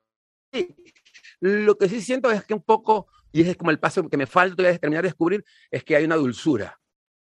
Lo 1.42 1.78
que 1.78 1.90
sí 1.90 2.00
siento 2.00 2.32
es 2.32 2.46
que 2.46 2.54
un 2.54 2.64
poco, 2.64 3.08
y 3.34 3.42
es 3.42 3.58
como 3.58 3.72
el 3.72 3.80
paso 3.80 4.08
que 4.08 4.18
me 4.18 4.26
falta 4.26 4.56
todavía 4.56 4.74
de 4.74 4.80
terminar 4.80 5.04
de 5.04 5.10
descubrir, 5.10 5.44
es 5.70 5.84
que 5.84 5.98
hay 5.98 6.06
una 6.06 6.16
dulzura. 6.16 6.80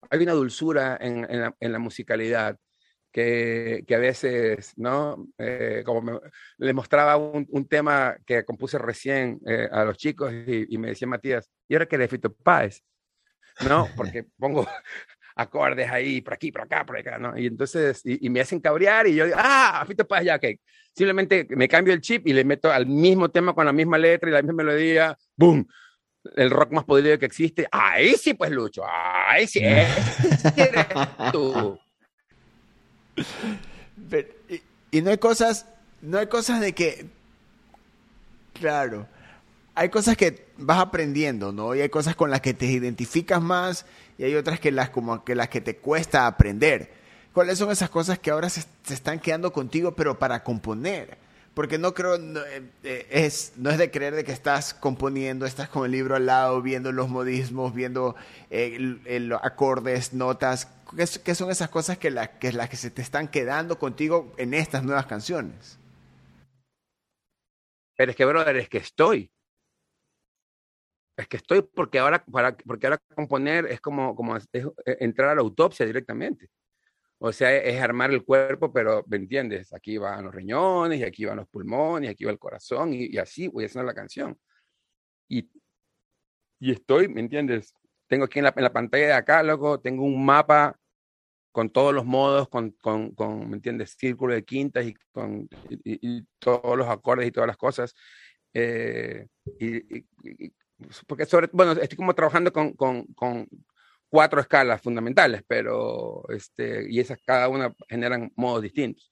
Hay 0.09 0.23
una 0.23 0.33
dulzura 0.33 0.97
en, 1.01 1.29
en, 1.29 1.41
la, 1.41 1.55
en 1.59 1.71
la, 1.73 1.79
musicalidad 1.79 2.57
que, 3.11 3.83
que, 3.87 3.95
a 3.95 3.99
veces, 3.99 4.73
¿no? 4.77 5.27
Eh, 5.37 5.83
como 5.85 6.01
me, 6.01 6.19
le 6.57 6.73
mostraba 6.73 7.17
un, 7.17 7.47
un, 7.49 7.67
tema 7.67 8.17
que 8.25 8.45
compuse 8.45 8.77
recién 8.77 9.39
eh, 9.47 9.67
a 9.71 9.83
los 9.83 9.97
chicos 9.97 10.31
y, 10.31 10.73
y, 10.73 10.77
me 10.77 10.89
decía 10.89 11.07
Matías, 11.07 11.49
¿y 11.67 11.75
ahora 11.75 11.87
qué 11.87 11.97
de 11.97 12.07
Fito 12.07 12.33
Páez? 12.33 12.83
¿No? 13.67 13.87
Porque 13.95 14.25
pongo 14.37 14.67
acordes 15.35 15.89
ahí, 15.89 16.21
por 16.21 16.33
aquí, 16.33 16.51
por 16.51 16.61
acá, 16.61 16.85
por 16.85 16.97
acá, 16.97 17.17
¿no? 17.17 17.37
Y 17.37 17.47
entonces, 17.47 18.01
y, 18.05 18.25
y 18.25 18.29
me 18.29 18.41
hacen 18.41 18.59
cabrear 18.59 19.07
y 19.07 19.15
yo 19.15 19.25
digo, 19.25 19.37
ah, 19.39 19.83
Fito 19.87 20.07
Páez 20.07 20.25
ya, 20.25 20.39
que 20.39 20.59
simplemente 20.95 21.47
me 21.49 21.67
cambio 21.67 21.93
el 21.93 22.01
chip 22.01 22.27
y 22.27 22.33
le 22.33 22.43
meto 22.43 22.71
al 22.71 22.85
mismo 22.85 23.29
tema 23.29 23.53
con 23.53 23.65
la 23.65 23.73
misma 23.73 23.97
letra 23.97 24.29
y 24.29 24.33
la 24.33 24.41
misma 24.41 24.63
melodía, 24.63 25.17
¡boom! 25.35 25.67
El 26.35 26.51
rock 26.51 26.73
más 26.73 26.83
podrido 26.83 27.17
que 27.17 27.25
existe. 27.25 27.67
Ahí 27.71 28.13
sí, 28.15 28.33
pues, 28.33 28.51
Lucho, 28.51 28.83
ahí 28.85 29.47
sí, 29.47 29.59
eres 29.63 29.97
tú. 31.31 31.79
Y, 34.91 35.01
no 35.01 35.11
hay 35.11 35.17
cosas, 35.17 35.65
no 36.01 36.17
hay 36.17 36.27
cosas 36.27 36.61
de 36.61 36.73
que, 36.73 37.05
claro, 38.53 39.07
hay 39.75 39.89
cosas 39.89 40.17
que 40.17 40.47
vas 40.57 40.79
aprendiendo, 40.79 41.51
¿no? 41.51 41.75
Y 41.75 41.81
hay 41.81 41.89
cosas 41.89 42.15
con 42.15 42.31
las 42.31 42.41
que 42.41 42.53
te 42.53 42.65
identificas 42.65 43.41
más 43.41 43.85
y 44.17 44.23
hay 44.23 44.35
otras 44.35 44.59
que 44.59 44.71
las 44.71 44.89
como 44.89 45.23
que 45.23 45.35
las 45.35 45.49
que 45.49 45.61
te 45.61 45.77
cuesta 45.77 46.27
aprender. 46.27 46.91
¿Cuáles 47.33 47.59
son 47.59 47.71
esas 47.71 47.89
cosas 47.89 48.19
que 48.19 48.31
ahora 48.31 48.49
se 48.49 48.65
están 48.89 49.19
quedando 49.19 49.53
contigo, 49.53 49.93
pero 49.95 50.17
para 50.17 50.43
componer? 50.43 51.17
Porque 51.53 51.77
no 51.77 51.93
creo, 51.93 52.17
no, 52.17 52.41
eh, 52.83 53.07
es, 53.09 53.53
no 53.57 53.69
es 53.69 53.77
de 53.77 53.91
creer 53.91 54.15
de 54.15 54.23
que 54.23 54.31
estás 54.31 54.73
componiendo, 54.73 55.45
estás 55.45 55.67
con 55.69 55.85
el 55.85 55.91
libro 55.91 56.15
al 56.15 56.25
lado, 56.25 56.61
viendo 56.61 56.91
los 56.91 57.09
modismos, 57.09 57.73
viendo 57.73 58.15
eh, 58.49 59.29
acordes, 59.41 60.13
notas. 60.13 60.67
¿Qué, 60.95 61.05
¿Qué, 61.23 61.35
son 61.35 61.51
esas 61.51 61.69
cosas 61.69 61.97
que, 61.97 62.11
la, 62.11 62.39
que 62.39 62.53
las 62.53 62.69
que 62.69 62.77
se 62.77 62.91
te 62.91 63.01
están 63.01 63.27
quedando 63.27 63.77
contigo 63.77 64.33
en 64.37 64.53
estas 64.53 64.83
nuevas 64.83 65.05
canciones? 65.05 65.77
Pero 67.97 68.11
es 68.11 68.17
que, 68.17 68.25
brother, 68.25 68.55
es 68.57 68.69
que 68.69 68.77
estoy 68.77 69.31
es 71.19 71.27
que 71.27 71.37
estoy 71.37 71.61
porque 71.61 71.99
ahora, 71.99 72.23
para, 72.23 72.55
porque 72.55 72.87
ahora 72.87 72.97
componer 73.13 73.65
es 73.65 73.81
como, 73.81 74.15
como 74.15 74.37
es 74.37 74.47
entrar 74.85 75.29
a 75.29 75.35
la 75.35 75.41
autopsia 75.41 75.85
directamente. 75.85 76.49
O 77.21 77.33
sea, 77.33 77.55
es 77.55 77.81
armar 77.81 78.11
el 78.11 78.23
cuerpo, 78.23 78.71
pero 78.71 79.03
¿me 79.07 79.17
entiendes? 79.17 79.73
Aquí 79.73 79.97
van 79.97 80.23
los 80.23 80.33
riñones, 80.33 80.99
y 80.99 81.03
aquí 81.03 81.25
van 81.25 81.37
los 81.37 81.49
pulmones, 81.49 82.09
y 82.09 82.11
aquí 82.11 82.23
va 82.23 82.31
el 82.31 82.39
corazón, 82.39 82.93
y, 82.93 83.17
así 83.17 83.49
voy 83.49 83.65
hacer 83.65 83.83
la 83.83 83.93
canción. 83.93 84.39
Y, 85.27 85.49
y 86.59 86.71
estoy, 86.71 87.09
¿me 87.09 87.19
entiendes? 87.19 87.73
Tengo 88.07 88.25
aquí 88.25 88.39
en 88.39 88.45
la, 88.45 88.53
la 88.55 88.71
pantalla 88.71 89.07
de 89.07 89.13
acá, 89.13 89.43
loco, 89.43 89.81
tengo 89.81 90.03
un 90.05 90.25
mapa 90.25 90.79
con 91.51 91.69
todos 91.69 91.93
los 91.93 92.05
modos, 92.05 92.47
con, 92.47 92.71
con, 92.71 93.49
¿me 93.49 93.55
entiendes? 93.55 93.95
Círculo 93.97 94.33
de 94.33 94.45
quintas 94.45 94.85
y 94.85 94.93
con 95.11 95.49
todos 96.39 96.77
los 96.77 96.87
acordes 96.87 97.27
y 97.27 97.31
todas 97.31 97.47
las 97.47 97.57
cosas. 97.57 97.93
Eh, 98.53 99.27
y, 99.59 100.05
porque 101.05 101.25
sobre, 101.25 101.49
bueno, 101.51 101.73
estoy 101.73 101.97
como 101.97 102.15
trabajando 102.15 102.53
con, 102.53 102.73
con 102.73 103.47
cuatro 104.09 104.41
escalas 104.41 104.81
fundamentales, 104.81 105.43
pero 105.47 106.23
este, 106.29 106.85
y 106.89 106.99
esas 106.99 107.19
cada 107.25 107.47
una 107.47 107.73
generan 107.87 108.31
modos 108.35 108.63
distintos. 108.63 109.11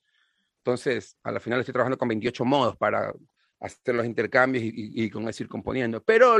Entonces, 0.58 1.16
a 1.22 1.32
la 1.32 1.40
final 1.40 1.60
estoy 1.60 1.72
trabajando 1.72 1.96
con 1.96 2.08
28 2.08 2.44
modos 2.44 2.76
para 2.76 3.12
hacer 3.60 3.94
los 3.94 4.04
intercambios 4.04 4.64
y, 4.64 4.68
y, 4.68 5.04
y 5.04 5.10
con 5.10 5.28
eso 5.28 5.42
ir 5.42 5.48
componiendo. 5.48 6.02
Pero 6.02 6.36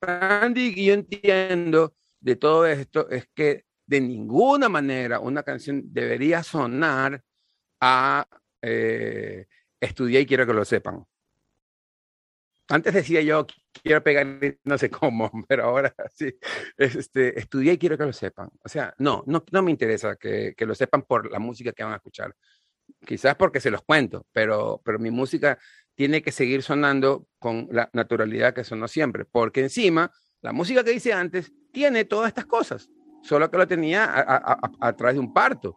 Andy, 0.00 0.84
yo 0.84 0.94
entiendo 0.94 1.94
de 2.20 2.36
todo 2.36 2.66
esto 2.66 3.08
es 3.10 3.28
que 3.34 3.64
de 3.86 4.00
ninguna 4.00 4.68
manera 4.68 5.20
una 5.20 5.42
canción 5.42 5.82
debería 5.92 6.42
sonar 6.42 7.22
a 7.80 8.26
eh, 8.62 9.46
estudiar 9.80 10.22
y 10.22 10.26
quiero 10.26 10.46
que 10.46 10.52
lo 10.52 10.64
sepan. 10.64 11.04
Antes 12.68 12.92
decía 12.92 13.22
yo, 13.22 13.46
quiero 13.82 14.02
pegar, 14.02 14.26
no 14.64 14.78
sé 14.78 14.90
cómo, 14.90 15.30
pero 15.48 15.64
ahora 15.64 15.94
sí, 16.14 16.34
este, 16.76 17.38
estudié 17.38 17.74
y 17.74 17.78
quiero 17.78 17.96
que 17.96 18.04
lo 18.04 18.12
sepan. 18.12 18.50
O 18.62 18.68
sea, 18.68 18.94
no, 18.98 19.22
no, 19.26 19.44
no 19.50 19.62
me 19.62 19.70
interesa 19.70 20.16
que, 20.16 20.54
que, 20.56 20.66
lo 20.66 20.74
sepan 20.74 21.02
por 21.02 21.30
la 21.30 21.38
música 21.38 21.72
que 21.72 21.84
van 21.84 21.94
a 21.94 21.96
escuchar. 21.96 22.34
Quizás 23.06 23.36
porque 23.36 23.60
se 23.60 23.70
los 23.70 23.82
cuento, 23.82 24.26
pero, 24.32 24.80
pero 24.84 24.98
mi 24.98 25.10
música 25.10 25.58
tiene 25.94 26.22
que 26.22 26.32
seguir 26.32 26.62
sonando 26.62 27.26
con 27.38 27.68
la 27.70 27.90
naturalidad 27.92 28.54
que 28.54 28.64
sonó 28.64 28.86
siempre, 28.86 29.24
porque 29.24 29.60
encima, 29.60 30.12
la 30.40 30.52
música 30.52 30.84
que 30.84 30.92
hice 30.92 31.12
antes 31.12 31.52
tiene 31.72 32.04
todas 32.04 32.28
estas 32.28 32.46
cosas, 32.46 32.88
solo 33.22 33.50
que 33.50 33.58
lo 33.58 33.66
tenía 33.66 34.04
a, 34.04 34.20
a, 34.20 34.60
a, 34.80 34.96
través 34.96 35.14
de 35.16 35.20
un 35.20 35.32
parto. 35.32 35.76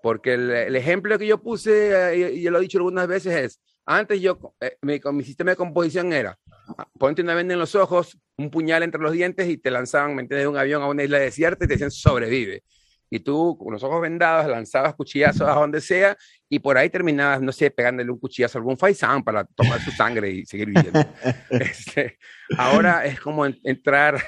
Porque 0.00 0.34
el, 0.34 0.50
el, 0.50 0.76
ejemplo 0.76 1.18
que 1.18 1.26
yo 1.26 1.42
puse, 1.42 2.16
y, 2.16 2.38
y, 2.38 2.42
yo 2.42 2.52
lo 2.52 2.58
he 2.58 2.62
dicho 2.62 2.78
algunas 2.78 3.08
veces, 3.08 3.34
es, 3.34 3.60
antes 3.88 4.20
yo, 4.20 4.54
eh, 4.60 4.76
mi, 4.82 5.00
mi, 5.12 5.24
sistema 5.24 5.52
de 5.52 5.56
composición 5.56 6.12
era, 6.12 6.38
ah, 6.76 6.86
ponte 6.98 7.22
una 7.22 7.34
venda 7.34 7.54
en 7.54 7.60
los 7.60 7.74
ojos, 7.74 8.18
un 8.36 8.50
puñal 8.50 8.82
entre 8.82 9.00
los 9.00 9.12
dientes 9.12 9.48
y 9.48 9.56
te 9.56 9.70
lanzaban, 9.70 10.14
¿me 10.14 10.22
entiendes?, 10.22 10.44
de 10.44 10.48
un 10.48 10.58
avión 10.58 10.82
a 10.82 10.88
una 10.88 11.04
isla 11.04 11.18
desierta 11.18 11.64
y 11.64 11.68
te 11.68 11.74
decían, 11.74 11.90
sobrevive. 11.90 12.62
Y 13.10 13.20
tú, 13.20 13.56
con 13.58 13.72
los 13.72 13.82
ojos 13.82 14.02
vendados, 14.02 14.46
lanzabas 14.50 14.94
cuchillazos 14.94 15.48
a 15.48 15.54
donde 15.54 15.80
sea 15.80 16.14
y 16.50 16.58
por 16.58 16.76
ahí 16.76 16.90
terminabas, 16.90 17.40
no 17.40 17.50
sé, 17.50 17.70
pegándole 17.70 18.10
un 18.10 18.18
cuchillazo 18.18 18.58
a 18.58 18.60
algún 18.60 18.76
faisán 18.76 19.24
para 19.24 19.44
tomar 19.44 19.80
su 19.80 19.90
sangre 19.90 20.30
y 20.30 20.44
seguir 20.44 20.66
viviendo. 20.66 21.00
este, 21.50 22.18
ahora 22.58 23.06
es 23.06 23.18
como 23.18 23.46
entrar 23.46 24.22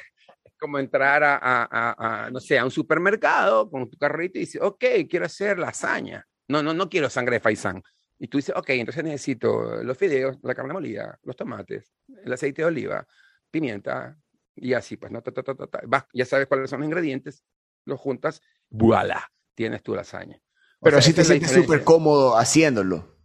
como 0.58 0.78
entrar 0.78 1.24
a, 1.24 1.38
a, 1.40 2.24
a, 2.26 2.30
no 2.30 2.38
sé, 2.38 2.58
a 2.58 2.64
un 2.64 2.70
supermercado 2.70 3.70
con 3.70 3.88
tu 3.88 3.96
carrito 3.96 4.38
y 4.38 4.42
dices, 4.42 4.60
ok, 4.60 4.84
quiero 5.08 5.24
hacer 5.24 5.58
lasaña. 5.58 6.26
No, 6.48 6.62
no, 6.62 6.74
no 6.74 6.90
quiero 6.90 7.08
sangre 7.08 7.36
de 7.36 7.40
faisán. 7.40 7.82
Y 8.22 8.28
tú 8.28 8.36
dices, 8.36 8.54
ok, 8.54 8.68
entonces 8.70 9.02
necesito 9.02 9.82
los 9.82 9.96
fideos, 9.96 10.36
la 10.42 10.54
carne 10.54 10.74
molida, 10.74 11.18
los 11.22 11.34
tomates, 11.34 11.90
el 12.22 12.30
aceite 12.30 12.60
de 12.60 12.66
oliva, 12.66 13.06
pimienta, 13.50 14.14
y 14.54 14.74
así, 14.74 14.98
pues, 14.98 15.10
¿no? 15.10 15.22
Ta, 15.22 15.32
ta, 15.32 15.42
ta, 15.42 15.80
Vas, 15.86 16.04
ya 16.12 16.26
sabes 16.26 16.46
cuáles 16.46 16.68
son 16.68 16.80
los 16.80 16.86
ingredientes, 16.86 17.42
los 17.86 17.98
juntas, 17.98 18.42
voilà, 18.68 19.26
tienes 19.54 19.82
tu 19.82 19.94
lasaña. 19.94 20.36
O 20.80 20.84
Pero 20.84 20.98
sea, 20.98 21.02
sí 21.02 21.14
te 21.14 21.24
sientes 21.24 21.50
súper 21.50 21.82
cómodo 21.82 22.36
haciéndolo. 22.36 23.18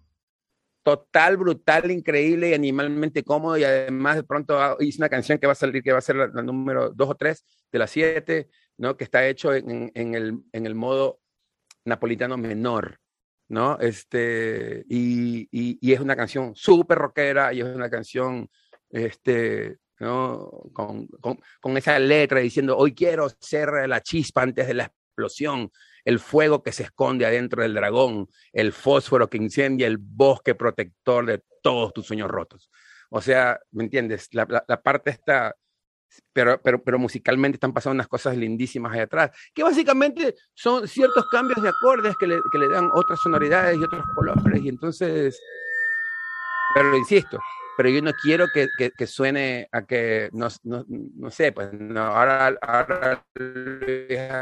Total, 0.82 1.36
brutal, 1.36 1.91
increíble 1.91 2.50
y 2.50 2.54
animalmente 2.54 3.24
cómodo. 3.24 3.58
Y 3.58 3.66
además, 3.66 4.16
de 4.16 4.24
pronto 4.24 4.78
hice 4.80 5.00
una 5.00 5.10
canción 5.10 5.39
que 5.39 5.48
va 5.48 5.54
a 5.54 5.56
salir, 5.56 5.84
que 5.84 5.91
va 5.91 5.98
a 5.98 6.02
ser 6.02 6.16
la, 6.16 6.28
la 6.28 6.41
número 6.41 6.91
dos 6.91 7.10
o 7.10 7.16
tres 7.16 7.43
de 7.72 7.80
las 7.80 7.91
siete, 7.91 8.50
¿no? 8.78 8.96
Que 8.96 9.04
está 9.04 9.28
hecho 9.28 9.54
en, 9.54 9.91
en, 9.93 10.16
el, 10.16 10.39
en 10.54 10.66
el 10.66 10.76
modo 10.76 11.20
napolitano 11.86 12.38
menor. 12.38 13.00
¿No? 13.50 13.78
Este, 13.80 14.84
y, 14.89 15.48
y, 15.52 15.93
es 15.93 16.00
una 16.00 16.16
canción 16.16 16.56
súper 16.56 16.98
rockera 16.98 17.54
y 17.54 17.62
es 17.62 17.66
una 17.66 17.89
canción, 17.89 18.50
este, 18.89 19.78
¿no? 20.00 20.50
Con, 20.74 21.08
con, 21.08 21.39
con, 21.62 21.78
esa 21.78 22.00
letra 22.00 22.39
diciendo, 22.39 22.78
hoy 22.78 22.93
quiero 22.93 23.28
ser 23.39 23.88
la 23.88 24.02
chispa 24.02 24.41
antes 24.41 24.68
de 24.68 24.74
la 24.74 24.86
explosión, 24.86 25.72
el 26.04 26.20
fuego 26.20 26.64
que 26.64 26.72
se 26.72 26.84
esconde 26.84 27.26
adentro 27.26 27.62
del 27.62 27.74
dragón, 27.74 28.28
el 28.54 28.74
fósforo 28.74 29.30
que 29.30 29.38
incendia 29.38 29.88
el 29.88 29.98
bosque 29.98 30.56
protector 30.56 31.26
de 31.26 31.43
todos 31.62 31.93
tus 31.93 32.06
sueños 32.06 32.30
rotos. 32.30 32.70
O 33.10 33.22
sea, 33.22 33.60
¿me 33.72 33.84
entiendes? 33.84 34.28
La, 34.34 34.48
la 34.68 34.82
parte 34.82 35.12
está 35.12 35.56
pero, 36.34 36.61
pero, 36.61 36.84
pero 36.84 36.99
musicalmente 36.99 37.55
están 37.55 37.74
pasando 37.74 37.95
unas 37.95 38.07
cosas 38.07 38.38
lindísimas 38.38 38.93
ahí 38.93 38.99
atrás, 38.99 39.32
que 39.53 39.63
básicamente 39.63 40.36
son 40.53 40.88
ciertos 40.88 41.26
cambios 41.28 41.61
de 41.61 41.70
acordes 41.70 42.16
que 42.18 42.28
le, 42.28 42.39
que 42.51 42.57
le 42.57 42.70
dan 42.70 42.89
otras 42.93 43.20
sonoridades 43.20 43.78
y 43.78 43.84
otros 43.84 44.05
colores, 44.16 44.63
y 44.63 44.70
entonces, 44.70 45.41
pero 46.74 46.95
insisto, 46.95 47.39
pero 47.78 47.89
yo 47.89 48.01
no 48.01 48.13
quiero 48.13 48.47
que, 48.53 48.68
que, 48.78 48.91
que 48.91 49.07
suene 49.07 49.68
a 49.72 49.86
que, 49.86 50.30
no, 50.32 50.47
no, 50.63 50.86
no 50.88 51.30
sé, 51.30 51.51
pues 51.51 51.74
no, 51.74 52.01
ahora, 52.01 52.57
ahora 52.61 53.26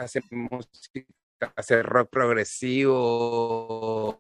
hace 0.02 0.22
música, 0.32 1.06
hace 1.56 1.82
rock 1.84 2.10
progresivo, 2.12 4.18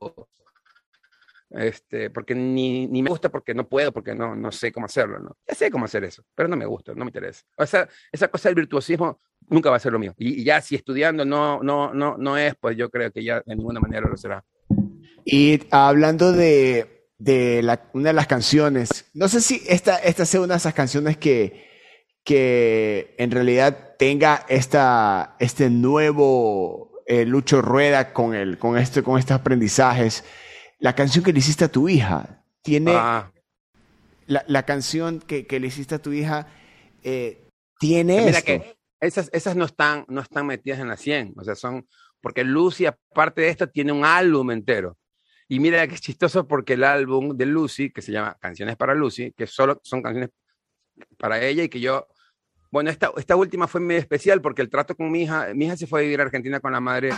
este, 1.54 2.10
porque 2.10 2.34
ni, 2.34 2.88
ni, 2.88 3.04
me 3.04 3.10
gusta 3.10 3.30
porque 3.30 3.54
no 3.54 3.68
puedo, 3.68 3.91
porque 3.91 4.16
no, 4.16 4.36
no 4.36 4.51
sé 4.51 4.72
cómo 4.72 4.88
hacerlo, 4.88 5.20
¿no? 5.20 5.38
Ya 5.47 5.56
sé 5.56 5.70
cómo 5.70 5.86
hacer 5.86 6.04
eso, 6.04 6.24
pero 6.36 6.49
no 6.49 6.56
me 6.56 6.66
gusta, 6.66 6.93
no 6.93 7.06
me 7.06 7.10
interesa. 7.10 7.43
O 7.58 7.66
sea, 7.66 7.88
esa 8.12 8.28
cosa 8.28 8.49
del 8.49 8.56
virtuosismo 8.56 9.20
nunca 9.49 9.70
va 9.70 9.76
a 9.76 9.80
ser 9.80 9.93
lo 9.93 9.99
mío. 9.99 10.14
Y, 10.18 10.41
y, 10.41 10.43
ya 10.43 10.62
si 10.62 10.76
estudiando 10.76 11.26
no, 11.26 11.62
no, 11.62 11.93
no, 11.93 12.18
no 12.18 12.38
es, 12.38 12.56
pues 12.56 12.76
yo 12.76 12.89
creo 12.89 13.12
que 13.12 13.24
ya 13.24 13.41
de 13.45 13.56
ninguna 13.56 13.80
manera 13.80 14.08
lo 14.10 14.18
será. 14.18 14.43
Y 15.26 15.62
hablando 15.70 16.32
de, 16.32 17.08
de 17.18 17.62
la, 17.62 17.89
una 17.93 18.10
de 18.10 18.14
las 18.14 18.28
canciones, 18.28 19.10
no 19.14 19.28
sé 19.28 19.39
si 19.39 19.62
esta, 19.68 19.97
esta 19.97 20.26
sea 20.26 20.41
una 20.41 20.56
de 20.56 20.58
esas 20.58 20.74
canciones 20.74 21.18
que, 21.18 21.70
que 22.24 23.16
en 23.20 23.32
realidad 23.32 23.95
tenga 23.99 24.45
esta, 24.49 25.36
este 25.39 25.70
nuevo 25.70 27.04
eh, 27.06 27.26
Lucho 27.26 27.62
Rueda 27.62 28.12
con, 28.12 28.34
el, 28.34 28.58
con, 28.58 28.78
este, 28.78 29.04
con 29.04 29.20
estos 29.20 29.36
aprendizajes 29.36 30.24
la 30.84 30.94
canción 30.96 31.24
que 31.24 31.32
le 31.32 31.40
hiciste 31.40 31.64
a 31.64 31.72
tu 31.72 31.88
hija 31.88 32.44
tiene 32.62 32.92
ah. 32.94 33.32
la, 34.28 34.44
la, 34.48 34.64
canción 34.64 35.20
que, 35.20 35.48
que, 35.48 35.62
le 35.62 35.68
hiciste 35.68 35.96
a 35.96 36.02
tu 36.02 36.12
hija 36.12 36.48
eh, 37.04 37.48
tiene 37.80 38.18
Mira 38.26 38.40
esto. 38.40 38.46
que 38.46 38.76
esas, 39.00 39.30
esas 39.32 39.56
no 39.56 39.64
están 39.64 40.04
no 40.10 40.20
están 40.20 40.46
metidas 40.46 40.80
en 40.80 40.90
la 40.90 40.98
100, 40.98 41.36
o 41.38 41.44
sea, 41.46 41.56
son 41.56 41.88
porque 42.20 42.44
Lucy 42.44 42.86
aparte 42.86 43.44
de 43.44 43.48
esto 43.48 43.70
tiene 43.70 43.94
un 43.94 44.04
álbum 44.04 44.52
entero. 44.52 44.98
Y 45.48 45.60
mira 45.60 45.88
que 45.88 45.96
es 45.96 46.02
chistoso 46.02 46.48
porque 46.48 46.74
el 46.74 46.84
álbum 46.84 47.38
de 47.38 47.46
Lucy, 47.46 47.90
que 47.90 48.02
se 48.02 48.12
llama 48.12 48.38
Canciones 48.42 48.76
para 48.76 48.94
Lucy, 48.94 49.32
que 49.38 49.48
solo 49.48 49.80
son 49.84 50.02
canciones 50.02 50.32
para 51.18 51.42
ella 51.42 51.64
y 51.64 51.70
que 51.70 51.80
yo 51.80 52.08
bueno, 52.72 52.90
esta, 52.90 53.12
esta 53.16 53.36
última 53.38 53.68
fue 53.68 53.80
muy 53.80 53.96
especial 53.96 54.42
porque 54.42 54.62
el 54.62 54.70
trato 54.70 54.96
con 54.96 55.10
mi 55.12 55.22
hija, 55.22 55.54
mi 55.54 55.66
hija 55.66 55.78
se 55.78 55.88
fue 55.88 56.00
a 56.00 56.04
vivir 56.04 56.20
a 56.20 56.24
Argentina 56.24 56.60
con 56.60 56.74
la 56.74 56.82
madre 56.82 57.12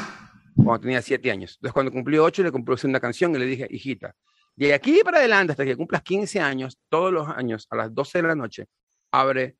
cuando 0.56 0.80
tenía 0.82 1.02
siete 1.02 1.32
años. 1.32 1.56
Entonces, 1.56 1.74
cuando 1.74 1.92
cumplió 1.92 2.24
ocho, 2.24 2.44
le 2.44 2.52
compuse 2.52 2.88
una 2.88 3.00
canción 3.00 3.36
y 3.36 3.40
le 3.40 3.46
dije, 3.46 3.68
hijita, 3.70 4.16
de 4.56 4.74
aquí 4.74 5.02
para 5.04 5.18
adelante, 5.18 5.52
hasta 5.52 5.66
que 5.66 5.76
cumplas 5.76 6.02
15 6.02 6.40
años, 6.40 6.80
todos 6.90 7.12
los 7.12 7.28
años, 7.28 7.68
a 7.70 7.76
las 7.76 7.94
12 7.94 8.22
de 8.22 8.28
la 8.28 8.36
noche, 8.36 8.68
abre 9.12 9.58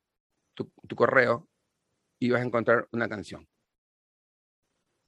tu, 0.54 0.70
correo 0.94 1.48
y 2.18 2.30
vas 2.30 2.40
a 2.40 2.44
encontrar 2.44 2.88
una 2.92 3.08
canción. 3.08 3.46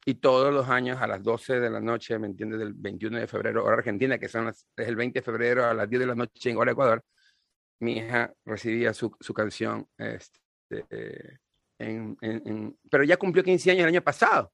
Y 0.04 0.14
todos 0.14 0.52
los 0.52 0.68
años 0.68 1.00
a 1.00 1.06
las 1.06 1.22
12 1.22 1.60
de 1.60 1.70
la 1.70 1.80
noche, 1.80 2.18
¿me 2.18 2.26
entiendes? 2.26 2.58
Del 2.58 2.74
21 2.74 3.18
de 3.18 3.26
febrero, 3.26 3.64
hora 3.64 3.76
argentina, 3.76 4.18
que 4.18 4.28
son 4.28 4.48
es 4.48 4.66
el 4.76 4.96
20 4.96 5.20
de 5.20 5.24
febrero 5.24 5.64
a 5.64 5.74
las 5.74 5.88
10 5.88 6.00
de 6.00 6.06
la 6.06 6.14
noche 6.14 6.50
en 6.50 6.56
hora 6.56 6.72
Ecuador, 6.72 7.02
mi 7.80 7.98
hija 7.98 8.32
recibía 8.44 8.92
su, 8.92 9.10
canción. 9.34 9.86
Este, 9.96 11.38
pero 12.90 13.04
ya 13.04 13.16
cumplió 13.16 13.42
15 13.42 13.70
años 13.70 13.82
el 13.82 13.88
año 13.88 14.02
pasado 14.02 14.52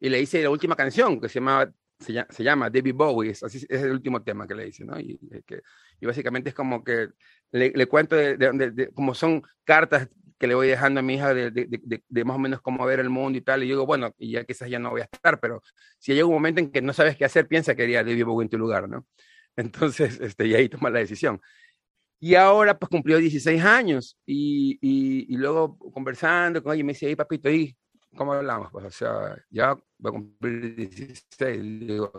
y 0.00 0.08
le 0.08 0.20
hice 0.20 0.42
la 0.42 0.50
última 0.50 0.76
canción 0.76 1.20
que 1.20 1.28
se 1.28 1.34
llama, 1.40 1.72
se 1.98 2.44
llama, 2.44 2.70
David 2.70 2.94
Bowie, 2.94 3.30
es, 3.30 3.42
así, 3.42 3.58
es 3.68 3.82
el 3.82 3.92
último 3.92 4.22
tema 4.22 4.46
que 4.46 4.54
le 4.54 4.68
hice, 4.68 4.84
¿no? 4.84 4.98
Y, 5.00 5.18
que, 5.46 5.62
y 6.00 6.06
básicamente 6.06 6.50
es 6.50 6.54
como 6.54 6.84
que 6.84 7.08
le, 7.52 7.86
cuento 7.86 8.16
de, 8.16 8.36
de, 8.36 8.90
como 8.92 9.14
son 9.14 9.42
cartas 9.64 10.08
que 10.38 10.46
le 10.46 10.54
voy 10.54 10.68
dejando 10.68 11.00
a 11.00 11.02
mi 11.02 11.14
hija 11.14 11.32
de, 11.32 12.24
más 12.24 12.36
o 12.36 12.38
menos 12.38 12.60
cómo 12.60 12.84
ver 12.84 13.00
el 13.00 13.10
mundo 13.10 13.38
y 13.38 13.40
tal, 13.40 13.62
y 13.62 13.68
yo 13.68 13.76
digo, 13.76 13.86
bueno, 13.86 14.14
y 14.18 14.32
ya 14.32 14.44
quizás 14.44 14.68
ya 14.68 14.78
no 14.78 14.90
voy 14.90 15.00
a 15.00 15.04
estar, 15.04 15.40
pero 15.40 15.62
si 15.98 16.12
llega 16.12 16.26
un 16.26 16.34
momento 16.34 16.60
en 16.60 16.70
que 16.70 16.82
no 16.82 16.92
sabes 16.92 17.16
qué 17.16 17.24
hacer, 17.24 17.48
piensa 17.48 17.74
que 17.74 17.84
haría 17.84 18.04
David 18.04 18.24
Bowie 18.24 18.44
en 18.44 18.50
tu 18.50 18.58
lugar, 18.58 18.88
¿no? 18.88 19.06
Entonces, 19.56 20.20
este, 20.20 20.46
y 20.46 20.54
ahí 20.54 20.68
toma 20.68 20.90
la 20.90 20.98
decisión. 20.98 21.40
Y 22.18 22.34
ahora 22.34 22.78
pues 22.78 22.88
cumplió 22.88 23.18
16 23.18 23.62
años 23.62 24.18
y, 24.26 24.78
y, 24.80 25.36
luego 25.36 25.78
conversando 25.78 26.62
con 26.62 26.74
ella 26.74 26.84
me 26.84 26.92
dice, 26.92 27.14
papito, 27.16 27.50
¿y 27.50 27.76
¿cómo 28.16 28.32
hablamos? 28.32 28.70
Pues, 28.72 28.86
o 28.86 28.90
sea, 28.90 29.36
ya 29.50 29.74
voy 29.98 30.08
a 30.08 30.12
cumplir 30.12 30.76
16. 30.86 31.62
Le 31.62 31.92
digo, 31.94 32.12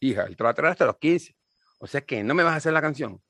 hija, 0.00 0.24
el 0.24 0.36
te 0.36 0.42
lo 0.42 0.44
va 0.46 0.50
a 0.50 0.54
traer 0.54 0.72
hasta 0.72 0.86
los 0.86 0.96
15. 0.96 1.36
O 1.78 1.86
sea 1.86 2.00
que 2.00 2.24
no 2.24 2.34
me 2.34 2.42
vas 2.42 2.54
a 2.54 2.56
hacer 2.56 2.72
la 2.72 2.80
canción. 2.80 3.20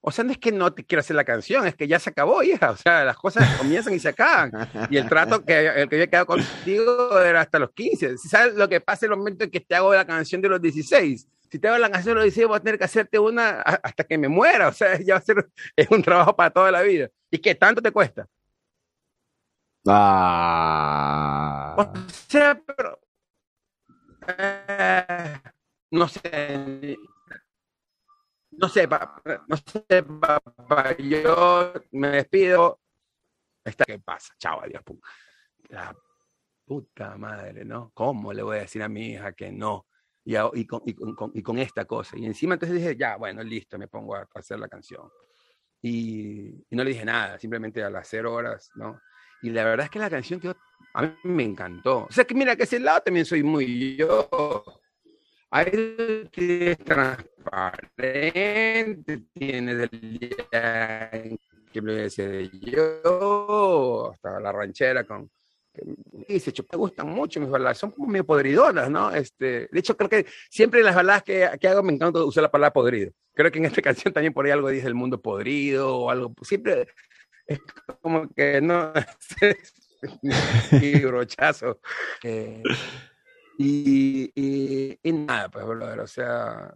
O 0.00 0.12
sea, 0.12 0.24
no 0.24 0.30
es 0.30 0.38
que 0.38 0.52
no 0.52 0.72
te 0.72 0.84
quiero 0.84 1.00
hacer 1.00 1.16
la 1.16 1.24
canción, 1.24 1.66
es 1.66 1.74
que 1.74 1.88
ya 1.88 1.98
se 1.98 2.10
acabó, 2.10 2.42
hija. 2.42 2.70
O 2.70 2.76
sea, 2.76 3.04
las 3.04 3.16
cosas 3.16 3.56
comienzan 3.56 3.94
y 3.94 3.98
se 3.98 4.08
acaban. 4.08 4.52
Y 4.90 4.96
el 4.96 5.08
trato 5.08 5.44
que, 5.44 5.66
el 5.66 5.88
que 5.88 5.96
había 5.96 6.06
quedado 6.06 6.26
contigo 6.26 7.18
era 7.20 7.40
hasta 7.40 7.58
los 7.58 7.72
15. 7.72 8.16
Si 8.16 8.28
sabes 8.28 8.54
lo 8.54 8.68
que 8.68 8.80
pasa 8.80 9.06
en 9.06 9.12
el 9.12 9.18
momento 9.18 9.44
en 9.44 9.50
que 9.50 9.60
te 9.60 9.74
hago 9.74 9.92
la 9.92 10.06
canción 10.06 10.40
de 10.40 10.48
los 10.48 10.62
16, 10.62 11.26
si 11.50 11.58
te 11.58 11.68
hago 11.68 11.78
la 11.78 11.90
canción 11.90 12.12
de 12.12 12.14
los 12.16 12.24
16, 12.24 12.46
voy 12.46 12.56
a 12.56 12.60
tener 12.60 12.78
que 12.78 12.84
hacerte 12.84 13.18
una 13.18 13.60
hasta 13.60 14.04
que 14.04 14.16
me 14.16 14.28
muera. 14.28 14.68
O 14.68 14.72
sea, 14.72 14.98
ya 15.04 15.14
va 15.14 15.18
a 15.18 15.22
ser 15.22 15.48
es 15.74 15.90
un 15.90 16.02
trabajo 16.02 16.36
para 16.36 16.50
toda 16.50 16.70
la 16.70 16.82
vida. 16.82 17.08
¿Y 17.30 17.38
qué 17.38 17.54
tanto 17.54 17.82
te 17.82 17.90
cuesta? 17.90 18.26
Ah. 19.90 21.76
O 21.78 21.92
sea, 22.28 22.60
pero. 22.66 23.00
Eh, 24.26 25.40
no 25.90 26.08
sé. 26.08 26.96
No 28.50 28.68
sé, 28.68 28.88
papá. 28.88 29.44
No 29.46 29.56
sé. 29.56 29.84
Yo 30.98 31.72
me 31.92 32.08
despido. 32.08 32.80
Está, 33.64 33.84
¿Qué 33.84 33.98
pasa? 33.98 34.34
Chao, 34.38 34.60
adiós. 34.62 34.82
Pum. 34.82 35.00
La 35.68 35.96
puta 36.64 37.16
madre, 37.16 37.64
¿no? 37.64 37.90
¿Cómo 37.94 38.32
le 38.32 38.42
voy 38.42 38.58
a 38.58 38.60
decir 38.60 38.82
a 38.82 38.88
mi 38.88 39.12
hija 39.12 39.32
que 39.32 39.50
no? 39.52 39.86
y, 40.28 40.34
y, 40.60 40.66
con, 40.66 40.82
y, 40.84 40.94
con, 40.94 41.30
y, 41.32 41.42
con, 41.42 41.58
esta 41.58 41.86
cosa. 41.86 42.18
Y 42.18 42.26
encima 42.26 42.54
entonces 42.54 42.76
dije, 42.76 42.94
ya, 42.96 43.16
bueno, 43.16 43.42
listo, 43.42 43.78
me 43.78 43.88
pongo 43.88 44.14
a 44.14 44.28
hacer 44.34 44.58
la 44.58 44.68
canción. 44.68 45.08
Y, 45.80 46.66
no 46.70 46.84
le 46.84 46.90
dije 46.90 47.04
nada, 47.04 47.38
simplemente 47.38 47.82
a 47.82 47.88
las 47.88 48.08
cero 48.08 48.34
horas, 48.34 48.70
¿no? 48.74 49.00
Y 49.42 49.50
la 49.50 49.64
verdad 49.64 49.84
es 49.84 49.90
que 49.90 49.98
la 49.98 50.10
canción 50.10 50.40
quedó, 50.40 50.56
a 50.94 51.02
mí 51.02 51.12
me 51.24 51.44
encantó. 51.44 52.06
O 52.08 52.12
sea, 52.12 52.24
que 52.24 52.34
mira, 52.34 52.56
que 52.56 52.62
ese 52.64 52.80
lado 52.80 53.02
también 53.02 53.26
soy 53.26 53.42
muy 53.42 53.96
yo. 53.96 54.64
Ahí 55.50 56.28
tienes 56.30 56.78
transparente, 56.78 59.22
tienes 59.32 59.90
el 59.90 60.18
día 60.18 61.10
en 61.12 61.38
que 61.72 61.82
me 61.82 61.92
de 61.92 62.50
yo, 62.60 64.12
hasta 64.12 64.40
la 64.40 64.52
ranchera 64.52 65.04
con, 65.04 65.30
dice, 66.28 66.52
me 66.70 66.78
gustan 66.78 67.08
mucho 67.08 67.40
mis 67.40 67.50
baladas, 67.50 67.78
son 67.78 67.90
como 67.92 68.08
medio 68.08 68.26
podridonas, 68.26 68.90
¿no? 68.90 69.10
Este, 69.10 69.68
de 69.70 69.78
hecho, 69.78 69.96
creo 69.96 70.08
que 70.08 70.26
siempre 70.50 70.80
en 70.80 70.86
las 70.86 70.94
baladas 70.94 71.22
que, 71.22 71.48
que, 71.60 71.68
hago 71.68 71.82
me 71.82 71.92
encanta 71.92 72.24
usar 72.24 72.42
la 72.42 72.50
palabra 72.50 72.72
podrido. 72.72 73.12
Creo 73.34 73.50
que 73.50 73.58
en 73.58 73.66
esta 73.66 73.82
canción 73.82 74.12
también 74.12 74.32
por 74.32 74.44
ahí 74.44 74.52
algo 74.52 74.68
dice 74.68 74.86
el 74.86 74.94
mundo 74.94 75.20
podrido 75.20 75.96
o 75.96 76.10
algo, 76.10 76.32
siempre 76.42 76.88
es 77.48 77.60
como 78.02 78.28
que 78.28 78.60
no, 78.60 78.92
y 80.72 81.00
brochazo. 81.00 81.80
Eh, 82.22 82.62
y, 83.58 84.30
y, 84.34 84.98
y, 85.02 85.12
nada, 85.12 85.48
pues, 85.48 85.66
brother, 85.66 86.00
o 86.00 86.06
sea, 86.06 86.72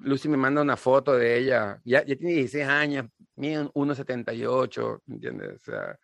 Lucy 0.00 0.28
me 0.28 0.36
manda 0.36 0.62
una 0.62 0.76
foto 0.76 1.16
de 1.16 1.36
ella, 1.36 1.80
ya, 1.84 2.04
ya 2.04 2.16
tiene 2.16 2.34
16 2.34 2.64
años, 2.66 3.06
mide 3.36 3.64
1,78, 3.64 5.02
¿entiendes? 5.08 5.54
O 5.54 5.58
sea, 5.58 5.98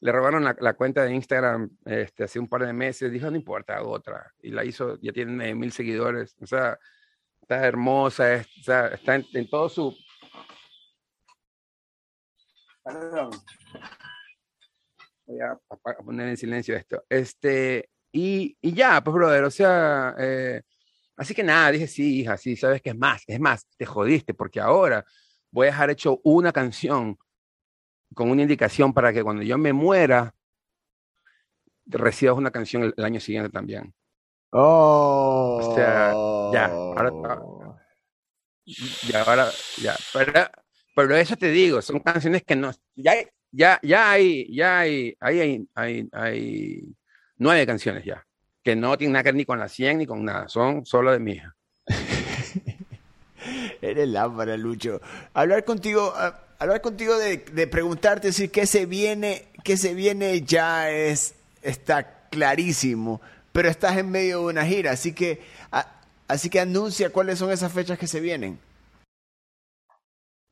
le 0.00 0.12
robaron 0.12 0.42
la, 0.42 0.56
la, 0.58 0.74
cuenta 0.74 1.04
de 1.04 1.14
Instagram 1.14 1.70
este, 1.84 2.24
hace 2.24 2.38
un 2.38 2.48
par 2.48 2.66
de 2.66 2.72
meses, 2.72 3.12
dijo, 3.12 3.30
no 3.30 3.36
importa, 3.36 3.76
hago 3.76 3.90
otra. 3.90 4.32
Y 4.42 4.50
la 4.50 4.64
hizo, 4.64 4.98
ya 5.00 5.12
tiene 5.12 5.54
mil 5.54 5.72
seguidores. 5.72 6.36
O 6.40 6.46
sea, 6.46 6.78
está 7.42 7.66
hermosa, 7.66 8.34
es, 8.34 8.46
o 8.60 8.62
sea, 8.62 8.88
está 8.88 9.16
en, 9.16 9.26
en, 9.34 9.48
todo 9.48 9.68
su... 9.68 9.96
Perdón. 12.82 13.30
Voy 15.26 15.40
a, 15.40 15.58
poner 16.04 16.28
en 16.28 16.36
silencio 16.36 16.76
esto. 16.76 17.04
Este, 17.08 17.88
y, 18.12 18.56
y 18.60 18.72
ya, 18.72 19.02
pues, 19.02 19.14
brother, 19.14 19.44
o 19.44 19.50
sea, 19.50 20.14
eh, 20.18 20.62
así 21.16 21.34
que 21.34 21.42
nada, 21.42 21.70
dije, 21.70 21.86
sí, 21.86 22.20
hija, 22.20 22.36
sí, 22.36 22.56
sabes 22.56 22.82
que 22.82 22.90
es 22.90 22.96
más, 22.96 23.22
es 23.26 23.38
más, 23.38 23.66
te 23.76 23.86
jodiste, 23.86 24.34
porque 24.34 24.60
ahora 24.60 25.04
voy 25.50 25.68
a 25.68 25.70
dejar 25.70 25.90
hecho 25.90 26.20
una 26.24 26.52
canción 26.52 27.18
con 28.14 28.30
una 28.30 28.42
indicación 28.42 28.92
para 28.92 29.12
que 29.12 29.22
cuando 29.22 29.42
yo 29.42 29.56
me 29.56 29.72
muera, 29.72 30.34
recibas 31.86 32.36
una 32.36 32.50
canción 32.50 32.92
el, 32.96 33.04
año 33.04 33.20
siguiente 33.20 33.50
también. 33.50 33.94
Oh. 34.52 35.60
O 35.62 35.74
sea, 35.74 36.12
ya, 36.52 36.66
ahora, 36.66 37.10
ya, 39.08 39.22
ahora, 39.22 39.50
ya, 39.78 39.96
pero, 40.12 40.32
pero 40.94 41.16
eso 41.16 41.36
te 41.36 41.50
digo, 41.50 41.82
son 41.82 42.00
canciones 42.00 42.42
que 42.42 42.56
no, 42.56 42.72
ya, 42.96 43.14
ya, 43.50 43.78
ya 43.82 44.10
hay, 44.10 44.54
ya 44.54 44.80
hay, 44.80 45.16
hay, 45.20 45.66
hay, 45.74 46.08
hay, 46.12 46.96
nueve 47.38 47.66
canciones 47.66 48.04
ya, 48.04 48.26
que 48.62 48.76
no 48.76 48.96
tienen 48.98 49.12
nada 49.14 49.22
que 49.24 49.28
ver 49.28 49.36
ni 49.36 49.44
con 49.44 49.58
la 49.58 49.68
100 49.68 49.98
ni 49.98 50.06
con 50.06 50.24
nada, 50.24 50.48
son 50.48 50.84
solo 50.84 51.12
de 51.12 51.18
mi 51.18 51.32
hija. 51.32 51.56
Eres 53.82 54.08
lámpara, 54.08 54.56
Lucho. 54.56 55.00
Hablar 55.32 55.64
contigo, 55.64 56.12
hablar 56.58 56.80
contigo 56.82 57.16
de, 57.16 57.38
de 57.38 57.66
preguntarte 57.66 58.28
decir 58.28 58.50
qué 58.50 58.66
se 58.66 58.84
viene, 58.84 59.46
qué 59.64 59.76
se 59.76 59.94
viene 59.94 60.42
ya 60.42 60.90
es 60.90 61.34
está 61.62 62.26
clarísimo, 62.30 63.20
pero 63.52 63.68
estás 63.68 63.96
en 63.96 64.10
medio 64.10 64.40
de 64.40 64.44
una 64.46 64.64
gira, 64.64 64.92
así 64.92 65.12
que 65.12 65.40
así 66.28 66.48
que 66.48 66.60
anuncia 66.60 67.10
cuáles 67.10 67.38
son 67.38 67.50
esas 67.50 67.72
fechas 67.72 67.98
que 67.98 68.06
se 68.06 68.20
vienen. 68.20 68.58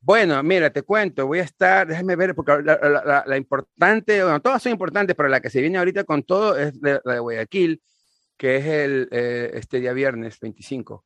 Bueno, 0.01 0.41
mira, 0.43 0.69
te 0.69 0.83
cuento, 0.83 1.27
voy 1.27 1.39
a 1.39 1.43
estar, 1.43 1.85
déjame 1.85 2.15
ver, 2.15 2.33
porque 2.33 2.63
la, 2.63 2.79
la, 2.81 3.03
la, 3.03 3.23
la 3.27 3.37
importante, 3.37 4.23
bueno, 4.23 4.39
todas 4.41 4.63
son 4.63 4.71
importantes, 4.71 5.15
pero 5.15 5.27
la 5.27 5.41
que 5.41 5.49
se 5.49 5.59
viene 5.59 5.77
ahorita 5.77 6.05
con 6.05 6.23
todo 6.23 6.57
es 6.57 6.79
de, 6.79 7.01
la 7.03 7.13
de 7.15 7.19
Guayaquil, 7.19 7.81
que 8.37 8.55
es 8.55 8.65
el, 8.65 9.09
eh, 9.11 9.51
este 9.55 9.81
día 9.81 9.91
viernes 9.91 10.39
25. 10.39 11.03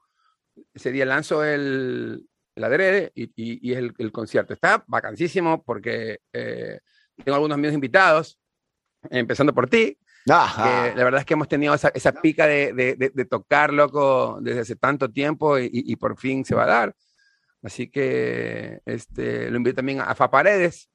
Ese 0.74 0.92
día 0.92 1.06
lanzo 1.06 1.44
el, 1.44 2.28
el 2.56 2.64
adrede 2.64 3.12
y, 3.16 3.24
y, 3.36 3.68
y 3.68 3.74
es 3.74 3.80
el, 3.80 3.94
el, 3.98 4.12
concierto. 4.12 4.54
Está 4.54 4.84
vacancísimo 4.88 5.64
porque 5.64 6.20
eh, 6.32 6.80
tengo 7.16 7.36
algunos 7.36 7.56
amigos 7.56 7.74
invitados, 7.74 8.40
empezando 9.10 9.54
por 9.54 9.68
ti. 9.68 9.98
Ajá. 10.30 10.94
La 10.96 11.04
verdad 11.04 11.22
es 11.22 11.26
que 11.26 11.34
hemos 11.34 11.48
tenido 11.48 11.74
esa, 11.74 11.90
esa 11.90 12.14
pica 12.14 12.46
de, 12.46 12.72
de, 12.74 12.96
de, 12.96 13.10
de, 13.14 13.26
tocar, 13.26 13.74
loco, 13.74 14.38
desde 14.42 14.62
hace 14.62 14.76
tanto 14.76 15.10
tiempo 15.10 15.60
y, 15.60 15.70
y, 15.72 15.96
por 15.96 16.18
fin 16.18 16.46
se 16.46 16.56
va 16.56 16.64
a 16.64 16.68
dar. 16.68 16.96
Así 17.64 17.88
que 17.90 18.80
este, 18.86 19.50
lo 19.50 19.58
invito 19.58 19.78
también 19.78 20.02
a 20.02 20.14
Fa 20.16 20.30
Paredes, 20.30 20.90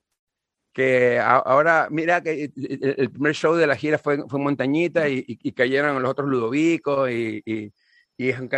que 0.72 1.18
a, 1.18 1.36
ahora, 1.36 1.88
mira 1.90 2.22
que 2.22 2.44
el, 2.44 2.94
el, 2.98 3.10
primer 3.10 3.34
show 3.34 3.54
de 3.54 3.66
la 3.66 3.74
gira 3.74 3.98
fue, 3.98 4.18
fue 4.28 4.38
en 4.38 4.44
Montañita 4.44 5.08
y, 5.08 5.24
y, 5.26 5.52
cayeron 5.52 6.00
los 6.02 6.10
otros 6.10 6.28
Ludovicos 6.28 7.10
y, 7.10 7.42
y, 7.44 7.72
y 8.16 8.28
es 8.28 8.38
un 8.38 8.48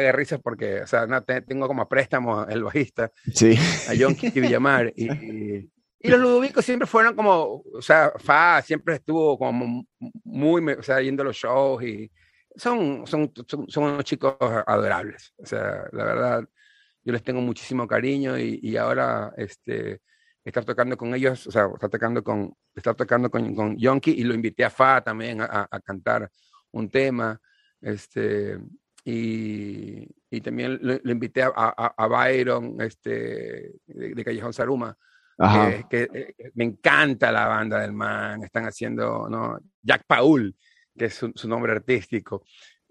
porque, 0.43 0.83
o 0.83 0.87
sea, 0.87 1.07
no, 1.07 1.23
te, 1.23 1.41
tengo 1.43 1.69
como 1.69 1.89
préstamo 1.89 2.47
el 2.47 2.65
bajista, 2.65 3.13
sí. 3.33 3.57
a 3.89 3.93
John 3.99 4.15
Kitty 4.15 4.41
Villamar. 4.41 4.93
y, 4.97 5.71
y 6.03 6.09
los 6.09 6.19
ludovicos 6.19 6.65
siempre 6.65 6.87
fueron 6.87 7.15
como, 7.15 7.63
o 7.75 7.83
sea, 7.83 8.11
Fa 8.17 8.63
siempre 8.63 8.95
estuvo 8.95 9.39
como 9.39 9.85
muy, 10.25 10.73
o 10.73 10.83
sea, 10.83 11.01
yendo 11.03 11.23
a 11.23 11.27
los 11.27 11.37
shows 11.37 11.83
y 11.85 12.11
son, 12.57 13.07
son, 13.07 13.31
son, 13.47 13.69
son 13.69 13.85
unos 13.85 14.05
chicos 14.05 14.35
adorables. 14.41 15.35
O 15.37 15.45
sea, 15.45 15.85
la 15.93 16.05
verdad, 16.05 16.49
yo 17.03 17.13
les 17.13 17.23
tengo 17.23 17.41
muchísimo 17.41 17.87
cariño 17.87 18.39
y, 18.39 18.61
y 18.63 18.77
ahora, 18.77 19.33
este, 19.37 20.01
estar 20.45 20.65
tocando 20.65 20.97
con 20.97 21.15
ellos, 21.15 21.47
o 21.47 21.51
sea, 21.51 21.69
estar 21.73 21.91
tocando 21.91 22.23
con, 22.23 22.55
estar 22.75 22.95
tocando 22.95 23.31
con, 23.31 23.55
con 23.55 23.77
Yonki 23.77 24.11
y 24.13 24.25
lo 24.25 24.35
invité 24.35 24.65
a 24.65 24.71
Fa 24.71 25.03
también 25.03 25.41
a, 25.41 25.69
a 25.71 25.81
cantar 25.81 26.31
un 26.73 26.91
tema, 26.91 27.39
este, 27.81 28.59
y, 29.05 30.07
y 30.31 30.41
también 30.41 30.79
lo, 30.83 30.99
lo 31.03 31.13
invité 31.13 31.43
a, 31.43 31.53
a, 31.55 31.95
a, 31.97 32.07
Byron, 32.07 32.81
este, 32.81 33.73
de, 33.87 34.15
de 34.15 34.25
Callejón 34.25 34.53
Saruma, 34.53 34.97
que, 35.39 35.87
que, 35.89 36.35
que, 36.37 36.51
me 36.55 36.65
encanta 36.65 37.33
la 37.33 37.47
banda 37.47 37.81
del 37.81 37.95
man, 37.95 38.45
están 38.45 38.67
haciendo, 38.67 39.27
¿no? 39.29 39.59
Jack 39.81 40.05
Paul, 40.07 40.55
que 40.97 41.07
es 41.07 41.15
su, 41.15 41.33
su 41.35 41.49
nombre 41.49 41.73
artístico, 41.73 42.45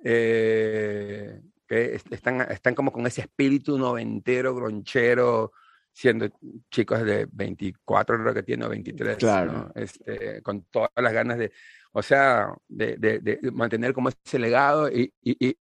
eh, 0.03 1.39
que 1.69 2.01
están, 2.09 2.41
están 2.41 2.73
como 2.73 2.91
con 2.91 3.05
ese 3.05 3.21
espíritu 3.21 3.77
noventero, 3.77 4.55
gronchero, 4.55 5.51
siendo 5.93 6.27
chicos 6.71 7.03
de 7.03 7.27
24, 7.31 8.19
creo 8.19 8.33
que 8.33 8.41
tiene, 8.41 8.67
23, 8.67 9.17
claro. 9.17 9.51
¿no? 9.51 9.71
este, 9.75 10.41
con 10.41 10.63
todas 10.63 10.89
las 10.95 11.13
ganas 11.13 11.37
de, 11.37 11.51
o 11.91 12.01
sea, 12.01 12.51
de, 12.67 12.97
de, 12.97 13.19
de 13.19 13.51
mantener 13.51 13.93
como 13.93 14.09
ese 14.09 14.39
legado 14.39 14.89
y, 14.89 15.13
y, 15.21 15.47
y, 15.47 15.55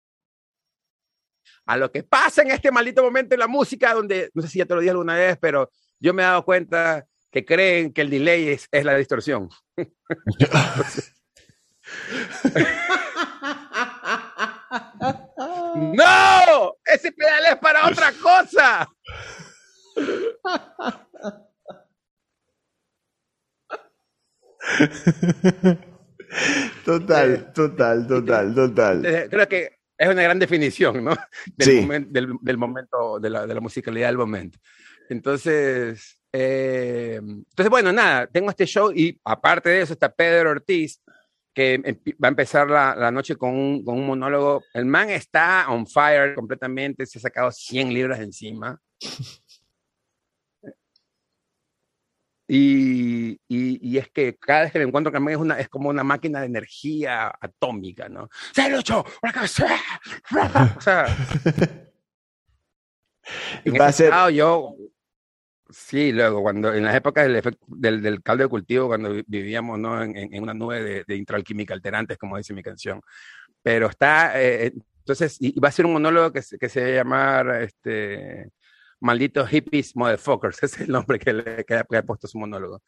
a 1.67 1.77
lo 1.77 1.91
que 1.91 2.01
pasa 2.01 2.41
en 2.41 2.49
este 2.49 2.71
maldito 2.71 3.03
momento 3.03 3.35
en 3.35 3.41
la 3.41 3.47
música, 3.47 3.93
donde, 3.93 4.31
no 4.33 4.41
sé 4.41 4.47
si 4.47 4.57
ya 4.57 4.65
te 4.65 4.73
lo 4.73 4.81
dije 4.81 4.89
alguna 4.89 5.15
vez, 5.15 5.37
pero 5.39 5.69
yo 5.99 6.11
me 6.15 6.23
he 6.23 6.25
dado 6.25 6.43
cuenta 6.43 7.05
que 7.29 7.45
creen 7.45 7.93
que 7.93 8.01
el 8.01 8.09
delay 8.09 8.47
es, 8.47 8.67
es 8.71 8.83
la 8.83 8.95
distorsión. 8.95 9.47
¡No! 15.79 16.75
Ese 16.85 17.11
pedal 17.11 17.45
es 17.51 17.55
para 17.57 17.87
otra 17.87 18.11
cosa. 18.21 18.87
Total, 26.85 27.51
total, 27.53 28.07
total, 28.07 28.53
total. 28.53 29.27
Creo 29.29 29.47
que 29.47 29.69
es 29.97 30.07
una 30.07 30.21
gran 30.21 30.37
definición, 30.37 31.03
¿no? 31.03 31.15
Del, 31.57 31.67
sí. 31.67 31.87
del 32.41 32.57
momento, 32.57 33.19
de 33.19 33.29
la, 33.29 33.47
de 33.47 33.55
la, 33.55 33.59
musicalidad 33.59 34.07
del 34.07 34.17
momento. 34.17 34.59
Entonces, 35.09 36.19
eh, 36.31 37.19
entonces, 37.19 37.69
bueno, 37.69 37.91
nada, 37.91 38.27
tengo 38.27 38.49
este 38.49 38.65
show 38.65 38.91
y 38.93 39.19
aparte 39.23 39.69
de 39.69 39.81
eso 39.81 39.93
está 39.93 40.13
Pedro 40.13 40.51
Ortiz, 40.51 41.01
que 41.59 41.99
va 42.23 42.27
a 42.27 42.29
empezar 42.29 42.69
la, 42.69 42.95
la 42.95 43.11
noche 43.11 43.35
con 43.35 43.53
un, 43.53 43.83
con 43.83 43.97
un, 43.97 44.07
monólogo. 44.07 44.63
El 44.73 44.85
man 44.85 45.09
está 45.09 45.65
on 45.67 45.85
fire 45.85 46.33
completamente, 46.33 47.05
se 47.05 47.19
ha 47.19 47.21
sacado 47.21 47.51
100 47.51 47.93
libras 47.93 48.19
encima. 48.19 48.79
Y, 52.51 53.33
y, 53.47 53.87
y, 53.87 53.99
es 53.99 54.09
que 54.09 54.35
cada 54.35 54.61
vez 54.61 54.71
que 54.71 54.79
me 54.79 54.85
encuentro 54.85 55.13
con 55.13 55.29
es, 55.29 55.37
una, 55.37 55.59
es 55.59 55.69
como 55.69 55.89
una 55.89 56.03
máquina 56.03 56.39
de 56.39 56.47
energía 56.47 57.31
atómica, 57.39 58.09
¿no? 58.09 58.27
¡Se 58.55 58.67
lucho! 58.71 59.01
O 59.01 59.47
sea, 59.47 59.77
Va 63.79 63.85
a 63.85 63.91
ser... 63.91 64.09
Lado, 64.09 64.31
yo, 64.31 64.75
sí, 65.69 66.11
luego, 66.11 66.41
cuando 66.41 66.73
en 66.73 66.83
las 66.83 66.95
épocas 66.95 67.27
del, 67.27 67.41
del, 67.67 68.01
del 68.01 68.23
caldo 68.23 68.43
de 68.43 68.49
cultivo, 68.49 68.87
cuando 68.87 69.11
vivíamos 69.27 69.79
¿no? 69.79 70.01
en, 70.03 70.15
en 70.17 70.43
una 70.43 70.53
nube 70.53 70.83
de, 70.83 71.03
de 71.07 71.15
intralquímica 71.15 71.73
alterantes, 71.73 72.17
como 72.17 72.37
dice 72.37 72.53
mi 72.53 72.63
canción, 72.63 73.01
pero 73.61 73.87
está, 73.89 74.41
eh, 74.41 74.73
entonces, 74.99 75.37
y, 75.39 75.59
va 75.59 75.69
a 75.69 75.71
ser 75.71 75.85
un 75.85 75.93
monólogo 75.93 76.31
que, 76.31 76.41
se- 76.41 76.57
que 76.57 76.69
se 76.69 76.81
va 76.81 76.87
a 76.87 76.91
llamar 76.91 77.61
este, 77.63 78.49
Malditos 78.99 79.49
Hippies 79.49 79.95
Motherfuckers, 79.95 80.57
ese 80.63 80.75
es 80.77 80.81
el 80.83 80.89
nombre 80.93 81.19
que 81.19 81.33
le 81.33 81.65
que 81.65 81.75
ha, 81.75 81.83
que 81.83 81.97
ha 81.97 82.03
puesto 82.03 82.27
su 82.27 82.39
monólogo. 82.39 82.81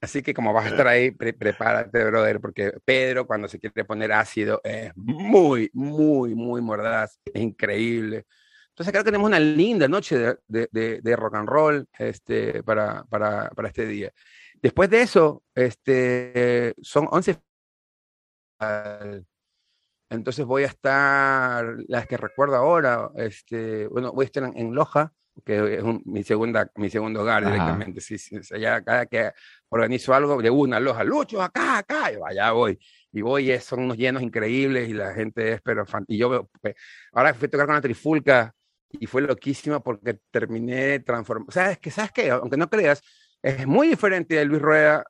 Así 0.00 0.22
que 0.22 0.34
como 0.34 0.52
vas 0.52 0.66
a 0.66 0.68
estar 0.68 0.86
ahí, 0.88 1.10
pre- 1.10 1.32
prepárate, 1.32 2.04
brother, 2.04 2.40
porque 2.40 2.72
Pedro 2.84 3.26
cuando 3.26 3.48
se 3.48 3.58
quiere 3.58 3.84
poner 3.84 4.12
ácido 4.12 4.60
es 4.62 4.92
muy, 4.96 5.70
muy, 5.72 6.34
muy 6.34 6.60
mordaz, 6.60 7.18
es 7.32 7.40
increíble. 7.42 8.26
Entonces 8.76 8.92
creo 8.92 9.04
que 9.04 9.10
tenemos 9.10 9.26
una 9.26 9.40
linda 9.40 9.88
noche 9.88 10.18
de, 10.18 10.36
de- 10.48 10.68
de- 10.70 11.00
de 11.00 11.16
rock 11.16 11.36
and 11.36 11.48
roll 11.48 11.88
este, 11.98 12.62
para, 12.62 13.04
para, 13.04 13.48
para 13.48 13.68
este 13.68 13.86
día. 13.86 14.12
Después 14.60 14.90
de 14.90 15.00
eso, 15.00 15.42
este, 15.54 16.74
son 16.82 17.08
11 17.10 17.38
al- 18.58 19.24
entonces 20.10 20.44
voy 20.44 20.64
a 20.64 20.66
estar, 20.66 21.74
las 21.88 22.06
que 22.06 22.18
recuerdo 22.18 22.56
ahora, 22.56 23.10
este, 23.16 23.86
bueno, 23.86 24.12
voy 24.12 24.24
a 24.24 24.26
estar 24.26 24.44
en, 24.44 24.56
en 24.58 24.74
Loja, 24.74 25.10
que 25.42 25.76
es 25.76 25.82
un- 25.82 26.02
mi, 26.04 26.22
segunda, 26.22 26.70
mi 26.76 26.90
segundo 26.90 27.22
hogar 27.22 27.44
Ajá. 27.44 27.52
directamente. 27.52 28.02
Sí, 28.02 28.18
sí, 28.18 28.38
cada 28.84 29.06
que 29.06 29.32
organizo 29.70 30.12
algo, 30.12 30.40
de 30.42 30.50
una 30.50 30.78
Loja, 30.80 31.02
Lucho, 31.02 31.40
acá, 31.40 31.78
acá, 31.78 32.12
y 32.12 32.16
allá 32.22 32.52
voy. 32.52 32.78
Y 33.10 33.22
voy, 33.22 33.50
es- 33.50 33.64
son 33.64 33.80
unos 33.80 33.96
llenos 33.96 34.22
increíbles 34.22 34.86
y 34.90 34.92
la 34.92 35.14
gente 35.14 35.52
es, 35.54 35.62
pero, 35.62 35.84
y 36.08 36.18
yo, 36.18 36.50
ahora 37.12 37.32
fui 37.32 37.46
a 37.46 37.50
tocar 37.50 37.64
con 37.66 37.74
la 37.74 37.80
Trifulca 37.80 38.52
y 38.90 39.06
fue 39.06 39.22
loquísima 39.22 39.80
porque 39.82 40.18
terminé 40.30 41.00
transformando. 41.00 41.52
¿Sabes 41.52 41.78
qué? 41.78 41.90
¿Sabes 41.90 42.12
qué? 42.12 42.30
Aunque 42.30 42.56
no 42.56 42.68
creas, 42.70 43.02
es 43.42 43.66
muy 43.66 43.88
diferente 43.88 44.34
de 44.36 44.44
Luis 44.44 44.62
Rueda, 44.62 45.04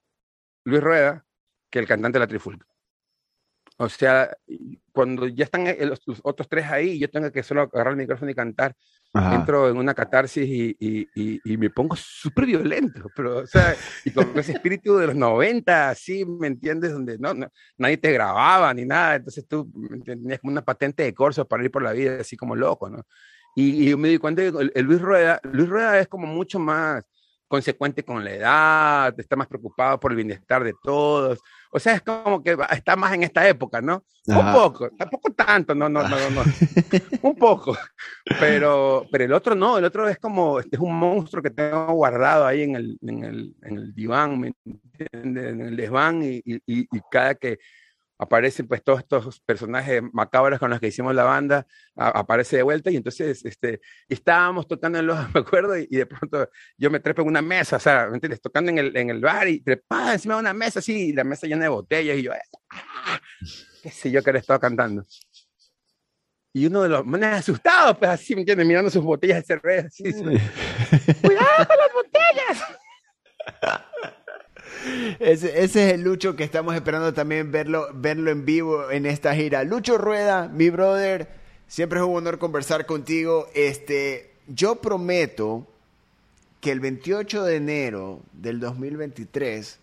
Luis 0.65 0.83
Rueda 0.83 1.27
que 1.71 1.79
el 1.81 1.87
cantante 1.89 2.19
de 2.19 2.21
la 2.25 2.29
Trifulca. 2.29 2.67
O 3.79 3.89
sea, 3.91 4.35
cuando 4.93 5.27
ya 5.29 5.45
están 5.45 5.67
eh, 5.67 5.77
los, 5.85 6.01
los 6.07 6.21
otros 6.25 6.49
tres 6.49 6.65
ahí, 6.67 6.99
yo 6.99 7.11
tengo 7.11 7.31
que 7.31 7.43
solo 7.43 7.63
agarrar 7.63 7.93
el 7.93 7.99
micrófono 7.99 8.31
y 8.31 8.35
cantar, 8.35 8.75
Ajá. 9.13 9.35
entro 9.35 9.69
en 9.69 9.77
una 9.77 9.93
catarsis 9.95 10.49
y, 10.49 10.75
y, 10.79 11.11
y, 11.15 11.41
y 11.53 11.57
me 11.59 11.69
pongo 11.69 11.95
súper 11.97 12.47
violento, 12.47 13.11
pero, 13.15 13.39
o 13.39 13.47
sea, 13.47 13.77
y 14.03 14.13
con 14.13 14.39
ese 14.39 14.53
espíritu 14.53 14.97
de 14.97 15.09
los 15.09 15.17
90, 15.17 15.91
así, 15.91 16.25
¿me 16.25 16.47
entiendes? 16.47 16.93
Donde 16.93 17.19
no, 17.19 17.35
no- 17.35 17.49
nadie 17.77 17.99
te 17.99 18.13
grababa 18.13 18.73
ni 18.73 18.87
nada, 18.87 19.17
entonces 19.17 19.47
tú 19.47 19.71
tenías 20.07 20.41
como 20.41 20.53
una 20.53 20.65
patente 20.65 21.03
de 21.03 21.13
corso 21.15 21.47
para 21.47 21.63
ir 21.65 21.71
por 21.71 21.83
la 21.83 21.93
vida 21.93 22.19
así 22.21 22.35
como 22.37 22.57
loco, 22.57 22.89
¿no? 22.89 23.03
Y, 23.57 23.85
y 23.87 23.91
yo 23.91 23.99
me 23.99 24.09
di 24.09 24.19
cuenta 24.19 24.43
que 24.43 24.49
el, 24.49 24.71
el 24.75 24.85
Luis 24.85 25.01
Rueda, 25.01 25.41
Luis 25.43 25.69
Rueda 25.69 25.99
es 25.99 26.07
como 26.07 26.27
mucho 26.29 26.59
más 26.61 27.03
consecuente 27.49 28.05
con 28.05 28.23
la 28.25 28.33
edad, 28.35 29.15
está 29.21 29.35
más 29.37 29.47
preocupado 29.47 29.99
por 30.01 30.11
el 30.11 30.17
bienestar 30.17 30.63
de 30.65 30.75
todos, 30.83 31.39
o 31.71 31.79
sea, 31.79 31.95
es 31.95 32.03
como 32.03 32.43
que 32.43 32.57
está 32.73 32.97
más 32.97 33.15
en 33.15 33.23
esta 33.23 33.49
época, 33.49 33.81
¿no? 33.81 34.03
Ajá. 34.29 34.41
Un 34.49 34.53
poco, 34.53 34.91
tampoco 34.91 35.33
tanto, 35.33 35.73
no, 35.75 35.89
no, 35.89 36.03
no, 36.09 36.17
no, 36.19 36.31
no. 36.31 36.43
un 37.23 37.37
poco, 37.37 37.77
pero, 38.41 39.07
pero 39.13 39.25
el 39.25 39.33
otro 39.33 39.55
no, 39.55 39.79
el 39.79 39.85
otro 39.85 40.09
es 40.09 40.19
como, 40.19 40.59
este 40.61 40.75
es 40.77 40.83
un 40.83 40.99
monstruo 40.99 41.41
que 41.43 41.51
tengo 41.51 41.87
guardado 41.93 42.45
ahí 42.47 42.63
en 42.63 42.75
el, 42.77 42.99
en 43.03 43.25
el, 43.25 43.55
en 43.63 43.77
el 43.79 43.95
diván, 43.95 44.41
¿me 44.41 44.53
entiendes? 44.65 45.45
En 45.53 45.61
el 45.61 45.77
desván 45.77 46.23
y, 46.25 46.43
y- 46.45 46.61
y 46.67 47.01
cada 47.11 47.35
que 47.37 47.59
aparecen 48.19 48.67
pues 48.67 48.83
todos 48.83 49.01
estos 49.01 49.41
personajes 49.41 50.03
macabros 50.13 50.59
con 50.59 50.71
los 50.71 50.81
que 50.81 50.87
hicimos 50.89 51.15
la 51.15 51.25
banda, 51.25 51.67
a- 51.97 52.09
aparece 52.21 52.57
de 52.57 52.63
vuelta 52.63 52.91
y 52.91 52.97
entonces 52.97 53.45
este, 53.45 53.81
estábamos 54.09 54.67
tocando 54.67 54.99
en 54.99 55.07
los, 55.07 55.19
me 55.35 55.41
acuerdo, 55.41 55.79
y, 55.79 55.87
y 55.91 55.97
de 55.97 56.07
pronto 56.07 56.49
yo 56.79 56.91
me 56.91 57.01
trepo 57.01 57.23
en 57.23 57.29
una 57.29 57.43
mesa, 57.43 57.77
o 57.77 57.81
sea, 57.81 58.07
¿me 58.09 58.15
entiendes? 58.15 58.41
Tocando 58.41 58.71
en 58.71 58.79
el, 58.79 58.97
en 58.97 59.11
el 59.11 59.21
bar 59.21 59.49
y 59.49 59.61
trepada 59.61 60.15
encima 60.15 60.35
de 60.35 60.41
una 60.41 60.55
mesa 60.55 60.79
así, 60.79 61.09
y 61.09 61.13
la 61.13 61.25
mesa 61.25 61.47
llena 61.47 61.65
de 61.65 61.69
botellas 61.69 62.17
y 62.17 62.23
yo, 62.23 62.33
¡ah! 62.71 63.21
qué 63.83 63.91
sé 63.91 64.11
yo 64.11 64.23
que 64.23 64.33
le 64.33 64.39
estaba 64.39 64.59
cantando. 64.59 65.05
Y 66.53 66.67
uno 66.67 66.83
de 66.85 66.89
los 66.89 67.05
manes 67.05 67.35
asustados, 67.35 67.99
pues 67.99 68.11
así, 68.11 68.35
¿me 68.35 68.41
entiendes? 68.41 68.67
Mirando 68.67 68.91
sus 68.91 69.05
botellas 69.05 69.41
de 69.41 69.45
cerveza, 69.45 69.89
así, 69.89 70.05
¡cuidado 70.13 71.67
con 71.67 71.77
las 71.77 71.93
botellas! 71.93 72.65
Ese, 75.19 75.63
ese 75.65 75.89
es 75.89 75.95
el 75.95 76.03
Lucho 76.03 76.37
que 76.37 76.45
estamos 76.45 76.75
esperando 76.75 77.13
también 77.13 77.51
verlo, 77.53 77.89
verlo 77.95 78.31
en 78.31 78.45
vivo 78.45 78.91
en 78.91 79.07
esta 79.07 79.35
gira. 79.35 79.65
Lucho 79.65 79.99
Rueda, 79.99 80.49
mi 80.49 80.71
brother, 80.71 81.29
siempre 81.67 81.99
es 82.01 82.05
un 82.05 82.15
honor 82.17 82.39
conversar 82.39 82.87
contigo. 82.87 83.49
Este, 83.55 84.31
yo 84.47 84.77
prometo 84.77 85.67
que 86.61 86.73
el 86.73 86.81
28 86.81 87.45
de 87.45 87.57
enero 87.57 88.21
del 88.33 88.61
2023 88.61 89.81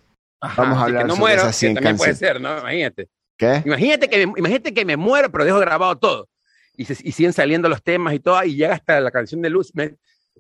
Vamos 0.58 0.78
a 0.78 0.84
hablar 0.84 1.04
que 1.04 1.08
no 1.08 1.16
sobre 1.16 1.20
muero, 1.22 1.42
esas 1.44 1.56
que 1.56 1.60
100 1.60 1.74
también 1.76 1.98
puede 1.98 2.12
canciones. 2.12 2.34
ser, 2.36 2.42
¿no? 2.42 2.60
Imagínate. 2.60 3.10
¿Qué? 3.38 3.62
Imagínate 3.66 4.10
que, 4.10 4.28
me, 4.28 4.34
imagínate 4.38 4.74
que 4.74 4.86
me 4.86 4.98
muero, 4.98 5.32
pero 5.32 5.46
dejo 5.46 5.60
grabado 5.60 5.96
todo. 5.98 6.28
Y, 6.76 6.86
se- 6.86 6.98
y 7.08 7.12
siguen 7.14 7.32
saliendo 7.34 7.70
los 7.70 7.82
temas 7.82 8.14
y 8.14 8.20
todo, 8.20 8.44
y 8.44 8.56
llega 8.56 8.74
hasta 8.76 9.00
la 9.00 9.10
canción 9.12 9.42
de 9.42 9.50
Luz. 9.50 9.72
Me- 9.74 9.96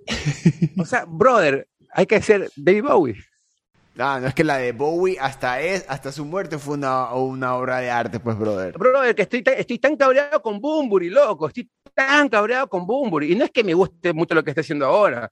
o 0.77 0.85
sea, 0.85 1.05
brother, 1.07 1.67
hay 1.93 2.05
que 2.05 2.21
ser 2.21 2.49
David 2.55 2.83
Bowie. 2.83 3.15
Ah, 3.97 4.17
no 4.19 4.27
es 4.27 4.33
que 4.33 4.43
la 4.43 4.57
de 4.57 4.71
Bowie 4.71 5.17
hasta 5.19 5.61
es 5.61 5.85
hasta 5.87 6.11
su 6.11 6.25
muerte 6.25 6.57
fue 6.57 6.73
una, 6.75 7.13
una 7.13 7.55
obra 7.55 7.77
de 7.77 7.91
arte, 7.91 8.19
pues, 8.19 8.37
brother. 8.37 8.75
Brother, 8.77 9.13
que 9.13 9.21
estoy, 9.21 9.43
tan- 9.43 9.53
estoy 9.55 9.77
tan 9.77 9.95
cabreado 9.95 10.41
con 10.41 10.59
Bumburi, 10.59 11.09
loco. 11.11 11.47
Estoy 11.47 11.69
tan 11.93 12.27
cabreado 12.27 12.67
con 12.67 12.87
Bumburi. 12.87 13.31
Y 13.31 13.35
no 13.35 13.45
es 13.45 13.51
que 13.51 13.63
me 13.63 13.73
guste 13.75 14.11
mucho 14.13 14.33
lo 14.33 14.43
que 14.43 14.49
está 14.49 14.61
haciendo 14.61 14.87
ahora, 14.87 15.31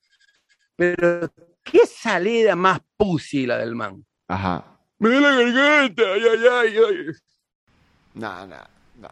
pero 0.75 1.31
qué 1.63 1.79
salida 1.87 2.55
más 2.55 2.79
pussy 2.97 3.47
la 3.47 3.57
del 3.57 3.75
man. 3.75 4.05
Ajá. 4.27 4.63
Me 4.99 5.09
da 5.09 5.19
la 5.19 5.31
garganta, 5.31 6.03
ay, 6.13 6.21
ay, 6.31 6.45
ay, 6.51 6.77
ay. 6.87 7.05
No, 8.13 8.45
no, 8.45 8.57
no. 8.97 9.09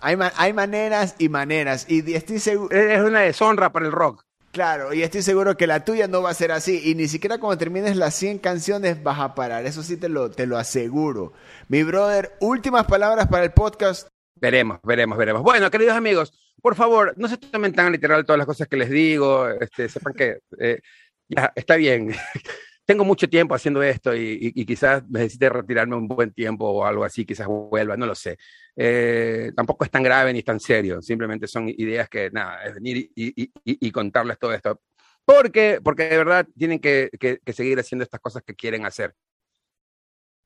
Hay, 0.00 0.16
ma- 0.16 0.32
hay 0.36 0.52
maneras 0.52 1.16
y 1.18 1.28
maneras. 1.28 1.86
Y 1.88 2.14
estoy 2.14 2.38
seguro, 2.38 2.76
Es 2.76 3.00
una 3.00 3.20
deshonra 3.20 3.72
para 3.72 3.86
el 3.86 3.92
rock. 3.92 4.24
Claro, 4.52 4.94
y 4.94 5.02
estoy 5.02 5.22
seguro 5.22 5.56
que 5.56 5.66
la 5.66 5.84
tuya 5.84 6.06
no 6.06 6.22
va 6.22 6.30
a 6.30 6.34
ser 6.34 6.52
así. 6.52 6.80
Y 6.84 6.94
ni 6.94 7.08
siquiera 7.08 7.38
cuando 7.38 7.58
termines 7.58 7.96
las 7.96 8.14
100 8.14 8.38
canciones 8.38 9.02
vas 9.02 9.18
a 9.18 9.34
parar. 9.34 9.66
Eso 9.66 9.82
sí 9.82 9.96
te 9.96 10.08
lo, 10.08 10.30
te 10.30 10.46
lo 10.46 10.56
aseguro. 10.58 11.32
Mi 11.68 11.82
brother, 11.82 12.36
últimas 12.40 12.84
palabras 12.86 13.26
para 13.28 13.44
el 13.44 13.52
podcast. 13.52 14.08
Veremos, 14.36 14.78
veremos, 14.84 15.18
veremos. 15.18 15.42
Bueno, 15.42 15.70
queridos 15.70 15.96
amigos, 15.96 16.32
por 16.60 16.74
favor, 16.76 17.14
no 17.16 17.28
se 17.28 17.38
tomen 17.38 17.72
tan 17.72 17.90
literal 17.90 18.24
todas 18.24 18.38
las 18.38 18.46
cosas 18.46 18.68
que 18.68 18.76
les 18.76 18.90
digo. 18.90 19.48
Este, 19.48 19.88
sepan 19.88 20.14
que 20.14 20.38
eh, 20.58 20.80
ya 21.28 21.52
está 21.56 21.76
bien. 21.76 22.14
Tengo 22.92 23.06
mucho 23.06 23.26
tiempo 23.26 23.54
haciendo 23.54 23.82
esto 23.82 24.14
y, 24.14 24.20
y- 24.54 24.60
y 24.60 24.66
quizás 24.66 25.02
necesite 25.08 25.48
retirarme 25.48 25.96
un 25.96 26.06
buen 26.06 26.30
tiempo 26.30 26.66
o 26.68 26.84
algo 26.84 27.04
así, 27.04 27.24
quizás 27.24 27.46
vuelva, 27.46 27.96
no 27.96 28.04
lo 28.04 28.14
sé. 28.14 28.36
Eh, 28.76 29.50
tampoco 29.56 29.86
es 29.86 29.90
tan 29.90 30.02
grave 30.02 30.30
ni 30.30 30.42
tan 30.42 30.60
serio, 30.60 31.00
simplemente 31.00 31.46
son 31.46 31.70
ideas 31.70 32.10
que, 32.10 32.28
nada, 32.30 32.62
es 32.64 32.74
venir 32.74 33.10
y, 33.14 33.50
y- 33.64 33.90
contarles 33.90 34.38
todo 34.38 34.52
esto. 34.52 34.82
Porque, 35.24 35.80
porque 35.82 36.02
de 36.04 36.18
verdad 36.18 36.46
tienen 36.54 36.80
que, 36.80 37.08
que- 37.18 37.38
que 37.42 37.52
seguir 37.54 37.78
haciendo 37.80 38.02
estas 38.04 38.20
cosas 38.20 38.42
que 38.42 38.54
quieren 38.54 38.84
hacer. 38.84 39.14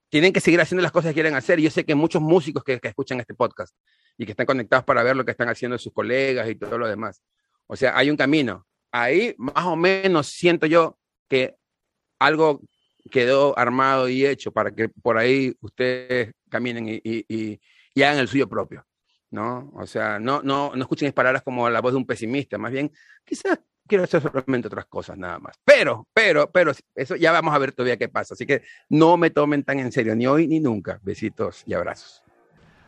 Tienen 0.08 0.32
que 0.32 0.38
seguir 0.40 0.60
haciendo 0.60 0.82
las 0.84 0.92
cosas 0.92 1.10
que 1.10 1.14
quieren 1.14 1.34
hacer. 1.34 1.58
Yo 1.58 1.68
sé 1.70 1.84
que 1.84 1.96
muchos 1.96 2.22
músicos 2.22 2.62
que, 2.62 2.78
que 2.78 2.86
escuchan 2.86 3.18
este 3.18 3.34
podcast 3.34 3.74
y 4.16 4.24
que 4.24 4.30
están 4.30 4.46
conectados 4.46 4.84
para 4.84 5.02
ver 5.02 5.16
lo 5.16 5.24
que 5.24 5.32
están 5.32 5.48
haciendo 5.48 5.78
sus 5.78 5.92
colegas 5.92 6.48
y 6.48 6.54
todo 6.54 6.78
lo 6.78 6.86
demás. 6.86 7.24
O 7.66 7.74
sea, 7.74 7.98
hay 7.98 8.08
un 8.08 8.16
camino. 8.16 8.68
Ahí, 8.92 9.34
más 9.36 9.64
o 9.64 9.74
menos, 9.74 10.28
siento 10.28 10.66
yo 10.66 10.96
que 11.28 11.56
algo 12.18 12.60
quedó 13.10 13.56
armado 13.58 14.08
y 14.08 14.26
hecho 14.26 14.50
para 14.52 14.70
que 14.72 14.88
por 14.88 15.16
ahí 15.18 15.54
ustedes 15.60 16.32
caminen 16.50 16.88
y, 16.88 16.94
y- 17.04 17.24
y- 17.28 17.60
y 17.94 18.02
hagan 18.02 18.18
el 18.18 18.28
suyo 18.28 18.48
propio, 18.48 18.84
¿no? 19.30 19.70
O 19.74 19.86
sea, 19.86 20.18
no, 20.18 20.42
no, 20.42 20.72
no 20.74 20.82
escuchen 20.82 21.12
palabras 21.12 21.42
como 21.42 21.68
la 21.70 21.80
voz 21.80 21.92
de 21.92 21.98
un 21.98 22.06
pesimista, 22.06 22.58
más 22.58 22.72
bien, 22.72 22.90
quizás 23.24 23.58
quiero 23.86 24.04
hacer 24.04 24.20
solamente 24.20 24.66
otras 24.68 24.86
cosas 24.86 25.16
nada 25.16 25.38
más. 25.38 25.56
Pero, 25.64 26.08
pero, 26.12 26.50
pero, 26.50 26.72
eso 26.94 27.14
ya 27.16 27.30
vamos 27.32 27.54
a 27.54 27.58
ver 27.58 27.72
todavía 27.72 27.96
qué 27.96 28.08
pasa. 28.08 28.34
Así 28.34 28.44
que 28.44 28.62
no 28.88 29.16
me 29.16 29.30
tomen 29.30 29.62
tan 29.62 29.78
en 29.78 29.92
serio, 29.92 30.16
ni 30.16 30.26
hoy 30.26 30.48
ni 30.48 30.58
nunca. 30.58 30.98
Besitos 31.02 31.62
y 31.66 31.74
abrazos. 31.74 32.22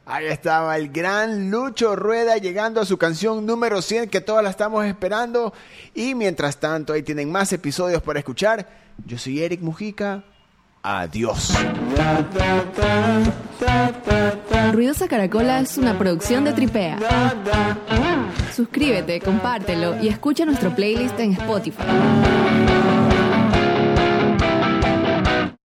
Ahí 0.05 0.27
estaba 0.27 0.77
el 0.77 0.89
gran 0.91 1.51
Lucho 1.51 1.95
Rueda 1.95 2.39
llegando 2.39 2.81
a 2.81 2.87
su 2.87 2.97
canción 2.99 3.47
número 3.47 3.81
100 3.83 4.09
que 4.09 4.21
todas 4.21 4.43
la 4.43 4.51
estamos 4.51 4.85
esperando. 4.87 5.53
Y 5.95 6.15
mientras 6.15 6.59
tanto, 6.59 6.93
ahí 6.95 7.03
tienen 7.03 7.31
más 7.31 7.53
episodios 7.53 8.03
para 8.03 8.19
escuchar. 8.19 8.88
Yo 9.07 9.19
soy 9.19 9.41
Eric 9.41 9.61
Mujica. 9.61 10.25
Adiós. 10.83 11.55
Ruidosa 14.73 15.09
Caracola 15.09 15.61
es 15.61 15.77
una 15.77 15.99
producción 15.99 16.45
de 16.45 16.53
Tripea. 16.53 16.99
Suscríbete, 18.55 19.21
compártelo 19.21 20.03
y 20.03 20.09
escucha 20.09 20.45
nuestro 20.45 20.75
playlist 20.75 21.19
en 21.21 21.33
Spotify. 21.33 21.83